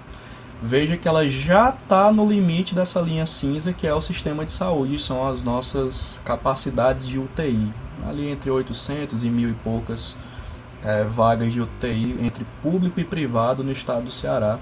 veja 0.62 0.96
que 0.96 1.08
ela 1.08 1.28
já 1.28 1.70
está 1.70 2.12
no 2.12 2.28
limite 2.28 2.74
dessa 2.74 3.00
linha 3.00 3.26
cinza 3.26 3.72
que 3.72 3.86
é 3.86 3.94
o 3.94 4.00
sistema 4.00 4.44
de 4.44 4.52
saúde, 4.52 4.98
são 4.98 5.26
as 5.26 5.42
nossas 5.42 6.20
capacidades 6.24 7.06
de 7.06 7.18
UTI, 7.18 7.72
ali 8.08 8.28
entre 8.28 8.50
800 8.50 9.24
e 9.24 9.30
mil 9.30 9.50
e 9.50 9.54
poucas 9.54 10.18
é, 10.84 11.04
vagas 11.04 11.52
de 11.52 11.60
UTI 11.60 12.16
entre 12.20 12.46
público 12.62 13.00
e 13.00 13.04
privado 13.04 13.62
no 13.62 13.72
estado 13.72 14.04
do 14.04 14.10
Ceará. 14.10 14.58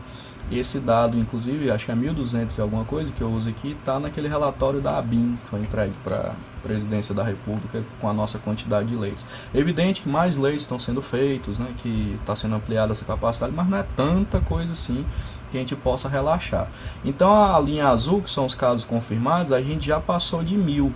Esse 0.51 0.81
dado, 0.81 1.19
inclusive, 1.19 1.71
acho 1.71 1.85
que 1.85 1.93
é 1.93 1.95
1.200 1.95 2.57
e 2.57 2.61
alguma 2.63 2.83
coisa 2.83 3.13
que 3.13 3.21
eu 3.21 3.31
uso 3.31 3.51
aqui, 3.51 3.77
está 3.79 4.01
naquele 4.01 4.29
relatório 4.29 4.81
da 4.81 4.97
ABIN, 4.97 5.37
que 5.43 5.51
foi 5.51 5.61
entregue 5.61 5.93
para 6.03 6.33
a 6.33 6.63
Presidência 6.63 7.15
da 7.15 7.23
República 7.23 7.85
com 8.01 8.09
a 8.09 8.15
nossa 8.15 8.39
quantidade 8.39 8.89
de 8.89 8.97
leitos. 8.97 9.27
Evidente 9.55 10.01
que 10.01 10.09
mais 10.09 10.39
leitos 10.39 10.63
estão 10.63 10.79
sendo 10.79 11.03
feitos, 11.03 11.59
né, 11.59 11.75
que 11.77 12.17
está 12.19 12.35
sendo 12.35 12.55
ampliada 12.55 12.93
essa 12.93 13.05
capacidade, 13.05 13.53
mas 13.55 13.69
não 13.69 13.77
é 13.77 13.85
tanta 13.95 14.41
coisa 14.41 14.73
assim 14.73 15.05
que 15.51 15.57
a 15.57 15.61
gente 15.61 15.77
possa 15.77 16.09
relaxar. 16.09 16.69
Então 17.05 17.33
a 17.33 17.59
linha 17.61 17.89
azul, 17.89 18.23
que 18.23 18.31
são 18.31 18.47
os 18.47 18.55
casos 18.55 18.85
confirmados, 18.85 19.53
a 19.53 19.61
gente 19.61 19.87
já 19.87 20.01
passou 20.01 20.43
de 20.43 20.57
mil. 20.57 20.93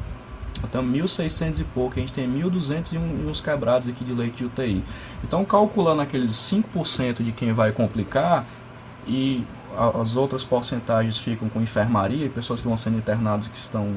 Então 0.62 0.82
1.600 0.82 1.60
e 1.60 1.64
pouco, 1.64 1.96
a 1.96 2.00
gente 2.00 2.12
tem 2.12 2.28
1.200 2.28 2.92
e 2.92 2.98
uns 2.98 3.40
quebrados 3.40 3.88
aqui 3.88 4.04
de 4.04 4.12
leite 4.12 4.36
de 4.38 4.44
UTI. 4.44 4.84
Então 5.24 5.44
calculando 5.44 6.02
aqueles 6.02 6.32
5% 6.32 7.22
de 7.22 7.32
quem 7.32 7.52
vai 7.52 7.72
complicar 7.72 8.46
e 9.06 9.44
as 10.00 10.16
outras 10.16 10.44
porcentagens 10.44 11.18
ficam 11.18 11.48
com 11.48 11.60
enfermaria, 11.60 12.28
pessoas 12.28 12.60
que 12.60 12.68
vão 12.68 12.76
sendo 12.76 12.98
internadas 12.98 13.48
que 13.48 13.56
estão 13.56 13.96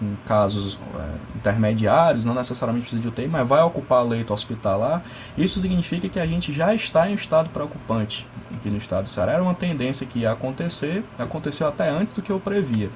em 0.00 0.16
casos 0.26 0.78
é, 0.94 1.36
intermediários, 1.36 2.24
não 2.24 2.34
necessariamente 2.34 2.86
precisa 2.86 3.02
de 3.02 3.08
UTI, 3.08 3.28
mas 3.28 3.46
vai 3.46 3.62
ocupar 3.62 4.04
leito 4.04 4.32
hospitalar, 4.32 5.02
isso 5.36 5.60
significa 5.60 6.08
que 6.08 6.18
a 6.18 6.26
gente 6.26 6.52
já 6.52 6.74
está 6.74 7.08
em 7.08 7.12
um 7.12 7.16
estado 7.16 7.50
preocupante 7.50 8.26
aqui 8.54 8.70
no 8.70 8.78
estado 8.78 9.04
do 9.04 9.10
Ceará. 9.10 9.32
Era 9.32 9.42
uma 9.42 9.54
tendência 9.54 10.06
que 10.06 10.20
ia 10.20 10.32
acontecer, 10.32 11.04
aconteceu 11.18 11.68
até 11.68 11.88
antes 11.88 12.14
do 12.14 12.22
que 12.22 12.30
eu 12.30 12.40
previa. 12.40 12.90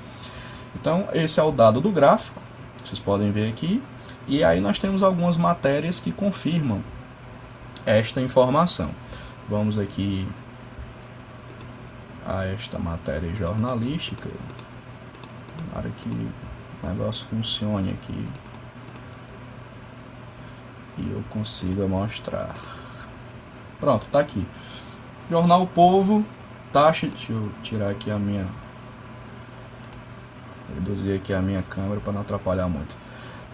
Então, 0.74 1.06
esse 1.12 1.38
é 1.38 1.42
o 1.42 1.52
dado 1.52 1.80
do 1.80 1.90
gráfico, 1.90 2.42
vocês 2.84 2.98
podem 2.98 3.30
ver 3.30 3.48
aqui, 3.48 3.82
e 4.26 4.42
aí 4.42 4.60
nós 4.60 4.78
temos 4.78 5.02
algumas 5.02 5.36
matérias 5.36 6.00
que 6.00 6.10
confirmam 6.10 6.82
esta 7.84 8.20
informação. 8.20 8.90
Vamos 9.48 9.78
aqui 9.78 10.26
a 12.26 12.46
esta 12.46 12.78
matéria 12.78 13.34
jornalística 13.34 14.28
para 15.72 15.90
que 15.90 16.28
o 16.84 16.88
negócio 16.88 17.26
funcione 17.26 17.90
aqui 17.90 18.24
e 20.98 21.10
eu 21.10 21.24
consiga 21.30 21.86
mostrar. 21.86 22.54
Pronto, 23.80 24.06
tá 24.10 24.20
aqui. 24.20 24.46
Jornal 25.30 25.66
Povo, 25.66 26.24
taxa, 26.72 27.06
deixa 27.06 27.32
eu 27.32 27.50
tirar 27.62 27.90
aqui 27.90 28.10
a 28.10 28.18
minha 28.18 28.46
reduzir 30.74 31.14
aqui 31.14 31.32
a 31.32 31.40
minha 31.40 31.62
câmera 31.62 32.00
para 32.00 32.12
não 32.12 32.20
atrapalhar 32.20 32.68
muito. 32.68 32.94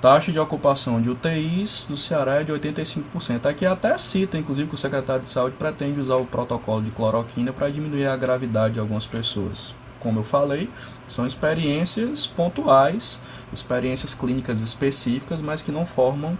Taxa 0.00 0.32
de 0.32 0.38
ocupação 0.38 1.00
de 1.00 1.10
UTIs 1.10 1.86
do 1.88 1.96
Ceará 1.96 2.40
é 2.40 2.44
de 2.44 2.52
85%. 2.52 3.44
Aqui 3.44 3.66
até 3.66 3.98
cita, 3.98 4.38
inclusive, 4.38 4.66
que 4.66 4.74
o 4.74 4.78
secretário 4.78 5.24
de 5.24 5.30
Saúde 5.30 5.56
pretende 5.58 6.00
usar 6.00 6.16
o 6.16 6.24
protocolo 6.24 6.82
de 6.82 6.90
cloroquina 6.90 7.52
para 7.52 7.68
diminuir 7.68 8.06
a 8.06 8.16
gravidade 8.16 8.74
de 8.74 8.80
algumas 8.80 9.06
pessoas. 9.06 9.74
Como 10.00 10.18
eu 10.18 10.24
falei, 10.24 10.68
são 11.08 11.26
experiências 11.26 12.26
pontuais, 12.26 13.20
experiências 13.52 14.14
clínicas 14.14 14.60
específicas, 14.62 15.40
mas 15.40 15.62
que 15.62 15.70
não 15.70 15.86
formam 15.86 16.36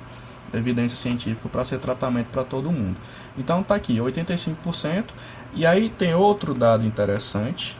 evidência 0.52 0.96
científica 0.96 1.48
para 1.48 1.64
ser 1.64 1.78
tratamento 1.78 2.28
para 2.28 2.42
todo 2.42 2.72
mundo. 2.72 2.96
Então 3.38 3.60
está 3.60 3.74
aqui, 3.74 3.98
85%. 3.98 5.04
E 5.54 5.66
aí 5.66 5.88
tem 5.90 6.14
outro 6.14 6.54
dado 6.54 6.86
interessante, 6.86 7.76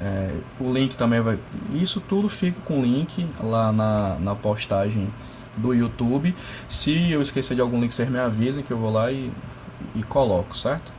é, 0.00 0.34
o 0.60 0.72
link 0.72 0.96
também 0.96 1.20
vai. 1.20 1.38
Isso 1.72 2.00
tudo 2.00 2.28
fica 2.28 2.60
com 2.64 2.82
link 2.82 3.26
lá 3.40 3.72
na, 3.72 4.16
na 4.18 4.34
postagem 4.34 5.12
do 5.56 5.72
YouTube. 5.72 6.34
Se 6.68 7.10
eu 7.10 7.22
esquecer 7.22 7.54
de 7.54 7.60
algum 7.60 7.80
link, 7.80 7.94
vocês 7.94 8.08
me 8.08 8.18
avisem 8.18 8.64
que 8.64 8.72
eu 8.72 8.78
vou 8.78 8.90
lá 8.90 9.10
e, 9.10 9.30
e 9.94 10.02
coloco, 10.02 10.56
certo? 10.56 10.92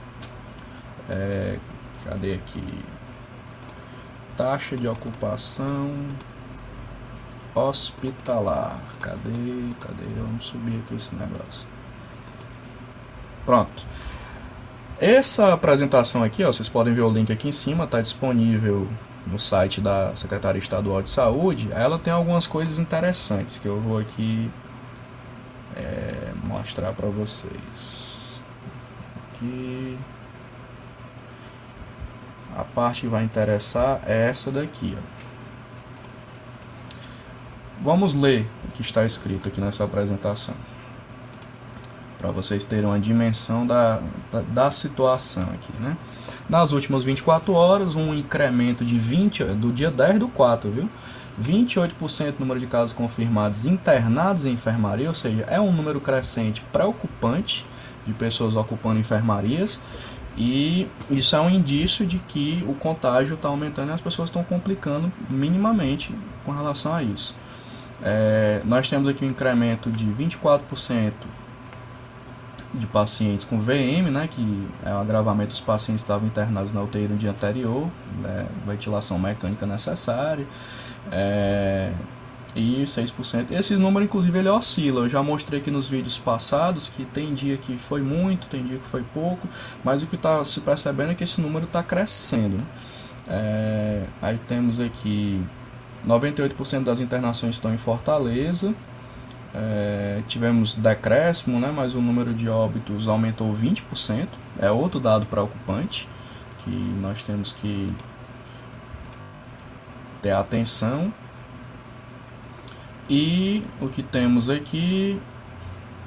É, 1.09 1.59
cadê 2.05 2.33
aqui? 2.33 2.63
Taxa 4.37 4.75
de 4.75 4.87
ocupação 4.87 5.91
hospitalar. 7.53 8.81
Cadê? 8.99 9.69
Cadê? 9.79 10.05
Vamos 10.17 10.45
subir 10.45 10.81
aqui 10.85 10.95
esse 10.95 11.15
negócio. 11.15 11.67
Pronto. 13.45 13.85
Essa 14.99 15.53
apresentação 15.53 16.23
aqui, 16.23 16.43
ó, 16.43 16.51
vocês 16.51 16.69
podem 16.69 16.93
ver 16.93 17.01
o 17.01 17.09
link 17.09 17.31
aqui 17.31 17.49
em 17.49 17.51
cima, 17.51 17.83
está 17.83 18.01
disponível 18.01 18.87
no 19.27 19.39
site 19.39 19.81
da 19.81 20.15
Secretaria 20.15 20.59
Estadual 20.59 21.01
de 21.01 21.09
Saúde. 21.09 21.69
Ela 21.71 21.99
tem 21.99 22.13
algumas 22.13 22.47
coisas 22.47 22.79
interessantes 22.79 23.57
que 23.57 23.67
eu 23.67 23.79
vou 23.79 23.97
aqui 23.97 24.49
é, 25.75 26.31
mostrar 26.47 26.93
para 26.93 27.07
vocês. 27.07 28.41
Aqui. 29.33 29.97
A 32.55 32.63
parte 32.63 33.01
que 33.01 33.07
vai 33.07 33.23
interessar 33.23 33.99
é 34.05 34.29
essa 34.29 34.51
daqui. 34.51 34.95
Ó. 34.97 35.15
Vamos 37.83 38.15
ler 38.15 38.47
o 38.67 38.71
que 38.71 38.81
está 38.81 39.05
escrito 39.05 39.49
aqui 39.49 39.59
nessa 39.59 39.83
apresentação 39.83 40.55
para 42.25 42.31
vocês 42.31 42.63
terem 42.63 42.85
uma 42.85 42.99
dimensão 42.99 43.67
da, 43.67 44.01
da, 44.31 44.41
da, 44.41 44.71
situação 44.71 45.43
aqui, 45.53 45.71
né? 45.79 45.95
Nas 46.49 46.71
últimas 46.71 47.03
24 47.03 47.53
horas, 47.53 47.93
um 47.93 48.15
incremento 48.15 48.83
de 48.83 48.97
20, 48.97 49.43
do 49.55 49.71
dia 49.71 49.91
10 49.91 50.19
do 50.19 50.27
4, 50.27 50.71
viu? 50.71 50.89
28% 51.39 52.35
número 52.39 52.59
de 52.59 52.65
casos 52.65 52.93
confirmados 52.93 53.65
internados 53.65 54.45
em 54.45 54.53
enfermaria, 54.53 55.07
ou 55.07 55.13
seja, 55.13 55.43
é 55.47 55.59
um 55.59 55.71
número 55.71 56.01
crescente 56.01 56.63
preocupante 56.71 57.65
de 58.05 58.13
pessoas 58.13 58.55
ocupando 58.55 58.99
enfermarias 58.99 59.81
e 60.37 60.87
isso 61.09 61.35
é 61.35 61.39
um 61.39 61.49
indício 61.49 62.05
de 62.05 62.19
que 62.19 62.63
o 62.67 62.73
contágio 62.73 63.35
está 63.35 63.47
aumentando 63.47 63.89
e 63.89 63.93
as 63.93 64.01
pessoas 64.01 64.29
estão 64.29 64.43
complicando 64.43 65.11
minimamente 65.29 66.13
com 66.43 66.51
relação 66.51 66.93
a 66.93 67.01
isso. 67.01 67.35
É, 68.01 68.61
nós 68.65 68.89
temos 68.89 69.07
aqui 69.07 69.23
um 69.25 69.29
incremento 69.29 69.89
de 69.89 70.05
24% 70.05 71.13
de 72.73 72.85
pacientes 72.87 73.45
com 73.45 73.59
VM, 73.61 74.11
né, 74.11 74.27
que 74.29 74.67
é 74.83 74.93
o 74.93 74.97
agravamento 74.97 75.51
dos 75.51 75.61
pacientes 75.61 76.03
que 76.03 76.11
estavam 76.11 76.27
internados 76.27 76.73
na 76.73 76.81
UTI 76.81 77.07
no 77.07 77.15
dia 77.15 77.31
anterior, 77.31 77.89
né, 78.19 78.45
ventilação 78.67 79.17
mecânica 79.17 79.65
necessária, 79.65 80.45
é, 81.09 81.91
e 82.55 82.83
6%. 82.85 83.51
Esse 83.51 83.75
número, 83.75 84.05
inclusive, 84.05 84.39
ele 84.39 84.49
oscila. 84.49 85.01
Eu 85.01 85.09
já 85.09 85.21
mostrei 85.21 85.59
aqui 85.59 85.69
nos 85.69 85.89
vídeos 85.89 86.17
passados 86.17 86.87
que 86.87 87.03
tem 87.03 87.33
dia 87.33 87.57
que 87.57 87.77
foi 87.77 88.01
muito, 88.01 88.47
tem 88.47 88.63
dia 88.63 88.77
que 88.77 88.87
foi 88.87 89.03
pouco, 89.13 89.47
mas 89.83 90.01
o 90.01 90.07
que 90.07 90.15
está 90.15 90.43
se 90.45 90.61
percebendo 90.61 91.11
é 91.11 91.15
que 91.15 91.23
esse 91.23 91.41
número 91.41 91.65
está 91.65 91.83
crescendo. 91.83 92.63
É, 93.27 94.03
aí 94.21 94.39
temos 94.47 94.79
aqui 94.79 95.43
98% 96.07 96.83
das 96.83 96.99
internações 96.99 97.55
estão 97.55 97.73
em 97.73 97.77
Fortaleza, 97.77 98.73
é, 99.53 100.21
tivemos 100.27 100.75
decréscimo, 100.75 101.59
né, 101.59 101.71
mas 101.75 101.95
o 101.95 102.01
número 102.01 102.33
de 102.33 102.47
óbitos 102.49 103.07
aumentou 103.07 103.53
20%. 103.53 104.27
É 104.59 104.69
outro 104.69 104.99
dado 104.99 105.25
preocupante 105.25 106.07
que 106.59 106.71
nós 106.71 107.21
temos 107.23 107.51
que 107.51 107.87
ter 110.21 110.31
atenção. 110.31 111.13
E 113.09 113.63
o 113.79 113.87
que 113.87 114.01
temos 114.01 114.49
aqui, 114.49 115.19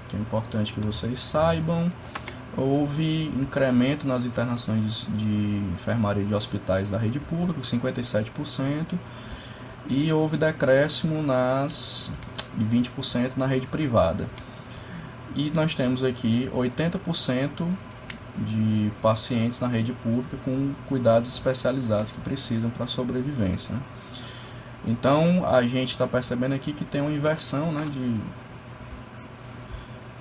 que 0.09 0.17
é 0.17 0.19
importante 0.19 0.73
que 0.73 0.81
vocês 0.81 1.21
saibam, 1.21 1.91
houve 2.57 3.27
incremento 3.41 4.07
nas 4.07 4.25
internações 4.25 5.07
de 5.17 5.63
enfermaria 5.75 6.25
de 6.25 6.35
hospitais 6.35 6.91
da 6.91 6.99
rede 6.99 7.21
pública, 7.21 7.61
57%, 7.61 8.99
e 9.89 10.13
houve 10.13 10.37
decréscimo 10.37 11.23
nas 11.23 12.13
de 12.57 12.65
20% 12.65 13.37
na 13.37 13.47
rede 13.47 13.67
privada. 13.67 14.29
E 15.37 15.51
nós 15.55 15.75
temos 15.75 16.03
aqui 16.03 16.51
80% 16.53 17.67
de 18.39 18.91
pacientes 19.01 19.61
na 19.61 19.69
rede 19.69 19.93
pública 19.93 20.37
com 20.45 20.73
cuidados 20.87 21.31
especializados 21.31 22.11
que 22.11 22.21
precisam 22.21 22.71
para 22.71 22.85
a 22.85 22.89
sobrevivência. 22.89 23.75
Né? 23.75 23.81
Então 24.89 25.47
a 25.47 25.63
gente 25.63 25.93
está 25.93 26.07
percebendo 26.07 26.55
aqui 26.55 26.73
que 26.73 26.85
tem 26.85 27.01
uma 27.01 27.11
inversão 27.11 27.71
né, 27.73 27.85
de, 27.93 28.17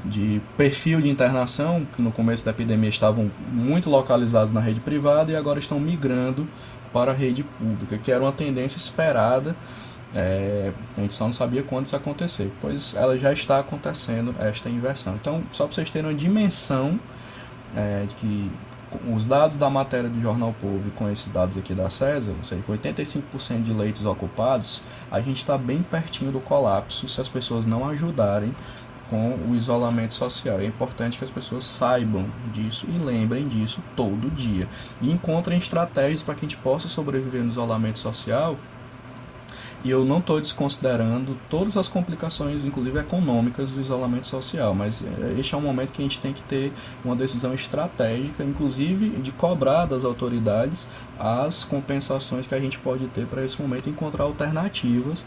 de 0.10 0.42
perfil 0.56 1.02
de 1.02 1.10
internação, 1.10 1.88
que 1.96 2.02
no 2.02 2.12
começo 2.12 2.46
da 2.46 2.52
epidemia 2.52 2.90
estavam 2.90 3.32
muito 3.52 3.90
localizados 3.90 4.52
na 4.52 4.60
rede 4.60 4.80
privada 4.80 5.32
e 5.32 5.36
agora 5.36 5.60
estão 5.60 5.80
migrando 5.80 6.48
para 6.92 7.12
a 7.12 7.14
rede 7.14 7.44
pública, 7.44 7.98
que 7.98 8.12
era 8.12 8.24
uma 8.24 8.32
tendência 8.32 8.78
esperada 8.78 9.56
é, 10.16 10.72
a 10.98 11.02
gente 11.02 11.16
só 11.16 11.26
não 11.26 11.34
sabia 11.34 11.64
quando 11.64 11.86
isso 11.86 11.96
acontecer, 11.96 12.52
pois 12.62 12.96
ela 12.96 13.18
já 13.18 13.34
está 13.34 13.60
acontecendo 13.60 14.34
esta 14.40 14.70
inversão. 14.70 15.16
Então, 15.16 15.44
só 15.52 15.66
para 15.66 15.76
vocês 15.76 15.90
terem 15.90 16.10
uma 16.10 16.18
dimensão 16.18 17.00
é, 17.76 18.06
de 18.08 18.16
que 18.16 18.52
os 19.14 19.26
dados 19.26 19.58
da 19.58 19.70
matéria 19.70 20.10
do 20.10 20.22
Jornal 20.22 20.56
Povo 20.60 20.84
e 20.88 20.92
com 20.92 21.10
esses 21.10 21.30
dados 21.30 21.58
aqui 21.58 21.74
da 21.74 21.90
César, 21.90 22.34
ou 22.38 22.44
seja, 22.44 22.62
85% 22.68 23.64
de 23.64 23.74
leitos 23.74 24.06
ocupados, 24.06 24.84
a 25.12 25.20
gente 25.20 25.38
está 25.38 25.58
bem 25.58 25.84
pertinho 25.84 26.32
do 26.32 26.40
colapso 26.40 27.08
se 27.08 27.20
as 27.20 27.28
pessoas 27.28 27.66
não 27.66 27.88
ajudarem 27.90 28.54
com 29.10 29.38
o 29.50 29.56
isolamento 29.56 30.14
social. 30.14 30.60
É 30.60 30.66
importante 30.66 31.18
que 31.18 31.24
as 31.24 31.32
pessoas 31.32 31.66
saibam 31.66 32.26
disso 32.54 32.86
e 32.90 32.98
lembrem 32.98 33.48
disso 33.48 33.82
todo 33.96 34.30
dia. 34.34 34.68
E 35.02 35.12
encontrem 35.12 35.58
estratégias 35.58 36.24
para 36.24 36.36
que 36.36 36.46
a 36.46 36.50
gente 36.50 36.58
possa 36.58 36.88
sobreviver 36.88 37.42
no 37.42 37.50
isolamento 37.50 38.00
social 38.00 38.58
e 39.84 39.90
eu 39.90 40.04
não 40.04 40.20
estou 40.20 40.42
desconsiderando 40.42 41.38
todas 41.50 41.78
as 41.78 41.88
complicações, 41.88 42.66
inclusive 42.66 43.00
econômicas, 43.00 43.72
do 43.72 43.80
isolamento 43.80 44.28
social, 44.28 44.74
mas 44.74 45.06
é, 45.06 45.40
este 45.40 45.54
é 45.54 45.58
um 45.58 45.62
momento 45.62 45.92
que 45.92 46.02
a 46.02 46.06
gente 46.06 46.20
tem 46.20 46.34
que 46.34 46.42
ter 46.42 46.74
uma 47.06 47.16
decisão 47.16 47.54
estratégica, 47.54 48.44
inclusive 48.44 49.10
de 49.10 49.32
cobrar 49.32 49.86
das 49.86 50.04
autoridades 50.04 50.88
as 51.20 51.64
compensações 51.64 52.48
que 52.48 52.56
a 52.56 52.60
gente 52.60 52.78
pode 52.80 53.08
ter 53.08 53.26
para 53.26 53.44
esse 53.44 53.62
momento, 53.62 53.90
encontrar 53.90 54.24
alternativas 54.24 55.26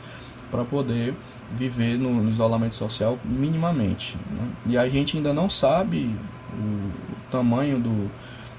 para 0.50 0.64
poder 0.64 1.14
viver 1.54 1.96
no, 1.96 2.12
no, 2.22 2.30
isolamento 2.30 2.74
social 2.74 3.18
minimamente. 3.24 4.16
Né? 4.30 4.48
E 4.66 4.78
a 4.78 4.88
gente 4.88 5.16
ainda 5.16 5.32
não 5.32 5.48
sabe 5.48 6.14
o 6.52 7.30
tamanho 7.30 7.78
do, 7.78 8.10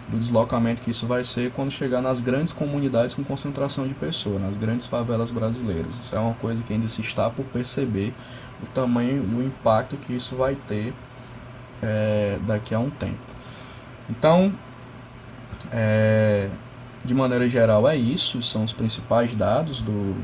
do 0.07 0.19
deslocamento 0.19 0.81
que 0.81 0.91
isso 0.91 1.07
vai 1.07 1.23
ser 1.23 1.51
quando 1.51 1.71
chegar 1.71 2.01
nas 2.01 2.19
grandes 2.19 2.51
comunidades 2.51 3.13
com 3.13 3.23
concentração 3.23 3.87
de 3.87 3.93
pessoas, 3.93 4.41
nas 4.41 4.57
grandes 4.57 4.87
favelas 4.87 5.31
brasileiras. 5.31 5.95
Isso 6.01 6.15
é 6.15 6.19
uma 6.19 6.33
coisa 6.33 6.61
que 6.63 6.73
ainda 6.73 6.87
se 6.87 7.01
está 7.01 7.29
por 7.29 7.45
perceber 7.45 8.13
o 8.61 8.65
tamanho 8.67 9.23
e 9.23 9.35
o 9.35 9.45
impacto 9.45 9.95
que 9.97 10.13
isso 10.13 10.35
vai 10.35 10.55
ter 10.67 10.93
é, 11.81 12.37
daqui 12.45 12.75
a 12.75 12.79
um 12.79 12.89
tempo. 12.89 13.17
Então, 14.09 14.53
é, 15.71 16.49
de 17.03 17.13
maneira 17.13 17.47
geral, 17.47 17.87
é 17.87 17.95
isso. 17.95 18.41
São 18.41 18.63
os 18.63 18.73
principais 18.73 19.35
dados 19.35 19.81
do, 19.81 20.15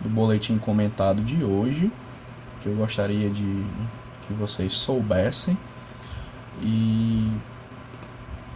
do 0.00 0.08
boletim 0.08 0.58
comentado 0.58 1.22
de 1.22 1.42
hoje 1.44 1.90
que 2.60 2.68
eu 2.68 2.74
gostaria 2.74 3.30
de 3.30 3.64
que 4.26 4.32
vocês 4.32 4.72
soubessem. 4.72 5.56
E 6.60 7.30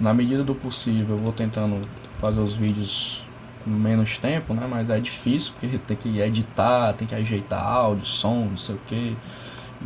na 0.00 0.14
medida 0.14 0.42
do 0.42 0.54
possível, 0.54 1.16
vou 1.16 1.32
tentando 1.32 1.80
fazer 2.18 2.40
os 2.40 2.54
vídeos 2.54 3.22
com 3.62 3.70
menos 3.70 4.18
tempo, 4.18 4.54
né? 4.54 4.66
Mas 4.68 4.88
é 4.88 4.98
difícil 4.98 5.52
porque 5.52 5.78
tem 5.78 5.96
que 5.96 6.20
editar, 6.20 6.94
tem 6.94 7.06
que 7.06 7.14
ajeitar 7.14 7.62
áudio, 7.62 8.06
som, 8.06 8.46
não 8.50 8.56
sei 8.56 8.74
o 8.74 8.80
que. 8.86 9.16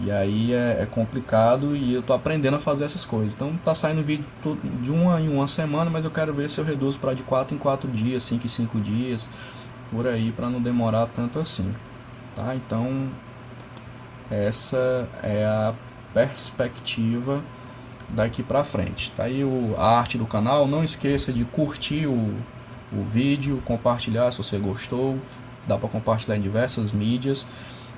E 0.02 0.10
aí 0.10 0.52
é, 0.52 0.82
é, 0.82 0.86
complicado 0.86 1.76
e 1.76 1.94
eu 1.94 2.02
tô 2.02 2.12
aprendendo 2.12 2.56
a 2.56 2.60
fazer 2.60 2.84
essas 2.84 3.04
coisas. 3.04 3.34
Então 3.34 3.56
tá 3.64 3.74
saindo 3.74 4.02
vídeo 4.02 4.26
de 4.82 4.90
uma 4.90 5.20
em 5.20 5.28
uma 5.28 5.46
semana, 5.46 5.90
mas 5.90 6.04
eu 6.04 6.10
quero 6.10 6.34
ver 6.34 6.50
se 6.50 6.60
eu 6.60 6.64
reduzo 6.64 6.98
para 6.98 7.14
de 7.14 7.22
4 7.22 7.54
em 7.54 7.58
4 7.58 7.90
dias, 7.90 8.22
5 8.24 8.44
em 8.44 8.48
5 8.48 8.80
dias. 8.80 9.28
por 9.90 10.06
aí 10.06 10.32
para 10.32 10.50
não 10.50 10.60
demorar 10.60 11.06
tanto 11.06 11.38
assim, 11.38 11.72
tá? 12.34 12.54
Então 12.54 13.08
essa 14.30 15.08
é 15.22 15.44
a 15.44 15.74
perspectiva 16.12 17.42
daqui 18.14 18.42
para 18.42 18.64
frente. 18.64 19.12
Tá 19.16 19.24
aí 19.24 19.44
o, 19.44 19.74
a 19.76 19.98
arte 19.98 20.16
do 20.16 20.26
canal. 20.26 20.66
Não 20.66 20.82
esqueça 20.82 21.32
de 21.32 21.44
curtir 21.44 22.06
o, 22.06 22.34
o 22.92 23.02
vídeo, 23.02 23.62
compartilhar 23.64 24.30
se 24.30 24.38
você 24.38 24.58
gostou. 24.58 25.18
Dá 25.66 25.78
para 25.78 25.88
compartilhar 25.88 26.36
em 26.36 26.40
diversas 26.40 26.92
mídias. 26.92 27.46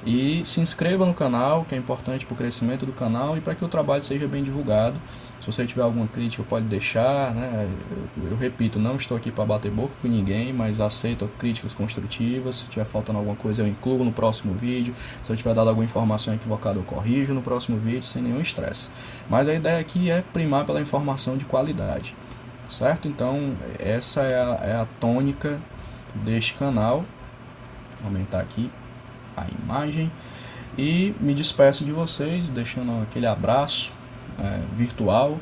E 0.04 0.42
se 0.44 0.60
inscreva 0.60 1.04
no 1.04 1.14
canal, 1.14 1.64
que 1.64 1.74
é 1.74 1.78
importante 1.78 2.24
para 2.24 2.34
o 2.34 2.36
crescimento 2.36 2.86
do 2.86 2.92
canal 2.92 3.36
e 3.36 3.40
para 3.40 3.54
que 3.54 3.64
o 3.64 3.68
trabalho 3.68 4.02
seja 4.02 4.28
bem 4.28 4.42
divulgado. 4.42 5.00
Se 5.46 5.52
você 5.52 5.64
tiver 5.64 5.82
alguma 5.82 6.08
crítica, 6.08 6.42
pode 6.42 6.66
deixar. 6.66 7.32
Né? 7.32 7.68
Eu, 8.16 8.30
eu 8.32 8.36
repito, 8.36 8.80
não 8.80 8.96
estou 8.96 9.16
aqui 9.16 9.30
para 9.30 9.44
bater 9.44 9.70
boca 9.70 9.94
com 10.02 10.08
ninguém, 10.08 10.52
mas 10.52 10.80
aceito 10.80 11.30
críticas 11.38 11.72
construtivas. 11.72 12.56
Se 12.56 12.66
tiver 12.66 12.84
faltando 12.84 13.20
alguma 13.20 13.36
coisa, 13.36 13.62
eu 13.62 13.68
incluo 13.68 14.04
no 14.04 14.10
próximo 14.10 14.54
vídeo. 14.54 14.92
Se 15.22 15.32
eu 15.32 15.36
tiver 15.36 15.54
dado 15.54 15.68
alguma 15.68 15.84
informação 15.84 16.34
equivocada, 16.34 16.80
eu 16.80 16.82
corrijo 16.82 17.32
no 17.32 17.42
próximo 17.42 17.78
vídeo, 17.78 18.02
sem 18.02 18.22
nenhum 18.22 18.40
estresse. 18.40 18.90
Mas 19.30 19.48
a 19.48 19.54
ideia 19.54 19.78
aqui 19.78 20.10
é 20.10 20.20
primar 20.32 20.66
pela 20.66 20.80
informação 20.80 21.36
de 21.36 21.44
qualidade. 21.44 22.16
Certo? 22.68 23.06
Então, 23.06 23.54
essa 23.78 24.22
é 24.22 24.34
a, 24.34 24.60
é 24.64 24.74
a 24.74 24.86
tônica 24.98 25.60
deste 26.24 26.54
canal. 26.54 27.04
Vou 28.00 28.08
aumentar 28.08 28.40
aqui 28.40 28.68
a 29.36 29.46
imagem. 29.62 30.10
E 30.76 31.14
me 31.20 31.32
despeço 31.32 31.84
de 31.84 31.92
vocês, 31.92 32.50
deixando 32.50 33.00
aquele 33.00 33.28
abraço 33.28 33.95
é, 34.38 34.60
virtual 34.76 35.38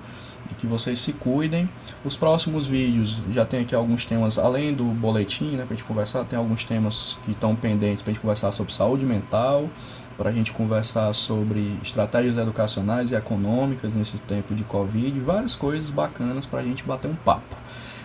e 0.51 0.55
que 0.55 0.67
vocês 0.67 1.01
se 1.01 1.13
cuidem. 1.13 1.69
Os 2.05 2.17
próximos 2.17 2.67
vídeos 2.67 3.19
já 3.33 3.45
tem 3.45 3.61
aqui 3.61 3.75
alguns 3.75 4.05
temas, 4.05 4.39
além 4.39 4.75
do 4.75 4.85
boletim, 4.85 5.57
né, 5.57 5.65
para 5.67 5.77
gente 5.77 5.87
conversar, 5.87 6.25
tem 6.25 6.39
alguns 6.39 6.65
temas 6.65 7.19
que 7.25 7.31
estão 7.31 7.57
pendentes 7.57 8.03
para 8.03 8.13
gente 8.13 8.21
conversar 8.21 8.53
sobre 8.53 8.73
saúde 8.73 9.05
mental, 9.05 9.69
para 10.17 10.31
a 10.31 10.33
gente 10.33 10.53
conversar 10.53 11.13
sobre 11.15 11.77
estratégias 11.83 12.37
educacionais 12.37 13.11
e 13.11 13.15
econômicas 13.15 13.95
nesse 13.95 14.19
tempo 14.19 14.55
de 14.55 14.63
Covid, 14.65 15.19
várias 15.21 15.55
coisas 15.55 15.91
bacanas 15.91 16.47
para 16.47 16.61
a 16.61 16.63
gente 16.63 16.85
bater 16.85 17.11
um 17.11 17.17
papo. 17.17 17.57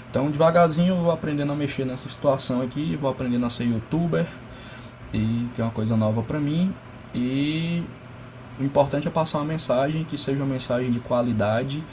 Então, 0.10 0.32
devagarzinho, 0.32 0.96
eu 0.96 1.02
vou 1.04 1.12
aprendendo 1.12 1.52
a 1.52 1.56
mexer 1.56 1.86
nessa 1.86 2.10
situação 2.10 2.64
aqui, 2.64 2.98
vou 3.00 3.12
aprendendo 3.12 3.46
a 3.46 3.50
ser 3.50 3.66
youtuber, 3.66 4.26
e 5.14 5.48
que 5.54 5.62
é 5.62 5.64
uma 5.64 5.72
coisa 5.72 5.96
nova 5.96 6.24
para 6.24 6.40
mim. 6.40 6.74
E 7.14 7.84
o 8.60 8.64
importante 8.64 9.08
é 9.08 9.12
passar 9.12 9.40
uma 9.40 9.46
mensagem 9.46 10.04
que 10.04 10.18
seja 10.18 10.38
uma 10.38 10.52
mensagem 10.52 10.92
de 10.92 11.00
qualidade 11.00 11.84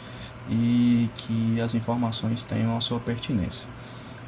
e 0.51 1.09
que 1.17 1.61
as 1.61 1.75
informações 1.75 2.43
tenham 2.43 2.77
a 2.77 2.81
sua 2.81 2.99
pertinência. 2.99 3.69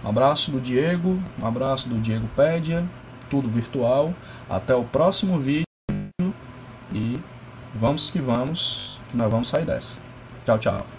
Um 0.05 0.09
abraço 0.09 0.51
do 0.51 0.61
Diego, 0.61 1.18
um 1.41 1.47
abraço 1.47 1.89
do 1.89 1.99
Diego 1.99 2.28
Pédia, 2.36 2.84
tudo 3.28 3.49
virtual. 3.49 4.14
Até 4.49 4.74
o 4.74 4.84
próximo 4.84 5.39
vídeo 5.39 5.64
e 6.93 7.20
vamos 7.74 8.11
que 8.11 8.20
vamos, 8.20 8.99
que 9.11 9.16
nós 9.16 9.30
vamos 9.30 9.49
sair 9.49 9.64
dessa. 9.64 9.99
Tchau, 10.45 10.59
tchau. 10.59 10.97